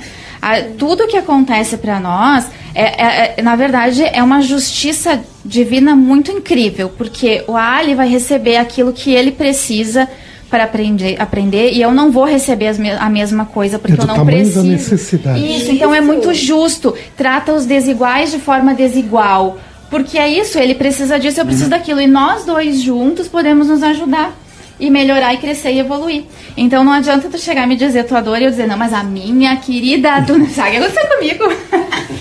A- 0.47 0.61
tudo 0.77 1.07
que 1.07 1.17
acontece 1.17 1.75
para 1.77 1.99
nós, 1.99 2.45
é, 2.75 2.83
é- 2.83 3.33
é- 3.37 3.41
na 3.41 3.55
verdade, 3.55 4.03
é 4.03 4.21
uma 4.21 4.41
justiça 4.41 5.19
divina 5.43 5.95
muito 5.95 6.31
incrível, 6.31 6.89
porque 6.97 7.43
o 7.47 7.55
Ali 7.55 7.95
vai 7.95 8.07
receber 8.07 8.57
aquilo 8.57 8.93
que 8.93 9.11
ele 9.11 9.31
precisa 9.31 10.07
para 10.49 10.65
aprender, 10.65 11.15
aprender 11.19 11.71
e 11.73 11.81
eu 11.81 11.91
não 11.91 12.11
vou 12.11 12.25
receber 12.25 12.67
as 12.67 12.77
me- 12.77 12.91
a 12.91 13.09
mesma 13.09 13.45
coisa 13.45 13.79
porque 13.79 13.99
É 13.99 14.03
eu 14.03 14.07
não 14.07 14.15
tamanho 14.15 14.37
da 14.37 14.43
preciso. 14.43 14.63
necessidade. 14.63 15.39
Isso, 15.57 15.71
então 15.71 15.93
é 15.93 15.99
muito 15.99 16.31
justo. 16.33 16.93
Trata 17.17 17.51
os 17.51 17.65
desiguais 17.65 18.31
de 18.31 18.37
forma 18.37 18.73
desigual. 18.75 19.57
Porque 19.89 20.17
é 20.17 20.27
isso, 20.29 20.57
ele 20.59 20.75
precisa 20.75 21.19
disso, 21.19 21.39
eu 21.39 21.45
preciso 21.45 21.69
daquilo. 21.69 22.01
E 22.01 22.07
nós 22.07 22.43
dois 22.45 22.81
juntos 22.81 23.27
podemos 23.27 23.67
nos 23.67 23.81
ajudar. 23.83 24.33
E 24.79 24.89
melhorar 24.89 25.33
e 25.33 25.37
crescer 25.37 25.71
e 25.71 25.79
evoluir. 25.79 26.23
Então 26.57 26.83
não 26.83 26.91
adianta 26.91 27.29
tu 27.29 27.37
chegar 27.37 27.63
e 27.63 27.67
me 27.67 27.75
dizer 27.75 28.03
tua 28.05 28.21
dor 28.21 28.41
e 28.41 28.45
eu 28.45 28.49
dizer, 28.49 28.67
não, 28.67 28.77
mas 28.77 28.93
a 28.93 29.03
minha 29.03 29.55
querida, 29.57 30.21
tu 30.27 30.35
não 30.39 30.49
sabe 30.49 30.69
o 30.69 30.71
que 30.71 30.77
aconteceu 30.77 31.07
comigo. 31.17 31.43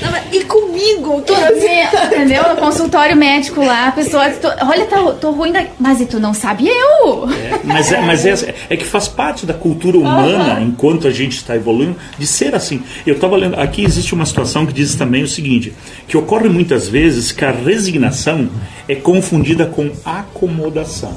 Não, 0.01 0.11
mas- 0.13 0.25
e 0.33 0.45
comigo? 0.45 0.75
Tu, 1.25 1.33
assim, 1.33 2.07
entendeu? 2.07 2.43
No 2.51 2.57
consultório 2.57 3.17
médico 3.17 3.65
lá, 3.65 3.89
a 3.89 3.93
pessoa, 3.93 4.29
tu, 4.31 4.49
olha, 4.67 4.85
tô, 4.87 5.13
tô 5.15 5.31
ruim 5.31 5.53
da. 5.53 5.65
Mas 5.79 6.01
e 6.01 6.07
tu 6.07 6.19
não 6.21 6.35
sabe 6.35 6.69
eu? 6.69 7.29
É, 7.31 7.61
mas 7.65 7.93
é, 7.93 8.01
mas 8.01 8.27
é, 8.27 8.55
é 8.69 8.77
que 8.77 8.85
faz 8.85 9.07
parte 9.09 9.47
da 9.47 9.55
cultura 9.55 9.97
humana, 9.97 10.61
enquanto 10.61 11.07
a 11.09 11.11
gente 11.11 11.37
está 11.37 11.55
evoluindo, 11.57 11.97
de 12.19 12.27
ser 12.27 12.55
assim. 12.55 12.83
Eu 13.07 13.15
estava 13.15 13.37
lendo, 13.37 13.59
aqui 13.59 13.85
existe 13.85 14.13
uma 14.13 14.27
situação 14.27 14.67
que 14.67 14.73
diz 14.73 14.95
também 14.97 15.23
o 15.23 15.29
seguinte, 15.29 15.73
que 16.09 16.17
ocorre 16.17 16.49
muitas 16.49 16.89
vezes 16.89 17.33
que 17.33 17.45
a 17.45 17.51
resignação 17.53 18.49
é 18.89 18.95
confundida 18.95 19.65
com 19.67 19.91
acomodação. 20.05 21.17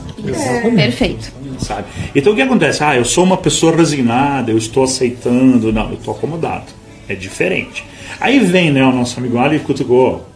Perfeito. 0.76 1.27
Sabe? 1.60 1.88
Então 2.16 2.34
o 2.34 2.36
que 2.36 2.42
acontece? 2.42 2.84
Ah, 2.84 2.96
eu 2.96 3.06
sou 3.06 3.24
uma 3.24 3.38
pessoa 3.38 3.76
resignada, 3.76 4.52
eu 4.52 4.58
estou 4.58 4.84
aceitando. 4.84 5.72
Não, 5.72 5.90
eu 5.90 5.96
estou 5.96 6.14
acomodado. 6.14 6.66
É 7.08 7.16
diferente. 7.16 7.84
Aí 8.20 8.40
vem 8.40 8.72
né, 8.72 8.84
o 8.84 8.92
nosso 8.92 9.20
amigo 9.20 9.38
Ali 9.38 9.58
e 9.58 9.60
cutucou. 9.60 10.28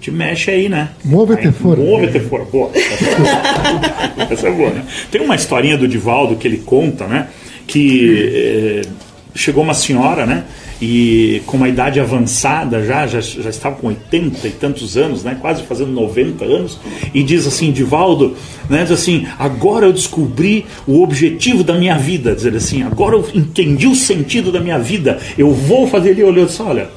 Te 0.00 0.10
mexe 0.10 0.50
aí, 0.50 0.68
né? 0.68 0.90
Move-te 1.02 1.50
fora. 1.50 1.80
Move-te 1.80 2.20
fora. 2.20 2.44
Boa. 2.44 2.70
Essa 4.30 4.48
é 4.48 4.52
boa, 4.52 4.70
né? 4.70 4.84
Tem 5.10 5.22
uma 5.22 5.34
historinha 5.34 5.78
do 5.78 5.88
Divaldo 5.88 6.36
que 6.36 6.46
ele 6.46 6.58
conta, 6.58 7.06
né? 7.06 7.28
Que 7.66 8.82
eh, 8.84 8.88
chegou 9.34 9.62
uma 9.62 9.74
senhora, 9.74 10.24
né? 10.26 10.44
E 10.80 11.42
com 11.46 11.56
uma 11.56 11.68
idade 11.68 11.98
avançada 11.98 12.84
já, 12.84 13.06
já, 13.06 13.20
já 13.20 13.50
estava 13.50 13.76
com 13.76 13.88
80 13.88 14.46
e 14.46 14.50
tantos 14.50 14.96
anos, 14.96 15.24
né? 15.24 15.36
Quase 15.40 15.62
fazendo 15.62 15.92
90 15.92 16.44
anos. 16.44 16.78
E 17.12 17.22
diz 17.22 17.46
assim, 17.46 17.72
Divaldo, 17.72 18.36
né? 18.68 18.82
Diz 18.82 18.92
assim, 18.92 19.26
agora 19.38 19.86
eu 19.86 19.92
descobri 19.92 20.66
o 20.86 21.02
objetivo 21.02 21.64
da 21.64 21.74
minha 21.74 21.96
vida. 21.96 22.34
Dizer 22.34 22.54
assim, 22.56 22.82
agora 22.82 23.16
eu 23.16 23.28
entendi 23.34 23.86
o 23.86 23.94
sentido 23.94 24.52
da 24.52 24.60
minha 24.60 24.78
vida. 24.78 25.18
Eu 25.38 25.52
vou 25.52 25.88
fazer. 25.88 26.10
Ele 26.10 26.22
olhou 26.22 26.44
e 26.44 26.46
disse, 26.46 26.62
olha, 26.62 26.88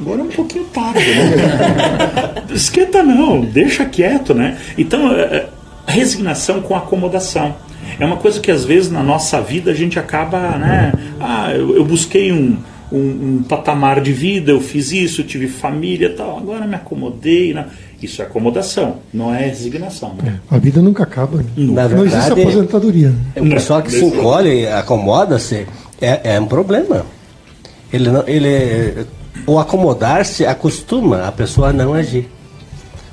Agora 0.00 0.20
é 0.20 0.24
um 0.24 0.28
pouquinho 0.28 0.64
tarde, 0.64 0.98
né? 0.98 2.44
Esquenta 2.52 3.02
não, 3.02 3.40
deixa 3.40 3.84
quieto, 3.84 4.34
né? 4.34 4.58
Então, 4.76 5.12
é, 5.12 5.22
é, 5.22 5.48
resignação 5.86 6.60
com 6.60 6.74
acomodação. 6.74 7.54
É 7.98 8.04
uma 8.04 8.16
coisa 8.16 8.40
que 8.40 8.50
às 8.50 8.64
vezes 8.64 8.90
na 8.90 9.02
nossa 9.02 9.40
vida 9.40 9.70
a 9.70 9.74
gente 9.74 9.98
acaba, 9.98 10.38
né? 10.58 10.92
Ah, 11.20 11.52
eu, 11.54 11.76
eu 11.76 11.84
busquei 11.84 12.32
um, 12.32 12.56
um, 12.90 12.98
um 13.38 13.44
patamar 13.48 14.00
de 14.00 14.12
vida, 14.12 14.52
eu 14.52 14.60
fiz 14.60 14.92
isso, 14.92 15.20
eu 15.20 15.26
tive 15.26 15.48
família 15.48 16.06
e 16.08 16.12
tal, 16.14 16.38
agora 16.38 16.66
me 16.66 16.74
acomodei. 16.74 17.54
Né? 17.54 17.66
Isso 18.02 18.20
é 18.20 18.24
acomodação, 18.24 18.96
não 19.12 19.34
é 19.34 19.46
resignação. 19.46 20.14
Né? 20.22 20.38
A 20.50 20.58
vida 20.58 20.82
nunca 20.82 21.02
acaba. 21.04 21.38
né? 21.38 21.44
Na 21.56 21.88
Não 21.88 22.04
existe 22.04 22.20
verdade, 22.20 22.42
aposentadoria. 22.42 23.08
né? 23.10 23.16
o 23.40 23.48
pessoal 23.50 23.82
que 23.82 23.90
se 23.90 24.04
encolhe, 24.04 24.66
acomoda-se, 24.66 25.66
é, 26.00 26.34
é 26.34 26.40
um 26.40 26.46
problema. 26.46 27.06
Ele 27.92 28.10
não, 28.10 28.24
ele, 28.26 29.06
o 29.46 29.58
acomodar-se 29.58 30.44
acostuma 30.44 31.26
a 31.28 31.32
pessoa 31.32 31.68
a 31.68 31.72
não 31.72 31.94
agir. 31.94 32.28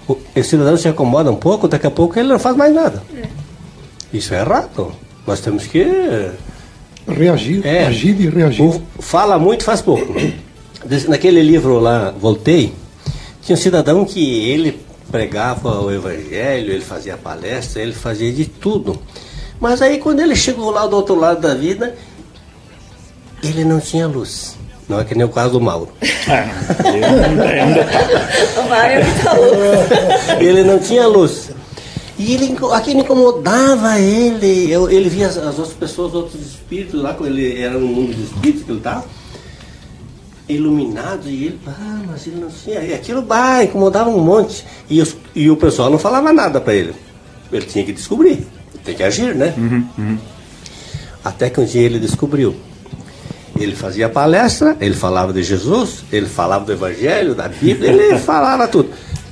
O, 0.07 0.17
o 0.35 0.43
cidadão 0.43 0.75
se 0.75 0.87
acomoda 0.87 1.31
um 1.31 1.35
pouco, 1.35 1.67
daqui 1.67 1.87
a 1.87 1.91
pouco 1.91 2.17
ele 2.19 2.27
não 2.29 2.39
faz 2.39 2.55
mais 2.57 2.73
nada. 2.73 3.01
Isso 4.13 4.33
é 4.33 4.39
errado. 4.39 4.91
Nós 5.25 5.39
temos 5.39 5.65
que 5.65 5.85
Reagir, 7.07 7.65
É. 7.65 7.85
agir 7.85 8.19
e 8.19 8.29
reagir. 8.29 8.63
O 8.63 8.81
fala 8.99 9.37
muito, 9.39 9.63
faz 9.63 9.81
pouco. 9.81 10.13
Naquele 11.07 11.41
livro 11.41 11.79
lá, 11.79 12.11
Voltei, 12.11 12.73
tinha 13.41 13.55
um 13.55 13.59
cidadão 13.59 14.05
que 14.05 14.49
ele 14.49 14.79
pregava 15.11 15.81
o 15.81 15.91
evangelho, 15.91 16.71
ele 16.71 16.81
fazia 16.83 17.17
palestra, 17.17 17.81
ele 17.81 17.93
fazia 17.93 18.31
de 18.31 18.45
tudo. 18.45 18.99
Mas 19.59 19.81
aí 19.81 19.97
quando 19.97 20.19
ele 20.21 20.35
chegou 20.35 20.71
lá 20.71 20.85
do 20.87 20.95
outro 20.95 21.15
lado 21.15 21.41
da 21.41 21.53
vida, 21.53 21.95
ele 23.43 23.63
não 23.63 23.79
tinha 23.79 24.07
luz. 24.07 24.55
Não 24.87 24.99
é 24.99 25.03
que 25.03 25.15
nem 25.15 25.25
o 25.25 25.29
caso 25.29 25.53
do 25.53 25.61
Mauro. 25.61 25.89
É, 26.01 26.43
um 27.63 27.73
detalhe. 27.73 28.59
O 28.59 28.69
Mário 28.69 29.05
tá 29.23 29.33
louco. 29.33 30.43
ele 30.43 30.63
não 30.63 30.79
tinha 30.79 31.07
luz. 31.07 31.49
E 32.23 32.33
ele, 32.33 32.55
aquilo 32.73 32.99
incomodava 32.99 33.99
ele. 33.99 34.69
Eu- 34.71 34.89
ele 34.89 35.09
via 35.09 35.27
as, 35.27 35.37
as 35.37 35.57
outras 35.57 35.73
pessoas, 35.75 36.09
os 36.09 36.15
outros 36.15 36.41
espíritos 36.41 37.01
lá, 37.01 37.13
quando 37.13 37.29
ele 37.29 37.59
era 37.59 37.77
no 37.79 37.87
mundo 37.87 38.13
dos 38.15 38.25
espíritos 38.31 38.63
que 38.63 38.69
ele 38.71 38.77
estava, 38.77 39.03
iluminado, 40.47 41.27
e 41.29 41.45
ele, 41.45 41.59
ah, 41.67 41.99
mas 42.07 42.27
ele 42.27 42.37
não 42.41 42.49
tinha. 42.49 42.79
E 42.81 42.93
aquilo, 42.93 43.21
bah, 43.21 43.63
incomodava 43.63 44.09
um 44.09 44.19
monte. 44.19 44.65
E, 44.89 45.01
os- 45.01 45.15
e 45.33 45.49
o 45.49 45.55
pessoal 45.57 45.89
não 45.89 45.97
falava 45.97 46.31
nada 46.33 46.59
para 46.59 46.73
ele. 46.73 46.93
Ele 47.51 47.65
tinha 47.65 47.83
que 47.85 47.91
descobrir, 47.93 48.45
tem 48.83 48.95
que 48.95 49.03
agir, 49.03 49.33
né? 49.35 49.53
Até 51.23 51.49
que 51.49 51.59
um 51.59 51.65
dia 51.65 51.81
ele 51.81 51.99
descobriu. 51.99 52.55
Ele 53.59 53.75
fazia 53.75 54.09
palestra, 54.09 54.75
ele 54.79 54.95
falava 54.95 55.31
de 55.33 55.43
Jesus, 55.43 56.03
ele 56.11 56.25
falava 56.25 56.65
do 56.65 56.71
Evangelho, 56.71 57.35
da 57.35 57.47
Bíblia, 57.47 57.91
ele 57.91 58.17
falava 58.19 58.67
tudo. 58.67 58.89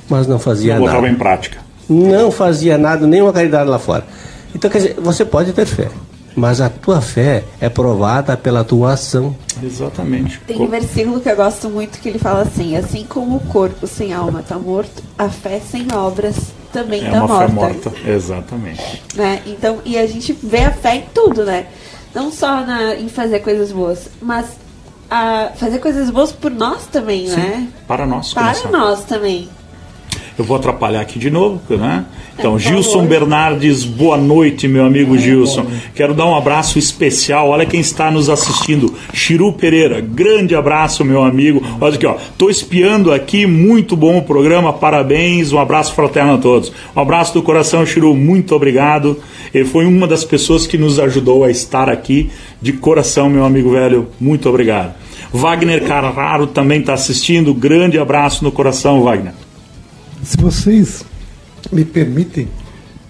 Mas 0.09 0.27
não 0.27 0.37
fazia 0.39 0.73
Não 0.75 0.81
botava 0.81 1.01
nada. 1.01 1.13
em 1.13 1.17
prática. 1.17 1.68
Não 1.89 2.31
fazia 2.31 2.77
nada, 2.77 3.07
nenhuma 3.07 3.33
caridade 3.33 3.69
lá 3.69 3.79
fora. 3.79 4.05
Então, 4.53 4.69
quer 4.69 4.77
dizer, 4.79 4.95
você 4.99 5.25
pode 5.25 5.53
ter 5.53 5.65
fé, 5.65 5.89
mas 6.35 6.61
a 6.61 6.69
tua 6.69 7.01
fé 7.01 7.43
é 7.59 7.67
provada 7.69 8.35
pela 8.37 8.63
tua 8.63 8.93
ação. 8.93 9.35
Exatamente. 9.61 10.39
Tem 10.47 10.61
um 10.61 10.67
versículo 10.67 11.19
que 11.19 11.29
eu 11.29 11.35
gosto 11.35 11.69
muito 11.69 11.99
que 11.99 12.09
ele 12.09 12.19
fala 12.19 12.41
assim: 12.43 12.75
assim 12.75 13.05
como 13.07 13.37
o 13.37 13.39
corpo 13.41 13.85
sem 13.87 14.13
alma 14.13 14.39
está 14.41 14.57
morto, 14.57 15.03
a 15.17 15.29
fé 15.29 15.59
sem 15.59 15.87
obras 15.93 16.35
também 16.71 17.01
É 17.03 17.07
está 17.07 17.23
uma 17.25 17.39
fé 17.39 17.47
morta. 17.47 17.89
morta. 17.89 18.09
Exatamente. 18.09 19.03
né? 19.15 19.41
Então, 19.47 19.79
e 19.83 19.97
a 19.97 20.05
gente 20.07 20.33
vê 20.43 20.65
a 20.65 20.71
fé 20.71 20.95
em 20.97 21.05
tudo, 21.13 21.43
né? 21.43 21.65
Não 22.13 22.31
só 22.31 22.61
na, 22.65 22.95
em 22.95 23.09
fazer 23.09 23.39
coisas 23.39 23.71
boas, 23.71 24.09
mas 24.21 24.45
a 25.09 25.51
fazer 25.55 25.79
coisas 25.79 26.09
boas 26.09 26.31
por 26.31 26.49
nós 26.51 26.85
também, 26.87 27.27
né? 27.27 27.67
Para 27.87 28.05
nós. 28.05 28.33
Para 28.33 28.53
começar. 28.53 28.69
nós 28.71 29.03
também. 29.05 29.49
Eu 30.39 30.45
vou 30.45 30.55
atrapalhar 30.55 31.01
aqui 31.01 31.19
de 31.19 31.29
novo, 31.29 31.59
né? 31.69 32.05
Então, 32.37 32.57
Gilson. 32.57 33.05
Bernardes, 33.05 33.83
boa 33.83 34.15
noite, 34.15 34.69
meu 34.69 34.85
amigo 34.85 35.17
Gilson. 35.17 35.65
Quero 35.93 36.13
dar 36.13 36.27
um 36.27 36.33
abraço 36.33 36.79
especial. 36.79 37.49
Olha 37.49 37.65
quem 37.65 37.81
está 37.81 38.09
nos 38.09 38.29
assistindo. 38.29 38.95
Chiru 39.13 39.51
Pereira, 39.51 39.99
grande 39.99 40.55
abraço, 40.55 41.03
meu 41.03 41.25
amigo. 41.25 41.61
Olha 41.81 41.95
aqui, 41.95 42.05
ó. 42.05 42.15
Tô 42.37 42.49
espiando 42.49 43.11
aqui, 43.11 43.45
muito 43.45 43.97
bom 43.97 44.17
o 44.17 44.21
programa, 44.21 44.71
parabéns. 44.71 45.51
Um 45.51 45.59
abraço 45.59 45.93
fraterno 45.93 46.35
a 46.35 46.37
todos. 46.37 46.71
Um 46.95 47.01
abraço 47.01 47.33
do 47.33 47.43
coração, 47.43 47.85
Chiru, 47.85 48.15
muito 48.15 48.55
obrigado. 48.55 49.19
Ele 49.53 49.65
foi 49.65 49.85
uma 49.85 50.07
das 50.07 50.23
pessoas 50.23 50.65
que 50.65 50.77
nos 50.77 51.01
ajudou 51.01 51.43
a 51.43 51.51
estar 51.51 51.89
aqui. 51.89 52.31
De 52.61 52.71
coração, 52.71 53.29
meu 53.29 53.43
amigo 53.43 53.71
velho, 53.71 54.07
muito 54.17 54.47
obrigado. 54.47 54.93
Wagner 55.33 55.83
Carraro 55.83 56.47
também 56.47 56.79
está 56.79 56.93
assistindo. 56.93 57.53
Grande 57.53 57.99
abraço 57.99 58.41
no 58.41 58.53
coração, 58.53 59.03
Wagner. 59.03 59.33
Se 60.23 60.37
vocês 60.37 61.03
me 61.71 61.85
permitem 61.85 62.47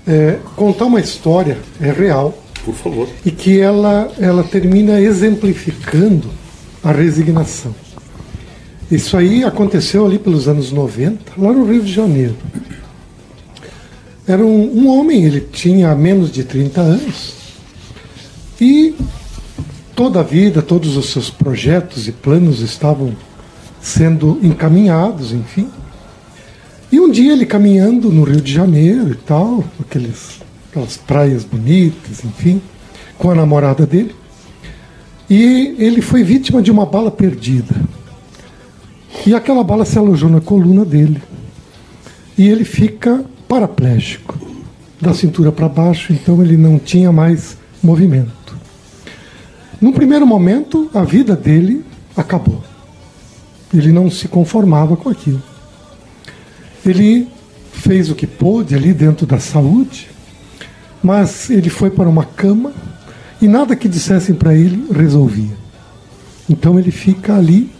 é, 0.07 0.37
contar 0.55 0.85
uma 0.85 0.99
história 0.99 1.57
é 1.79 1.91
real 1.91 2.37
Por 2.65 2.73
favor. 2.73 3.07
e 3.25 3.31
que 3.31 3.59
ela, 3.59 4.11
ela 4.19 4.43
termina 4.43 4.99
exemplificando 4.99 6.29
a 6.83 6.91
resignação. 6.91 7.73
Isso 8.91 9.15
aí 9.15 9.43
aconteceu 9.43 10.05
ali 10.05 10.17
pelos 10.17 10.47
anos 10.47 10.71
90, 10.71 11.33
lá 11.37 11.53
no 11.53 11.63
Rio 11.65 11.83
de 11.83 11.93
Janeiro. 11.93 12.35
Era 14.27 14.43
um, 14.43 14.79
um 14.79 14.87
homem, 14.87 15.23
ele 15.25 15.41
tinha 15.41 15.93
menos 15.95 16.31
de 16.31 16.43
30 16.43 16.81
anos 16.81 17.33
e 18.59 18.95
toda 19.95 20.21
a 20.21 20.23
vida, 20.23 20.61
todos 20.61 20.97
os 20.97 21.11
seus 21.11 21.29
projetos 21.29 22.07
e 22.07 22.11
planos 22.11 22.61
estavam 22.61 23.15
sendo 23.81 24.39
encaminhados, 24.41 25.33
enfim. 25.33 25.69
E 26.91 26.99
um 26.99 27.09
dia 27.09 27.33
ele 27.33 27.45
caminhando 27.45 28.11
no 28.11 28.23
Rio 28.23 28.41
de 28.41 28.51
Janeiro 28.51 29.11
e 29.11 29.15
tal, 29.15 29.63
aqueles, 29.79 30.39
aquelas 30.69 30.97
praias 30.97 31.43
bonitas, 31.43 32.23
enfim, 32.25 32.61
com 33.17 33.29
a 33.29 33.35
namorada 33.35 33.85
dele, 33.85 34.15
e 35.29 35.75
ele 35.77 36.01
foi 36.01 36.23
vítima 36.23 36.61
de 36.61 36.71
uma 36.71 36.85
bala 36.85 37.11
perdida. 37.11 37.75
E 39.25 39.35
aquela 39.35 39.63
bala 39.63 39.85
se 39.85 39.97
alojou 39.99 40.29
na 40.29 40.41
coluna 40.41 40.83
dele. 40.83 41.21
E 42.35 42.47
ele 42.47 42.63
fica 42.63 43.23
paraplégico, 43.47 44.39
da 44.99 45.13
cintura 45.13 45.51
para 45.51 45.69
baixo, 45.69 46.11
então 46.11 46.41
ele 46.41 46.57
não 46.57 46.79
tinha 46.79 47.11
mais 47.11 47.57
movimento. 47.83 48.57
Num 49.79 49.91
primeiro 49.91 50.25
momento, 50.25 50.89
a 50.93 51.03
vida 51.03 51.35
dele 51.35 51.85
acabou. 52.17 52.63
Ele 53.73 53.91
não 53.91 54.09
se 54.09 54.27
conformava 54.27 54.97
com 54.97 55.09
aquilo. 55.09 55.43
Ele 56.85 57.27
fez 57.71 58.09
o 58.09 58.15
que 58.15 58.27
pôde 58.27 58.75
ali 58.75 58.93
dentro 58.93 59.25
da 59.25 59.39
saúde, 59.39 60.09
mas 61.03 61.49
ele 61.49 61.69
foi 61.69 61.89
para 61.89 62.09
uma 62.09 62.25
cama 62.25 62.73
e 63.41 63.47
nada 63.47 63.75
que 63.75 63.87
dissessem 63.87 64.35
para 64.35 64.53
ele 64.53 64.85
resolvia. 64.91 65.57
Então 66.49 66.79
ele 66.79 66.91
fica 66.91 67.35
ali, 67.35 67.71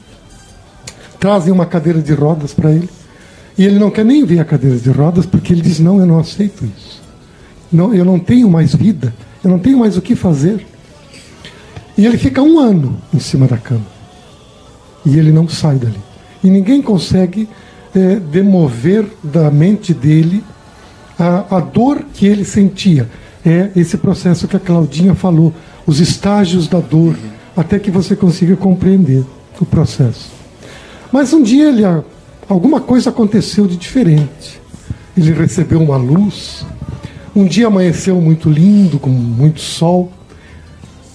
trazem 1.20 1.52
uma 1.52 1.66
cadeira 1.66 2.02
de 2.02 2.14
rodas 2.14 2.54
para 2.54 2.72
ele 2.72 2.90
e 3.58 3.66
ele 3.66 3.78
não 3.78 3.92
quer 3.92 4.06
nem 4.06 4.24
ver 4.24 4.40
a 4.40 4.46
cadeira 4.46 4.78
de 4.78 4.90
rodas 4.90 5.26
porque 5.26 5.54
ele 5.54 5.62
diz: 5.62 5.80
Não, 5.80 6.00
eu 6.00 6.06
não 6.06 6.20
aceito 6.20 6.66
isso. 6.66 7.02
Não, 7.72 7.94
eu 7.94 8.06
não 8.06 8.18
tenho 8.18 8.50
mais 8.50 8.74
vida, 8.74 9.14
eu 9.44 9.50
não 9.50 9.60
tenho 9.60 9.78
mais 9.78 9.98
o 9.98 10.02
que 10.02 10.16
fazer. 10.16 10.66
E 11.98 12.06
ele 12.06 12.18
fica 12.18 12.42
um 12.42 12.58
ano 12.58 12.98
em 13.14 13.20
cima 13.20 13.46
da 13.48 13.58
cama 13.58 13.86
e 15.06 15.18
ele 15.18 15.32
não 15.32 15.48
sai 15.48 15.76
dali. 15.76 16.00
E 16.44 16.50
ninguém 16.50 16.82
consegue 16.82 17.48
é, 17.96 18.16
demover 18.16 19.06
da 19.24 19.50
mente 19.50 19.94
dele 19.94 20.44
a, 21.18 21.58
a 21.58 21.60
dor 21.60 22.04
que 22.14 22.26
ele 22.26 22.46
sentia. 22.46 23.10
É 23.46 23.70
esse 23.76 23.98
processo 23.98 24.48
que 24.48 24.56
a 24.56 24.60
Claudinha 24.60 25.16
falou, 25.16 25.54
os 25.86 26.00
estágios 26.00 26.68
da 26.68 26.80
dor, 26.80 27.16
até 27.56 27.80
que 27.80 27.92
você 27.92 28.16
consiga 28.16 28.56
compreender 28.56 29.24
o 29.60 29.66
processo. 29.66 30.32
Mas 31.12 31.34
um 31.34 31.42
dia 31.42 31.70
ele, 31.70 31.84
alguma 32.48 32.80
coisa 32.80 33.10
aconteceu 33.10 33.68
de 33.68 33.76
diferente. 33.76 34.62
Ele 35.18 35.34
recebeu 35.34 35.82
uma 35.82 35.98
luz. 35.98 36.66
Um 37.36 37.46
dia 37.46 37.68
amanheceu 37.68 38.20
muito 38.22 38.50
lindo, 38.50 39.00
com 39.00 39.10
muito 39.10 39.60
sol. 39.60 40.12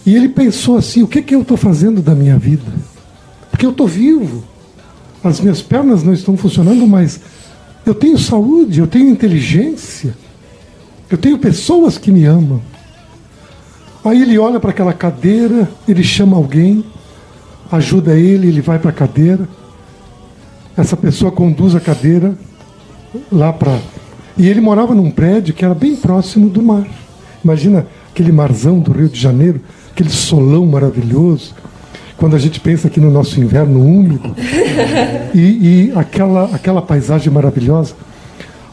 E 0.04 0.14
ele 0.14 0.28
pensou 0.28 0.76
assim: 0.76 1.02
o 1.02 1.08
que, 1.08 1.22
que 1.22 1.34
eu 1.34 1.42
estou 1.42 1.56
fazendo 1.56 2.02
da 2.02 2.14
minha 2.14 2.36
vida? 2.36 2.70
Porque 3.50 3.64
eu 3.64 3.70
estou 3.70 3.86
vivo. 3.86 4.44
As 5.24 5.40
minhas 5.40 5.62
pernas 5.62 6.02
não 6.04 6.12
estão 6.12 6.36
funcionando, 6.36 6.86
mas 6.86 7.18
eu 7.86 7.94
tenho 7.94 8.18
saúde, 8.18 8.78
eu 8.78 8.86
tenho 8.86 9.08
inteligência, 9.08 10.14
eu 11.10 11.16
tenho 11.16 11.38
pessoas 11.38 11.96
que 11.96 12.12
me 12.12 12.26
amam. 12.26 12.60
Aí 14.04 14.20
ele 14.20 14.38
olha 14.38 14.60
para 14.60 14.68
aquela 14.68 14.92
cadeira, 14.92 15.66
ele 15.88 16.04
chama 16.04 16.36
alguém, 16.36 16.84
ajuda 17.72 18.14
ele, 18.14 18.48
ele 18.48 18.60
vai 18.60 18.78
para 18.78 18.90
a 18.90 18.92
cadeira. 18.92 19.48
Essa 20.76 20.94
pessoa 20.94 21.32
conduz 21.32 21.74
a 21.74 21.80
cadeira 21.80 22.36
lá 23.32 23.50
para. 23.50 23.78
E 24.36 24.46
ele 24.46 24.60
morava 24.60 24.94
num 24.94 25.10
prédio 25.10 25.54
que 25.54 25.64
era 25.64 25.74
bem 25.74 25.96
próximo 25.96 26.50
do 26.50 26.62
mar. 26.62 26.86
Imagina 27.42 27.86
aquele 28.10 28.30
marzão 28.30 28.78
do 28.78 28.92
Rio 28.92 29.08
de 29.08 29.18
Janeiro, 29.18 29.60
aquele 29.90 30.10
solão 30.10 30.66
maravilhoso. 30.66 31.54
Quando 32.16 32.36
a 32.36 32.38
gente 32.38 32.60
pensa 32.60 32.88
aqui 32.88 33.00
no 33.00 33.10
nosso 33.10 33.40
inverno 33.40 33.80
úmido 33.80 34.34
e, 35.34 35.40
e 35.88 35.92
aquela, 35.96 36.44
aquela 36.54 36.80
paisagem 36.80 37.32
maravilhosa. 37.32 37.94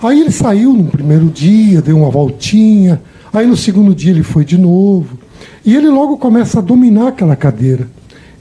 Aí 0.02 0.20
ele 0.20 0.32
saiu 0.32 0.74
no 0.74 0.86
primeiro 0.86 1.26
dia, 1.26 1.82
deu 1.82 1.98
uma 1.98 2.10
voltinha. 2.10 3.02
Aí 3.34 3.46
no 3.46 3.58
segundo 3.58 3.94
dia 3.94 4.12
ele 4.12 4.24
foi 4.24 4.46
de 4.46 4.58
novo. 4.58 5.18
E 5.66 5.76
ele 5.76 5.90
logo 5.90 6.18
começa 6.18 6.60
a 6.60 6.62
dominar 6.62 7.10
aquela 7.10 7.36
cadeira. 7.36 7.88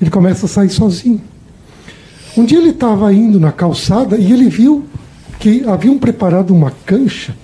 Ele 0.00 0.10
começa 0.10 0.46
a 0.46 0.48
sair 0.48 0.70
sozinho. 0.70 1.20
Um 2.36 2.44
dia 2.44 2.58
ele 2.58 2.70
estava 2.70 3.12
indo 3.12 3.40
na 3.40 3.52
calçada 3.52 4.16
e 4.16 4.32
ele 4.32 4.48
viu 4.48 4.84
que 5.38 5.64
haviam 5.66 5.98
preparado 5.98 6.54
uma 6.54 6.72
cancha 6.84 7.34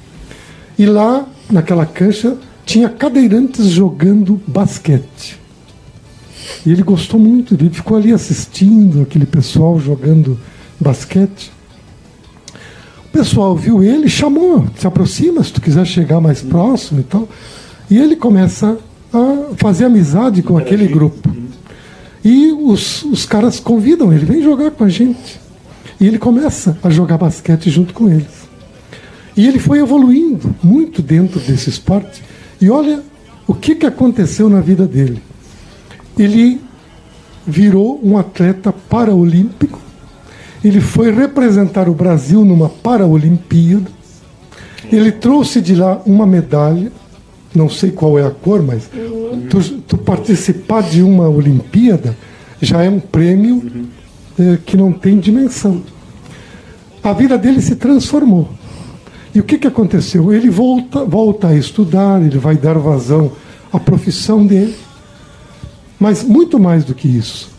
e 0.79 0.85
lá 0.85 1.27
naquela 1.51 1.87
cancha 1.87 2.37
tinha 2.65 2.89
cadeirantes 2.89 3.67
jogando 3.67 4.41
basquete. 4.47 5.41
E 6.65 6.71
ele 6.71 6.83
gostou 6.83 7.19
muito, 7.19 7.55
ele 7.55 7.71
ficou 7.71 7.97
ali 7.97 8.13
assistindo 8.13 9.03
aquele 9.03 9.27
pessoal 9.27 9.79
jogando 9.79 10.39
basquete. 10.79 11.53
O 13.07 13.09
pessoal 13.13 13.57
viu 13.57 13.83
ele, 13.83 14.09
chamou, 14.09 14.67
se 14.79 14.87
aproxima 14.87 15.43
se 15.43 15.53
tu 15.53 15.61
quiser 15.61 15.87
chegar 15.87 16.21
mais 16.21 16.43
próximo 16.43 17.01
e 17.01 17.05
tal. 17.05 17.29
E 17.91 17.99
ele 17.99 18.17
começa 18.17 18.79
a 19.13 19.55
fazer 19.57 19.87
amizade 19.87 20.43
com 20.43 20.59
aquele 20.59 20.87
grupo. 20.87 21.35
E 22.25 22.51
os, 22.53 23.05
os 23.05 23.25
caras 23.25 23.61
convidam 23.61 24.13
ele, 24.13 24.27
vem 24.27 24.43
jogar 24.43 24.73
com 24.73 24.85
a 24.85 24.89
gente. 24.89 25.41
E 26.01 26.07
ele 26.07 26.19
começa 26.19 26.77
a 26.83 26.91
jogar 26.91 27.17
basquete 27.17 27.71
junto 27.71 27.95
com 27.95 28.11
eles. 28.11 28.47
E 29.37 29.47
ele 29.47 29.59
foi 29.59 29.79
evoluindo 29.79 30.55
muito 30.63 31.03
dentro 31.03 31.39
desse 31.41 31.71
esporte. 31.71 32.23
E 32.61 32.69
olha 32.69 33.03
o 33.47 33.55
que, 33.55 33.75
que 33.75 33.87
aconteceu 33.87 34.49
na 34.49 34.61
vida 34.61 34.87
dele. 34.87 35.23
Ele 36.19 36.61
virou 37.47 38.01
um 38.03 38.19
atleta 38.19 38.73
paraolímpico. 38.73 39.79
Ele 40.65 40.81
foi 40.81 41.13
representar 41.13 41.89
o 41.89 41.95
Brasil 41.95 42.45
numa 42.45 42.69
Paraolimpíada. 42.69 43.91
Ele 44.91 45.13
trouxe 45.13 45.61
de 45.61 45.75
lá 45.75 46.01
uma 46.07 46.27
medalha, 46.27 46.91
não 47.55 47.69
sei 47.69 47.91
qual 47.91 48.19
é 48.19 48.27
a 48.27 48.31
cor, 48.31 48.63
mas 48.63 48.89
tu, 49.51 49.61
tu 49.87 49.99
participar 49.99 50.83
de 50.83 51.03
uma 51.03 51.29
Olimpíada 51.29 52.17
já 52.61 52.83
é 52.83 52.89
um 52.89 53.01
prêmio 53.01 53.89
eh, 54.39 54.59
que 54.65 54.77
não 54.77 54.93
tem 54.93 55.19
dimensão. 55.19 55.83
A 57.03 57.13
vida 57.13 57.37
dele 57.39 57.61
se 57.61 57.77
transformou. 57.77 58.49
E 59.35 59.41
o 59.41 59.45
que, 59.45 59.59
que 59.59 59.67
aconteceu? 59.67 60.33
Ele 60.33 60.49
volta, 60.49 61.05
volta 61.05 61.49
a 61.49 61.55
estudar, 61.55 62.23
ele 62.23 62.39
vai 62.39 62.57
dar 62.57 62.79
vazão 62.79 63.33
à 63.73 63.79
profissão 63.79 64.47
dele. 64.47 64.75
Mas 65.99 66.23
muito 66.23 66.59
mais 66.59 66.85
do 66.85 66.95
que 66.95 67.09
isso, 67.09 67.51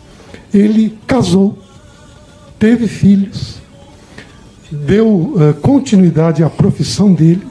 ele 0.52 0.96
casou, 1.06 1.58
teve 2.58 2.86
filhos, 2.86 3.56
deu 4.70 5.34
eh, 5.38 5.52
continuidade 5.60 6.42
à 6.42 6.50
profissão 6.50 7.12
dele 7.12 7.46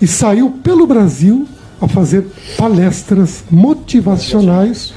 e 0.00 0.06
saiu 0.06 0.50
pelo 0.62 0.86
Brasil 0.86 1.46
a 1.80 1.86
fazer 1.86 2.26
palestras 2.56 3.44
motivacionais, 3.50 4.92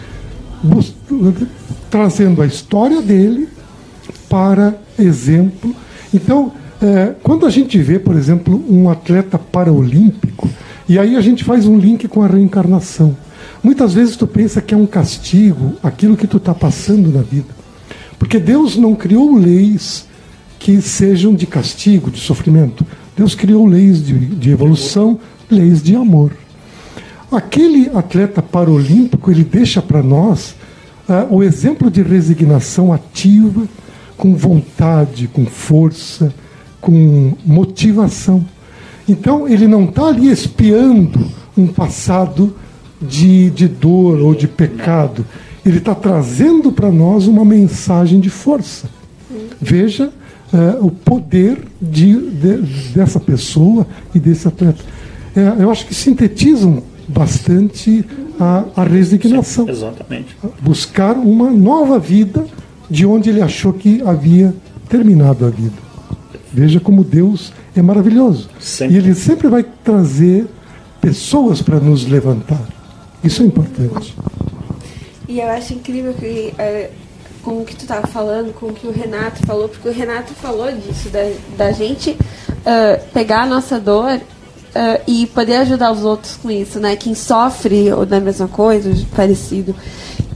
trazendo 1.89 2.41
a 2.41 2.45
história 2.45 3.01
dele 3.01 3.47
para 4.27 4.75
exemplo. 4.97 5.75
Então, 6.13 6.51
eh, 6.81 7.13
quando 7.21 7.45
a 7.45 7.49
gente 7.49 7.77
vê, 7.79 7.99
por 7.99 8.15
exemplo, 8.15 8.63
um 8.67 8.89
atleta 8.89 9.37
paraolímpico, 9.37 10.49
e 10.89 10.97
aí 10.97 11.15
a 11.15 11.21
gente 11.21 11.43
faz 11.43 11.65
um 11.67 11.77
link 11.77 12.07
com 12.07 12.21
a 12.23 12.27
reencarnação. 12.27 13.15
Muitas 13.63 13.93
vezes 13.93 14.15
tu 14.15 14.25
pensa 14.25 14.61
que 14.61 14.73
é 14.73 14.77
um 14.77 14.85
castigo 14.85 15.73
aquilo 15.83 16.17
que 16.17 16.27
tu 16.27 16.37
está 16.37 16.53
passando 16.53 17.11
na 17.11 17.21
vida. 17.21 17.53
Porque 18.17 18.39
Deus 18.39 18.75
não 18.75 18.95
criou 18.95 19.35
leis 19.35 20.05
que 20.59 20.81
sejam 20.81 21.33
de 21.33 21.47
castigo, 21.47 22.11
de 22.11 22.19
sofrimento. 22.19 22.85
Deus 23.17 23.33
criou 23.33 23.65
leis 23.65 24.05
de, 24.05 24.13
de 24.13 24.51
evolução, 24.51 25.19
leis 25.49 25.81
de 25.81 25.95
amor. 25.95 26.31
Aquele 27.31 27.89
atleta 27.95 28.41
paralímpico, 28.41 29.31
ele 29.31 29.43
deixa 29.43 29.81
para 29.81 30.03
nós 30.03 30.55
ah, 31.07 31.25
o 31.29 31.41
exemplo 31.41 31.89
de 31.89 32.01
resignação 32.01 32.93
ativa, 32.93 33.67
com 34.17 34.35
vontade, 34.35 35.27
com 35.27 35.45
força, 35.45 36.33
com 36.79 37.33
motivação. 37.45 38.45
Então, 39.07 39.47
ele 39.47 39.67
não 39.67 39.85
está 39.85 40.07
ali 40.07 40.29
espiando 40.29 41.27
um 41.57 41.67
passado 41.67 42.55
de, 43.01 43.49
de 43.49 43.67
dor 43.67 44.19
ou 44.19 44.35
de 44.35 44.47
pecado. 44.47 45.25
Ele 45.65 45.77
está 45.77 45.93
trazendo 45.95 46.71
para 46.71 46.91
nós 46.91 47.27
uma 47.27 47.45
mensagem 47.45 48.19
de 48.19 48.29
força. 48.29 48.87
Veja 49.61 50.11
eh, 50.53 50.77
o 50.81 50.89
poder 50.89 51.59
de, 51.81 52.13
de- 52.31 52.57
dessa 52.93 53.19
pessoa 53.19 53.85
e 54.13 54.19
desse 54.19 54.47
atleta. 54.47 54.83
Eh, 55.35 55.55
eu 55.59 55.69
acho 55.71 55.85
que 55.85 55.93
sintetizam 55.93 56.81
bastante 57.07 58.03
a, 58.39 58.63
a 58.75 58.83
resignação. 58.83 59.69
Exatamente. 59.69 60.35
Buscar 60.61 61.15
uma 61.15 61.51
nova 61.51 61.99
vida 61.99 62.45
de 62.89 63.05
onde 63.05 63.29
ele 63.29 63.41
achou 63.41 63.71
que 63.71 64.01
havia 64.03 64.53
terminado 64.89 65.45
a 65.45 65.49
vida. 65.49 65.73
Veja 66.53 66.79
como 66.79 67.03
Deus 67.03 67.53
é 67.75 67.81
maravilhoso. 67.81 68.49
Sempre. 68.59 68.95
E 68.95 68.97
ele 68.97 69.13
sempre 69.15 69.47
vai 69.47 69.63
trazer 69.83 70.45
pessoas 70.99 71.61
para 71.61 71.79
nos 71.79 72.05
levantar. 72.07 72.61
Isso 73.23 73.43
é 73.43 73.45
importante. 73.45 74.15
E 75.27 75.39
eu 75.39 75.49
acho 75.49 75.73
incrível 75.73 76.13
que 76.13 76.53
é, 76.57 76.89
com 77.43 77.61
o 77.61 77.65
que 77.65 77.75
tu 77.75 77.85
tava 77.85 78.07
falando, 78.07 78.53
com 78.53 78.67
o 78.67 78.73
que 78.73 78.87
o 78.87 78.91
Renato 78.91 79.45
falou, 79.45 79.69
porque 79.69 79.87
o 79.87 79.93
Renato 79.93 80.33
falou 80.33 80.71
disso, 80.71 81.09
da, 81.09 81.31
da 81.57 81.71
gente 81.71 82.17
ah, 82.65 82.99
pegar 83.13 83.43
a 83.43 83.45
nossa 83.45 83.79
dor 83.79 84.19
ah, 84.75 84.99
e 85.07 85.27
poder 85.27 85.57
ajudar 85.57 85.91
os 85.91 86.03
outros 86.03 86.35
com 86.37 86.49
isso, 86.49 86.79
né? 86.79 86.95
Quem 86.95 87.15
sofre 87.15 87.91
ou 87.91 88.05
da 88.05 88.19
mesma 88.19 88.47
coisa, 88.47 88.91
parecido. 89.15 89.75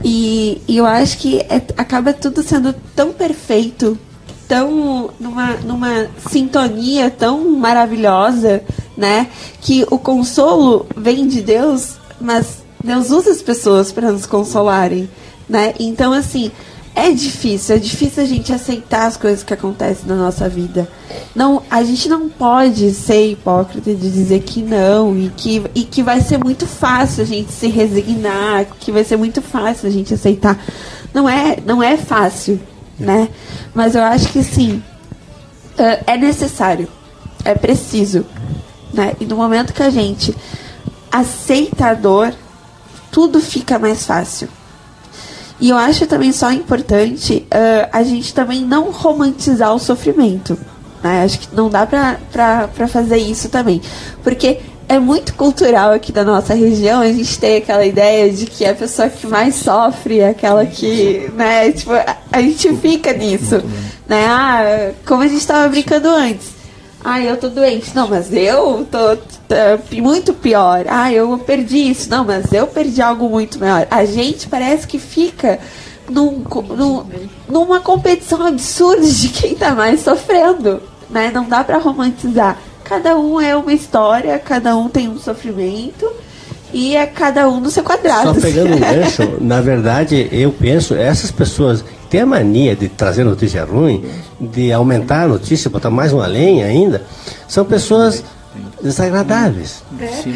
E, 0.04 0.60
e 0.68 0.76
eu 0.76 0.86
acho 0.86 1.18
que 1.18 1.40
é- 1.40 1.62
acaba 1.76 2.12
tudo 2.12 2.42
sendo 2.42 2.74
tão 2.94 3.12
perfeito, 3.12 3.98
tão 4.46 5.10
numa, 5.18 5.52
numa 5.58 6.08
sintonia 6.28 7.10
tão 7.10 7.58
maravilhosa, 7.58 8.62
né? 8.96 9.28
Que 9.60 9.84
o 9.90 9.98
consolo 9.98 10.86
vem 10.96 11.26
de 11.26 11.40
Deus, 11.40 11.96
mas 12.20 12.65
Deus 12.86 13.10
usa 13.10 13.30
as 13.30 13.42
pessoas 13.42 13.92
para 13.92 14.10
nos 14.10 14.24
consolarem, 14.24 15.08
né? 15.48 15.74
Então 15.78 16.12
assim, 16.12 16.50
é 16.96 17.10
difícil, 17.10 17.76
é 17.76 17.78
difícil 17.78 18.22
a 18.22 18.26
gente 18.26 18.50
aceitar 18.54 19.06
as 19.06 19.18
coisas 19.18 19.44
que 19.44 19.52
acontecem 19.52 20.06
na 20.06 20.16
nossa 20.16 20.48
vida. 20.48 20.88
Não, 21.34 21.62
a 21.70 21.84
gente 21.84 22.08
não 22.08 22.26
pode 22.26 22.90
ser 22.92 23.32
hipócrita 23.32 23.94
de 23.94 24.10
dizer 24.10 24.40
que 24.40 24.62
não 24.62 25.14
e 25.14 25.28
que, 25.28 25.62
e 25.74 25.84
que 25.84 26.02
vai 26.02 26.22
ser 26.22 26.42
muito 26.42 26.66
fácil 26.66 27.22
a 27.22 27.26
gente 27.26 27.52
se 27.52 27.68
resignar, 27.68 28.64
que 28.80 28.90
vai 28.90 29.04
ser 29.04 29.18
muito 29.18 29.42
fácil 29.42 29.88
a 29.88 29.92
gente 29.92 30.14
aceitar. 30.14 30.58
Não 31.12 31.28
é, 31.28 31.58
não 31.66 31.82
é 31.82 31.98
fácil, 31.98 32.58
né? 32.98 33.28
Mas 33.74 33.94
eu 33.94 34.02
acho 34.02 34.32
que 34.32 34.42
sim, 34.42 34.82
é 35.76 36.14
é 36.14 36.16
necessário, 36.16 36.88
é 37.44 37.54
preciso, 37.54 38.24
né? 38.94 39.14
E 39.20 39.26
no 39.26 39.36
momento 39.36 39.74
que 39.74 39.82
a 39.82 39.90
gente 39.90 40.34
aceita 41.12 41.88
a 41.88 41.94
dor, 41.94 42.32
tudo 43.16 43.40
fica 43.40 43.78
mais 43.78 44.04
fácil. 44.04 44.46
E 45.58 45.70
eu 45.70 45.76
acho 45.78 46.06
também 46.06 46.32
só 46.32 46.52
importante 46.52 47.46
ah, 47.50 47.88
a 47.90 48.02
gente 48.02 48.34
também 48.34 48.60
não 48.60 48.90
romantizar 48.90 49.74
o 49.74 49.78
sofrimento. 49.78 50.58
Né? 51.02 51.24
Acho 51.24 51.38
que 51.38 51.56
não 51.56 51.70
dá 51.70 51.86
pra, 51.86 52.18
pra, 52.30 52.68
pra 52.68 52.86
fazer 52.86 53.16
isso 53.16 53.48
também. 53.48 53.80
Porque 54.22 54.58
é 54.86 54.98
muito 54.98 55.32
cultural 55.32 55.92
aqui 55.92 56.12
da 56.12 56.24
nossa 56.24 56.52
região 56.52 57.00
a 57.00 57.10
gente 57.10 57.38
ter 57.38 57.56
aquela 57.56 57.86
ideia 57.86 58.30
de 58.30 58.44
que 58.44 58.66
a 58.66 58.74
pessoa 58.74 59.08
que 59.08 59.26
mais 59.26 59.54
sofre 59.54 60.18
é 60.18 60.28
aquela 60.28 60.66
que, 60.66 61.30
né, 61.34 61.72
tipo, 61.72 61.94
a, 61.94 62.18
a 62.30 62.42
gente 62.42 62.70
fica 62.76 63.14
nisso, 63.14 63.62
né? 64.06 64.26
Ah, 64.26 64.92
como 65.06 65.22
a 65.22 65.26
gente 65.26 65.40
estava 65.40 65.66
brincando 65.70 66.10
antes. 66.10 66.55
Ah, 67.08 67.20
eu 67.20 67.36
tô 67.36 67.48
doente. 67.48 67.94
Não, 67.94 68.08
mas 68.08 68.32
eu 68.32 68.84
tô 68.90 69.16
tá, 69.46 69.78
muito 69.92 70.34
pior. 70.34 70.84
Ah, 70.88 71.12
eu 71.12 71.38
perdi 71.38 71.88
isso. 71.90 72.10
Não, 72.10 72.24
mas 72.24 72.52
eu 72.52 72.66
perdi 72.66 73.00
algo 73.00 73.28
muito 73.28 73.60
maior. 73.60 73.86
A 73.88 74.04
gente 74.04 74.48
parece 74.48 74.88
que 74.88 74.98
fica 74.98 75.60
num, 76.10 76.42
num- 76.76 77.06
numa 77.48 77.78
competição 77.78 78.44
absurda 78.44 79.06
de 79.06 79.28
quem 79.28 79.54
tá 79.54 79.70
mais 79.72 80.00
sofrendo. 80.00 80.82
Né? 81.08 81.30
Não 81.32 81.44
dá 81.48 81.62
pra 81.62 81.78
romantizar. 81.78 82.58
Cada 82.82 83.16
um 83.16 83.40
é 83.40 83.54
uma 83.56 83.72
história, 83.72 84.36
cada 84.40 84.76
um 84.76 84.88
tem 84.88 85.08
um 85.08 85.18
sofrimento 85.18 86.10
e 86.78 86.94
é 86.96 87.06
cada 87.06 87.48
um 87.48 87.58
no 87.60 87.70
seu 87.70 87.82
quadrado. 87.82 88.34
Só 88.34 88.40
pegando 88.40 88.74
um 88.76 88.78
gancho, 88.78 89.38
na 89.40 89.60
verdade, 89.60 90.28
eu 90.30 90.52
penso, 90.52 90.94
essas 90.94 91.30
pessoas 91.30 91.80
que 91.82 91.88
têm 92.10 92.20
a 92.20 92.26
mania 92.26 92.76
de 92.76 92.88
trazer 92.88 93.24
notícia 93.24 93.64
ruim, 93.64 94.04
de 94.40 94.72
aumentar 94.72 95.22
a 95.24 95.28
notícia, 95.28 95.70
botar 95.70 95.90
mais 95.90 96.12
uma 96.12 96.26
lenha 96.26 96.66
ainda, 96.66 97.02
são 97.48 97.64
pessoas 97.64 98.22
desagradáveis. 98.82 99.82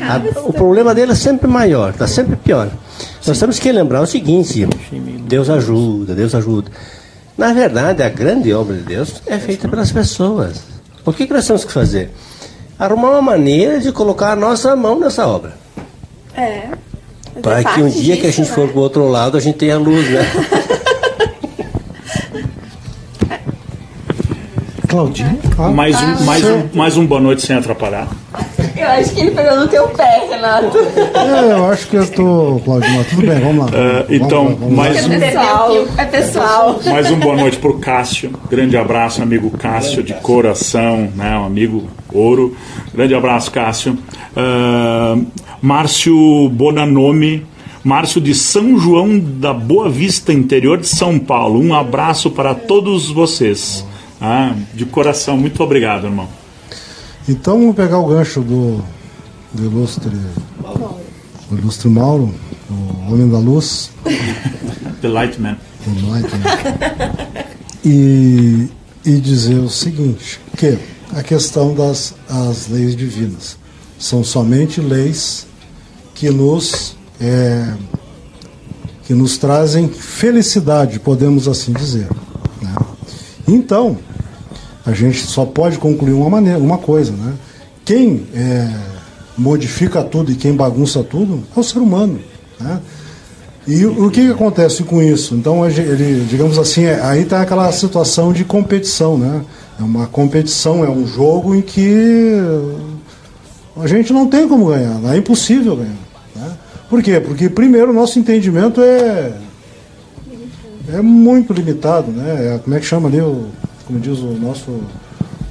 A- 0.09 0.41
o 0.49 0.53
problema 0.53 0.95
dele 0.95 1.12
é 1.12 1.14
sempre 1.14 1.47
maior, 1.47 1.91
está 1.91 2.07
sempre 2.07 2.36
pior. 2.36 2.70
Nós 3.26 3.38
temos 3.38 3.59
que 3.59 3.70
lembrar 3.72 4.01
o 4.01 4.07
seguinte: 4.07 4.66
Deus 5.26 5.49
ajuda, 5.49 6.14
Deus 6.14 6.34
ajuda. 6.34 6.70
Na 7.36 7.53
verdade, 7.53 8.03
a 8.03 8.09
grande 8.09 8.53
obra 8.53 8.76
de 8.76 8.82
Deus 8.82 9.22
é 9.26 9.38
feita 9.38 9.68
pelas 9.68 9.91
pessoas. 9.93 10.61
O 11.05 11.12
que, 11.12 11.26
que 11.26 11.32
nós 11.32 11.47
temos 11.47 11.64
que 11.64 11.72
fazer? 11.72 12.11
Arrumar 12.78 13.11
uma 13.12 13.22
maneira 13.22 13.78
de 13.78 13.93
colocar 13.93 14.32
a 14.32 14.36
nossa 14.36 14.74
mão 14.76 14.99
nessa 14.99 15.26
obra. 15.26 15.55
É. 16.36 16.68
Para 17.42 17.60
é 17.60 17.64
que 17.64 17.82
um 17.82 17.88
dia 17.88 18.16
que 18.16 18.26
a 18.26 18.30
disso, 18.30 18.42
gente 18.44 18.54
for 18.54 18.66
né? 18.66 18.72
pro 18.72 18.80
outro 18.82 19.08
lado, 19.08 19.36
a 19.36 19.40
gente 19.40 19.56
tenha 19.58 19.78
luz, 19.78 20.08
né? 20.10 20.20
Claudinho? 24.88 25.38
Ah, 25.56 25.68
Mais 25.68 25.94
um, 26.02 26.24
mais, 26.24 26.44
um, 26.44 26.68
mais 26.74 26.96
um 26.96 27.06
boa 27.06 27.20
noite 27.20 27.46
sem 27.46 27.54
atrapalhar. 27.56 28.08
Eu 28.76 28.88
acho 28.88 29.12
que 29.12 29.20
ele 29.20 29.30
pegou 29.30 29.56
no 29.56 29.68
teu 29.68 29.86
pé, 29.88 30.26
Renato. 30.28 30.76
É, 30.78 31.52
eu 31.52 31.66
acho 31.70 31.86
que 31.86 31.96
eu 31.96 32.10
tô, 32.10 32.60
Claudinho, 32.64 32.96
mas 32.96 33.06
tudo 33.08 33.22
bem, 33.26 33.38
vamos 33.38 33.66
lá. 33.66 33.70
Ah, 33.72 34.04
Vamos 34.08 34.20
então, 34.26 34.44
lá, 34.44 34.50
vamos 34.58 34.76
lá. 34.76 34.82
mais 34.84 35.06
um, 35.06 35.12
É 35.12 35.18
pessoal. 35.20 35.70
É 35.96 36.04
pessoal. 36.06 36.80
mais 36.86 37.10
um 37.10 37.16
boa 37.20 37.36
noite 37.36 37.58
pro 37.58 37.78
Cássio. 37.78 38.32
Grande 38.50 38.76
abraço, 38.76 39.22
amigo 39.22 39.50
Cássio, 39.50 40.02
de 40.02 40.14
coração, 40.14 41.08
né? 41.14 41.38
Um 41.38 41.44
amigo 41.46 41.84
ouro. 42.12 42.56
Grande 42.92 43.14
abraço, 43.14 43.50
Cássio. 43.52 43.96
Ah, 44.36 45.16
Márcio 45.62 46.48
Bonanome. 46.48 47.46
Márcio 47.82 48.20
de 48.20 48.34
São 48.34 48.78
João 48.78 49.18
da 49.18 49.54
Boa 49.54 49.88
Vista, 49.88 50.32
interior 50.32 50.78
de 50.78 50.86
São 50.86 51.18
Paulo. 51.18 51.58
Um 51.58 51.72
abraço 51.72 52.30
para 52.30 52.54
todos 52.54 53.11
vocês. 53.11 53.84
Ah, 54.20 54.54
de 54.74 54.84
coração, 54.84 55.38
muito 55.38 55.62
obrigado, 55.62 56.04
irmão. 56.04 56.28
Então 57.26 57.58
vamos 57.58 57.76
pegar 57.76 57.98
o 57.98 58.06
gancho 58.06 58.42
do, 58.42 58.84
do 59.52 59.64
ilustre, 59.64 60.11
do 61.48 61.58
ilustre 61.58 61.88
Mauro, 61.88 62.34
o 62.68 63.12
homem 63.12 63.30
da 63.30 63.38
luz, 63.38 63.90
The 65.00 65.08
Lightman. 65.08 65.56
o 65.86 66.11
Lightning, 66.11 66.42
e, 67.84 68.68
e 69.06 69.20
dizer 69.20 69.58
o 69.58 69.70
seguinte, 69.70 70.38
que 70.56 70.76
a 71.14 71.22
questão 71.22 71.74
das 71.74 72.14
as 72.28 72.68
leis 72.68 72.94
divinas 72.94 73.56
são 73.98 74.22
somente 74.22 74.80
leis 74.80 75.46
que 76.20 76.28
nos 76.28 76.94
é, 77.18 77.72
que 79.06 79.14
nos 79.14 79.38
trazem 79.38 79.88
felicidade, 79.88 81.00
podemos 81.00 81.48
assim 81.48 81.72
dizer. 81.72 82.08
né? 82.60 82.74
Então, 83.48 83.96
a 84.84 84.92
gente 84.92 85.24
só 85.26 85.46
pode 85.46 85.78
concluir 85.78 86.12
uma 86.12 86.28
maneira, 86.28 86.58
uma 86.58 86.76
coisa, 86.76 87.10
né? 87.12 87.32
Quem 87.86 88.26
é, 88.34 88.70
modifica 89.36 90.02
tudo 90.02 90.30
e 90.30 90.34
quem 90.34 90.54
bagunça 90.54 91.02
tudo 91.02 91.42
é 91.56 91.58
o 91.58 91.64
ser 91.64 91.78
humano, 91.78 92.20
né? 92.60 92.80
E 93.66 93.86
o 93.86 94.10
que, 94.10 94.26
que 94.26 94.32
acontece 94.32 94.82
com 94.82 95.02
isso? 95.02 95.34
Então, 95.34 95.66
ele, 95.66 96.26
digamos 96.28 96.58
assim, 96.58 96.84
é- 96.84 97.00
aí 97.02 97.22
está 97.22 97.40
aquela 97.40 97.70
situação 97.72 98.30
de 98.32 98.44
competição, 98.44 99.16
né? 99.16 99.42
É 99.78 99.82
uma 99.82 100.06
competição, 100.06 100.84
é 100.84 100.90
um 100.90 101.06
jogo 101.06 101.54
em 101.54 101.62
que 101.62 102.36
a 103.76 103.86
gente 103.86 104.12
não 104.12 104.26
tem 104.26 104.46
como 104.46 104.66
ganhar, 104.66 105.00
é 105.14 105.16
impossível 105.16 105.76
ganhar. 105.76 106.09
Por 106.91 107.01
quê? 107.05 107.20
Porque, 107.20 107.49
primeiro, 107.49 107.91
o 107.91 107.95
nosso 107.95 108.18
entendimento 108.18 108.82
é, 108.82 109.32
é 110.93 111.01
muito 111.01 111.53
limitado, 111.53 112.11
né? 112.11 112.57
É, 112.57 112.59
como 112.59 112.74
é 112.74 112.80
que 112.80 112.84
chama 112.84 113.09
ali, 113.09 113.20
o, 113.20 113.47
como 113.86 114.01
diz 114.01 114.18
o 114.18 114.32
nosso, 114.32 114.80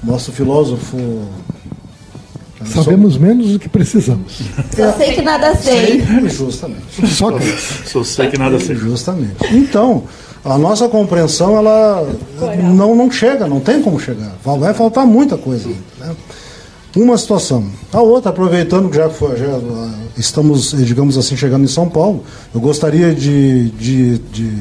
nosso 0.04 0.34
filósofo? 0.34 0.98
Sabemos 2.66 3.18
menos 3.18 3.54
do 3.54 3.60
que 3.60 3.70
precisamos. 3.70 4.42
Só 4.76 4.92
sei 4.92 5.14
que 5.14 5.22
nada 5.22 5.56
sei. 5.56 6.04
Justamente. 6.28 7.08
Só 7.08 7.32
que 7.32 7.46
Só 7.88 8.04
sei 8.04 8.28
que 8.28 8.38
nada 8.38 8.60
sei. 8.60 8.76
Justamente. 8.76 9.38
Então, 9.50 10.04
a 10.44 10.58
nossa 10.58 10.90
compreensão, 10.90 11.58
ela 11.58 12.06
não, 12.62 12.94
não 12.96 13.10
chega, 13.10 13.48
não 13.48 13.62
tem 13.62 13.82
como 13.82 13.98
chegar. 13.98 14.34
Vai 14.44 14.60
vai 14.60 14.74
faltar 14.74 15.06
muita 15.08 15.38
coisa. 15.38 15.70
Né? 16.00 16.16
Uma 16.96 17.18
situação. 17.18 17.66
A 17.94 18.02
outra, 18.02 18.32
aproveitando 18.32 18.90
que 18.90 18.96
já, 18.96 19.10
foi, 19.10 19.38
já 19.38 19.46
ah, 19.46 19.92
estamos, 20.18 20.74
eh, 20.74 20.78
digamos 20.78 21.18
assim, 21.18 21.38
chegando 21.38 21.64
em 21.64 21.68
São 21.68 21.88
Paulo, 21.88 22.24
eu 22.54 22.60
gostaria 22.60 23.14
de, 23.14 23.70
de, 23.72 24.18
de, 24.18 24.52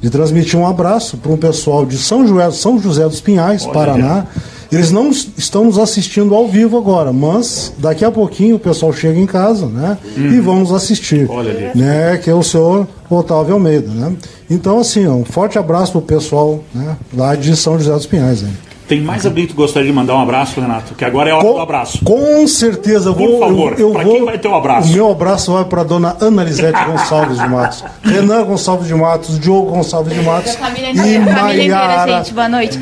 de 0.00 0.10
transmitir 0.10 0.58
um 0.58 0.66
abraço 0.66 1.16
para 1.16 1.30
um 1.30 1.36
pessoal 1.36 1.86
de 1.86 1.96
São 1.98 2.26
José, 2.26 2.50
São 2.50 2.80
José 2.80 3.04
dos 3.08 3.20
Pinhais, 3.20 3.64
Olha. 3.64 3.72
Paraná. 3.72 4.26
Eles 4.72 4.90
não 4.90 5.10
estão 5.10 5.66
nos 5.66 5.78
assistindo 5.78 6.34
ao 6.34 6.48
vivo 6.48 6.76
agora, 6.76 7.12
mas 7.12 7.72
daqui 7.78 8.04
a 8.04 8.10
pouquinho 8.10 8.56
o 8.56 8.58
pessoal 8.58 8.92
chega 8.92 9.20
em 9.20 9.26
casa, 9.26 9.66
né? 9.66 9.96
E 10.16 10.40
vão 10.40 10.60
nos 10.60 10.72
assistir. 10.72 11.30
Olha 11.30 11.52
ali. 11.52 11.78
Né, 11.78 12.16
que 12.16 12.28
é 12.28 12.34
o 12.34 12.42
senhor 12.42 12.88
Otávio 13.08 13.54
Almeida, 13.54 13.88
né? 13.88 14.16
Então, 14.50 14.80
assim, 14.80 15.06
um 15.06 15.24
forte 15.24 15.58
abraço 15.58 15.92
pro 15.92 16.02
pessoal 16.02 16.60
né, 16.74 16.96
lá 17.16 17.36
de 17.36 17.54
São 17.56 17.78
José 17.78 17.92
dos 17.92 18.06
Pinhais. 18.06 18.42
Né? 18.42 18.50
Tem 18.86 19.00
mais 19.00 19.24
alguém 19.24 19.46
que 19.46 19.54
gostaria 19.54 19.88
de 19.88 19.94
mandar 19.94 20.14
um 20.14 20.20
abraço, 20.20 20.60
Renato? 20.60 20.94
Que 20.94 21.04
agora 21.06 21.30
é 21.30 21.32
a 21.32 21.36
hora 21.36 21.46
do 21.46 21.58
abraço. 21.58 22.04
Com 22.04 22.46
certeza, 22.46 23.08
eu 23.08 23.14
Por 23.14 23.30
vou. 23.30 23.40
favor, 23.40 23.72
eu, 23.78 23.88
eu 23.88 23.90
pra 23.92 24.02
vou, 24.02 24.12
quem 24.14 24.24
vai 24.26 24.38
ter 24.38 24.48
um 24.48 24.54
abraço? 24.54 24.90
O 24.90 24.92
meu 24.92 25.10
abraço 25.10 25.52
vai 25.54 25.64
para 25.64 25.82
dona 25.82 26.14
Ana 26.20 26.44
Lisete 26.44 26.78
Gonçalves 26.84 27.38
de 27.38 27.48
Matos, 27.48 27.82
Renan 28.02 28.44
Gonçalves 28.44 28.86
de 28.86 28.94
Matos, 28.94 29.40
Diogo 29.40 29.70
Gonçalves 29.70 30.12
de 30.12 30.20
Matos 30.22 30.54
Família 30.56 30.88
e 30.88 30.92
inteira, 30.92 31.24
família 31.34 31.64
inteira, 31.64 31.76
Maiara. 31.86 32.12
gente. 32.18 32.34
Boa 32.34 32.48
noite. 32.48 32.78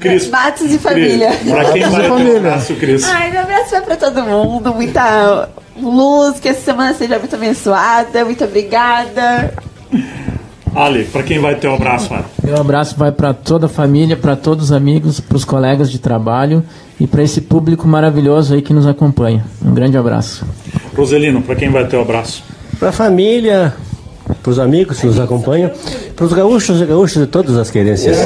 Cris, 0.00 0.28
Matos 0.30 0.72
e 0.72 0.78
família. 0.78 1.28
Pra 1.28 1.64
quem 1.72 1.82
Matos 1.82 1.86
e 1.86 1.90
vai 1.90 2.00
ter 2.00 2.06
um 2.06 2.16
família. 2.16 2.38
abraço, 2.38 2.74
Cris? 2.76 3.04
Ai, 3.04 3.30
meu 3.30 3.40
abraço 3.42 3.70
vai 3.72 3.82
pra 3.82 3.96
todo 3.96 4.22
mundo. 4.22 4.74
Muita 4.74 5.48
luz, 5.80 6.40
que 6.40 6.48
essa 6.48 6.62
semana 6.62 6.94
seja 6.94 7.18
muito 7.18 7.34
abençoada. 7.34 8.24
Muito 8.24 8.44
obrigada. 8.44 9.52
Ali, 10.78 11.04
pra 11.06 11.24
quem 11.24 11.40
vai 11.40 11.56
ter 11.56 11.66
um 11.66 11.74
abraço, 11.74 12.08
Ali? 12.14 12.24
Meu 12.40 12.56
abraço 12.56 12.94
vai 12.96 13.10
para 13.10 13.34
toda 13.34 13.66
a 13.66 13.68
família, 13.68 14.16
para 14.16 14.36
todos 14.36 14.66
os 14.66 14.72
amigos, 14.72 15.18
para 15.18 15.36
os 15.36 15.44
colegas 15.44 15.90
de 15.90 15.98
trabalho 15.98 16.62
e 17.00 17.06
para 17.06 17.20
esse 17.20 17.40
público 17.40 17.88
maravilhoso 17.88 18.54
aí 18.54 18.62
que 18.62 18.72
nos 18.72 18.86
acompanha. 18.86 19.44
Um 19.60 19.74
grande 19.74 19.96
abraço. 19.98 20.46
Roselino, 20.96 21.42
pra 21.42 21.56
quem 21.56 21.68
vai 21.68 21.84
ter 21.86 21.96
um 21.96 22.02
abraço? 22.02 22.44
Para 22.78 22.90
a 22.90 22.92
família, 22.92 23.74
para 24.40 24.50
os 24.50 24.60
amigos 24.60 25.00
que 25.00 25.06
nos 25.08 25.18
acompanham, 25.18 25.72
para 26.14 26.24
os 26.24 26.32
gaúchos 26.32 26.80
e 26.80 26.84
gaúchas 26.84 27.22
de 27.24 27.28
todas 27.28 27.56
as 27.56 27.72
querências. 27.72 28.16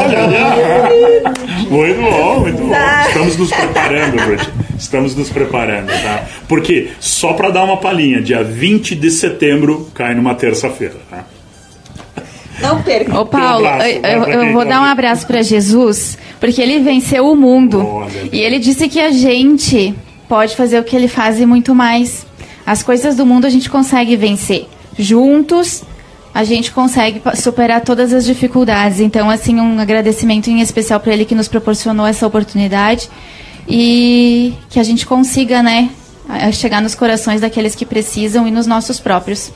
Muito 1.70 2.00
bom, 2.02 2.40
muito 2.40 2.58
bom. 2.58 2.74
Estamos 3.08 3.36
nos 3.38 3.50
preparando, 3.50 4.18
Ruth. 4.18 4.48
Estamos 4.78 5.16
nos 5.16 5.30
preparando, 5.30 5.86
tá? 5.86 6.26
Porque, 6.46 6.90
só 7.00 7.32
pra 7.32 7.48
dar 7.48 7.64
uma 7.64 7.78
palhinha, 7.78 8.20
dia 8.20 8.44
20 8.44 8.94
de 8.94 9.10
setembro 9.10 9.88
cai 9.94 10.14
numa 10.14 10.34
terça-feira, 10.34 10.96
tá? 11.08 11.24
Não 12.62 12.82
perca. 12.82 13.20
Ô 13.20 13.26
Paulo, 13.26 13.64
Um 13.64 13.68
abraço, 13.68 13.90
eu, 13.90 14.20
vai 14.20 14.34
eu- 14.48 14.52
vou 14.52 14.64
dar 14.64 14.80
um 14.80 14.84
abraço 14.84 15.26
para 15.26 15.42
Jesus, 15.42 16.16
porque 16.40 16.60
ele 16.62 16.78
venceu 16.80 17.26
o 17.30 17.36
mundo. 17.36 17.82
E 18.32 18.38
ele 18.40 18.58
disse 18.58 18.88
que 18.88 19.00
a 19.00 19.10
gente 19.10 19.94
pode 20.28 20.56
fazer 20.56 20.78
o 20.78 20.84
que 20.84 20.94
ele 20.96 21.08
faz 21.08 21.38
e 21.40 21.44
muito 21.46 21.74
mais. 21.74 22.24
As 22.64 22.82
coisas 22.82 23.16
do 23.16 23.26
mundo 23.26 23.46
a 23.46 23.50
gente 23.50 23.68
consegue 23.68 24.16
vencer. 24.16 24.66
Juntos, 24.98 25.82
a 26.34 26.44
gente 26.44 26.70
consegue 26.70 27.20
superar 27.34 27.80
todas 27.82 28.12
as 28.12 28.24
dificuldades. 28.24 29.00
Então, 29.00 29.28
assim, 29.28 29.58
um 29.60 29.78
agradecimento 29.78 30.48
em 30.48 30.60
especial 30.60 31.00
para 31.00 31.12
ele 31.12 31.24
que 31.24 31.34
nos 31.34 31.48
proporcionou 31.48 32.06
essa 32.06 32.26
oportunidade 32.26 33.10
e 33.68 34.54
que 34.70 34.78
a 34.78 34.82
gente 34.82 35.04
consiga, 35.06 35.62
né, 35.62 35.90
a- 36.28 36.50
chegar 36.52 36.80
nos 36.80 36.94
corações 36.94 37.40
daqueles 37.40 37.74
que 37.74 37.84
precisam 37.84 38.46
e 38.46 38.50
nos 38.50 38.66
nossos 38.66 38.98
próprios. 38.98 39.52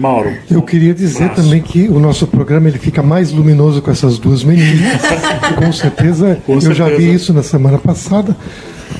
Mauro. 0.00 0.32
Eu 0.50 0.62
queria 0.62 0.94
dizer 0.94 1.30
também 1.34 1.60
que 1.60 1.88
o 1.88 1.98
nosso 2.00 2.26
programa 2.26 2.68
ele 2.68 2.78
fica 2.78 3.02
mais 3.02 3.30
luminoso 3.30 3.80
com 3.82 3.90
essas 3.90 4.18
duas 4.18 4.42
meninas. 4.42 5.00
com 5.56 5.72
certeza, 5.72 6.38
Com 6.46 6.54
eu 6.54 6.60
já 6.60 6.86
certeza. 6.86 6.96
vi 6.98 7.14
isso 7.14 7.32
na 7.32 7.42
semana 7.42 7.78
passada. 7.78 8.36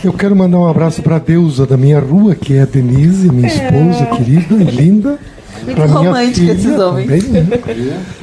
Eu 0.05 0.13
quero 0.13 0.37
mandar 0.37 0.59
um 0.59 0.69
abraço 0.69 1.03
para 1.03 1.17
a 1.17 1.19
deusa 1.19 1.67
da 1.67 1.77
minha 1.77 1.99
rua, 1.99 2.35
que 2.35 2.55
é 2.55 2.63
a 2.63 2.65
Denise, 2.65 3.31
minha 3.31 3.49
esposa 3.49 4.07
querida 4.17 4.55
e 4.55 4.65
linda. 4.65 5.19
Muito 5.65 5.75
Pra 5.77 5.89
minha 5.89 6.33
filha 6.33 6.53
esses 6.53 6.79
homens. 6.79 7.25
também, 7.25 7.43
né? 7.43 7.49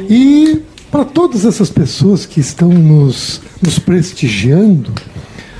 E 0.09 0.61
para 0.89 1.03
todas 1.05 1.45
essas 1.45 1.69
pessoas 1.69 2.25
que 2.25 2.39
estão 2.39 2.69
nos, 2.69 3.41
nos 3.61 3.77
prestigiando, 3.77 4.91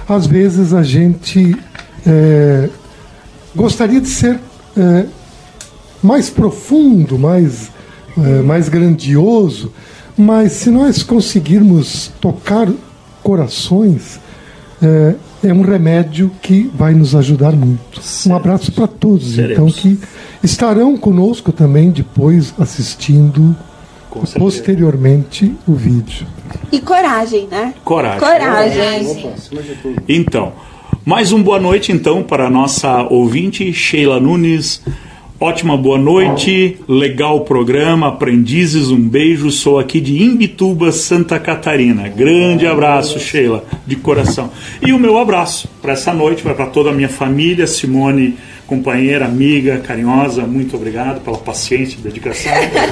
às 0.07 0.25
vezes 0.25 0.73
a 0.73 0.81
gente 0.81 1.55
é, 2.05 2.69
gostaria 3.55 3.99
de 4.01 4.07
ser 4.07 4.39
é, 4.75 5.05
mais 6.07 6.29
profundo, 6.29 7.19
mais, 7.19 7.69
eh, 8.17 8.41
mais 8.41 8.69
grandioso, 8.69 9.71
mas 10.17 10.53
se 10.53 10.71
nós 10.71 11.03
conseguirmos 11.03 12.11
tocar 12.21 12.67
corações, 13.21 14.19
eh, 14.81 15.15
é 15.43 15.53
um 15.53 15.61
remédio 15.61 16.31
que 16.41 16.71
vai 16.73 16.93
nos 16.93 17.13
ajudar 17.13 17.51
muito. 17.51 18.01
Um 18.25 18.35
abraço 18.35 18.71
para 18.71 18.87
todos, 18.87 19.35
Seremos. 19.35 19.51
então, 19.53 19.69
que 19.69 19.99
estarão 20.41 20.97
conosco 20.97 21.51
também 21.51 21.91
depois 21.91 22.53
assistindo 22.57 23.55
posteriormente 24.37 25.53
o 25.67 25.73
vídeo. 25.73 26.25
E 26.71 26.79
coragem, 26.79 27.47
né? 27.51 27.73
Coragem. 27.83 28.19
Coragem. 28.19 29.33
Então, 30.07 30.53
mais 31.05 31.31
um 31.31 31.43
boa 31.43 31.59
noite 31.59 31.91
então 31.91 32.23
para 32.23 32.47
a 32.47 32.49
nossa 32.49 33.03
ouvinte 33.03 33.71
Sheila 33.73 34.19
Nunes. 34.19 34.81
Ótima 35.39 35.77
boa 35.77 35.99
noite, 35.99 36.79
legal 36.87 37.41
programa, 37.41 38.07
aprendizes, 38.07 38.87
um 38.89 38.99
beijo. 38.99 39.51
Sou 39.51 39.77
aqui 39.77 40.01
de 40.01 40.23
Imbituba, 40.23 40.91
Santa 40.91 41.39
Catarina. 41.39 42.07
Grande 42.09 42.65
abraço, 42.65 43.19
Sheila, 43.19 43.63
de 43.85 43.95
coração. 43.95 44.49
E 44.81 44.91
o 44.91 44.97
meu 44.97 45.15
abraço 45.19 45.69
para 45.79 45.93
essa 45.93 46.11
noite 46.11 46.43
vai 46.43 46.55
para 46.55 46.65
toda 46.65 46.89
a 46.89 46.93
minha 46.93 47.07
família, 47.07 47.67
Simone, 47.67 48.35
companheira, 48.65 49.25
amiga, 49.25 49.77
carinhosa. 49.77 50.41
Muito 50.47 50.75
obrigado 50.75 51.23
pela 51.23 51.37
paciência 51.37 51.99
e 51.99 52.01
dedicação. 52.01 52.51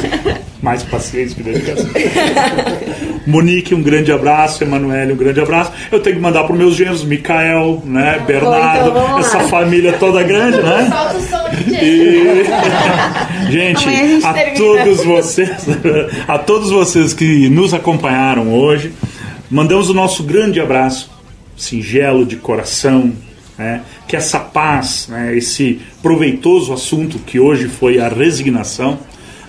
Mais 0.61 0.83
paciência 0.83 1.35
que 1.35 1.41
dedicação. 1.41 1.89
Monique, 3.25 3.73
um 3.73 3.81
grande 3.81 4.11
abraço. 4.11 4.63
Emanuele, 4.63 5.13
um 5.13 5.15
grande 5.15 5.39
abraço. 5.39 5.71
Eu 5.91 5.99
tenho 5.99 6.15
que 6.17 6.21
mandar 6.21 6.43
para 6.43 6.53
os 6.53 6.57
meus 6.59 6.75
genros, 6.75 7.03
Mikael, 7.03 7.81
né, 7.85 8.23
Bernardo, 8.25 8.89
então 8.89 9.07
vamos 9.07 9.25
essa 9.27 9.37
lá. 9.37 9.43
família 9.45 9.93
toda 9.93 10.21
grande, 10.23 10.57
né? 10.61 10.89
Solta 10.91 11.17
o 11.17 11.21
som, 11.21 11.73
E- 11.83 12.45
gente, 13.51 13.87
a 14.23 14.29
a 14.29 14.33
todos 14.55 15.03
vocês, 15.03 15.49
a 16.27 16.37
todos 16.37 16.69
vocês 16.69 17.13
que 17.13 17.49
nos 17.49 17.73
acompanharam 17.73 18.53
hoje, 18.53 18.93
mandamos 19.49 19.89
o 19.89 19.93
nosso 19.93 20.23
grande 20.23 20.59
abraço, 20.59 21.09
singelo 21.55 22.25
de 22.25 22.35
coração, 22.35 23.11
né? 23.57 23.81
que 24.07 24.15
essa 24.15 24.39
paz, 24.39 25.07
né? 25.09 25.35
esse 25.35 25.79
proveitoso 26.01 26.73
assunto 26.73 27.17
que 27.19 27.39
hoje 27.39 27.67
foi 27.67 27.99
a 27.99 28.07
resignação, 28.07 28.99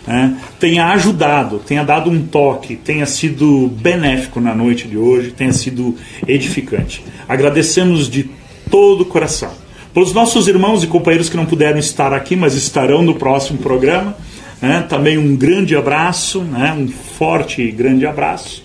né? 0.07 0.39
tenha 0.61 0.87
ajudado, 0.93 1.59
tenha 1.59 1.83
dado 1.83 2.11
um 2.11 2.25
toque, 2.27 2.77
tenha 2.77 3.07
sido 3.07 3.69
benéfico 3.69 4.41
na 4.41 4.55
noite 4.55 4.87
de 4.87 4.97
hoje, 4.97 5.33
tenha 5.33 5.53
sido 5.53 5.97
edificante. 6.27 7.05
Agradecemos 7.29 8.09
de 8.09 8.31
todo 8.71 9.03
o 9.03 9.07
coração. 9.07 9.51
Pelos 9.93 10.13
nossos 10.13 10.47
irmãos 10.47 10.85
e 10.85 10.87
companheiros 10.87 11.29
que 11.29 11.37
não 11.37 11.47
puderam 11.47 11.79
estar 11.79 12.13
aqui, 12.13 12.37
mas 12.37 12.55
estarão 12.55 13.03
no 13.03 13.15
próximo 13.15 13.59
programa, 13.59 14.17
né? 14.61 14.85
também 14.89 15.19
um 15.19 15.35
grande 15.35 15.75
abraço, 15.75 16.43
né? 16.43 16.73
um 16.73 16.89
forte 16.89 17.63
e 17.63 17.71
grande 17.73 18.07
abraço 18.07 18.63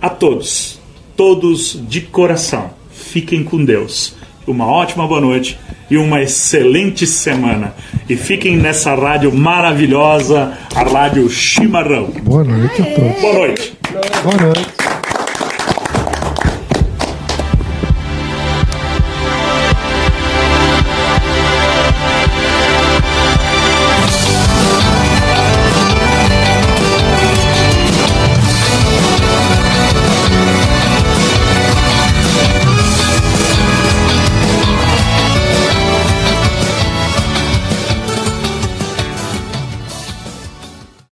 a 0.00 0.08
todos, 0.08 0.80
todos 1.16 1.78
de 1.88 2.00
coração. 2.00 2.70
Fiquem 2.90 3.42
com 3.42 3.64
Deus. 3.64 4.14
Uma 4.50 4.66
ótima 4.66 5.06
boa 5.06 5.20
noite 5.20 5.58
e 5.90 5.96
uma 5.98 6.22
excelente 6.22 7.06
semana. 7.06 7.74
E 8.08 8.16
fiquem 8.16 8.56
nessa 8.56 8.94
rádio 8.94 9.32
maravilhosa, 9.32 10.56
a 10.74 10.82
Rádio 10.82 11.28
Chimarrão. 11.28 12.10
Boa 12.22 12.44
noite 12.44 12.80
a 12.80 12.84
todos. 12.86 13.20
Boa 13.20 13.34
noite. 13.34 13.78
Boa 14.22 14.36
noite. 14.36 14.77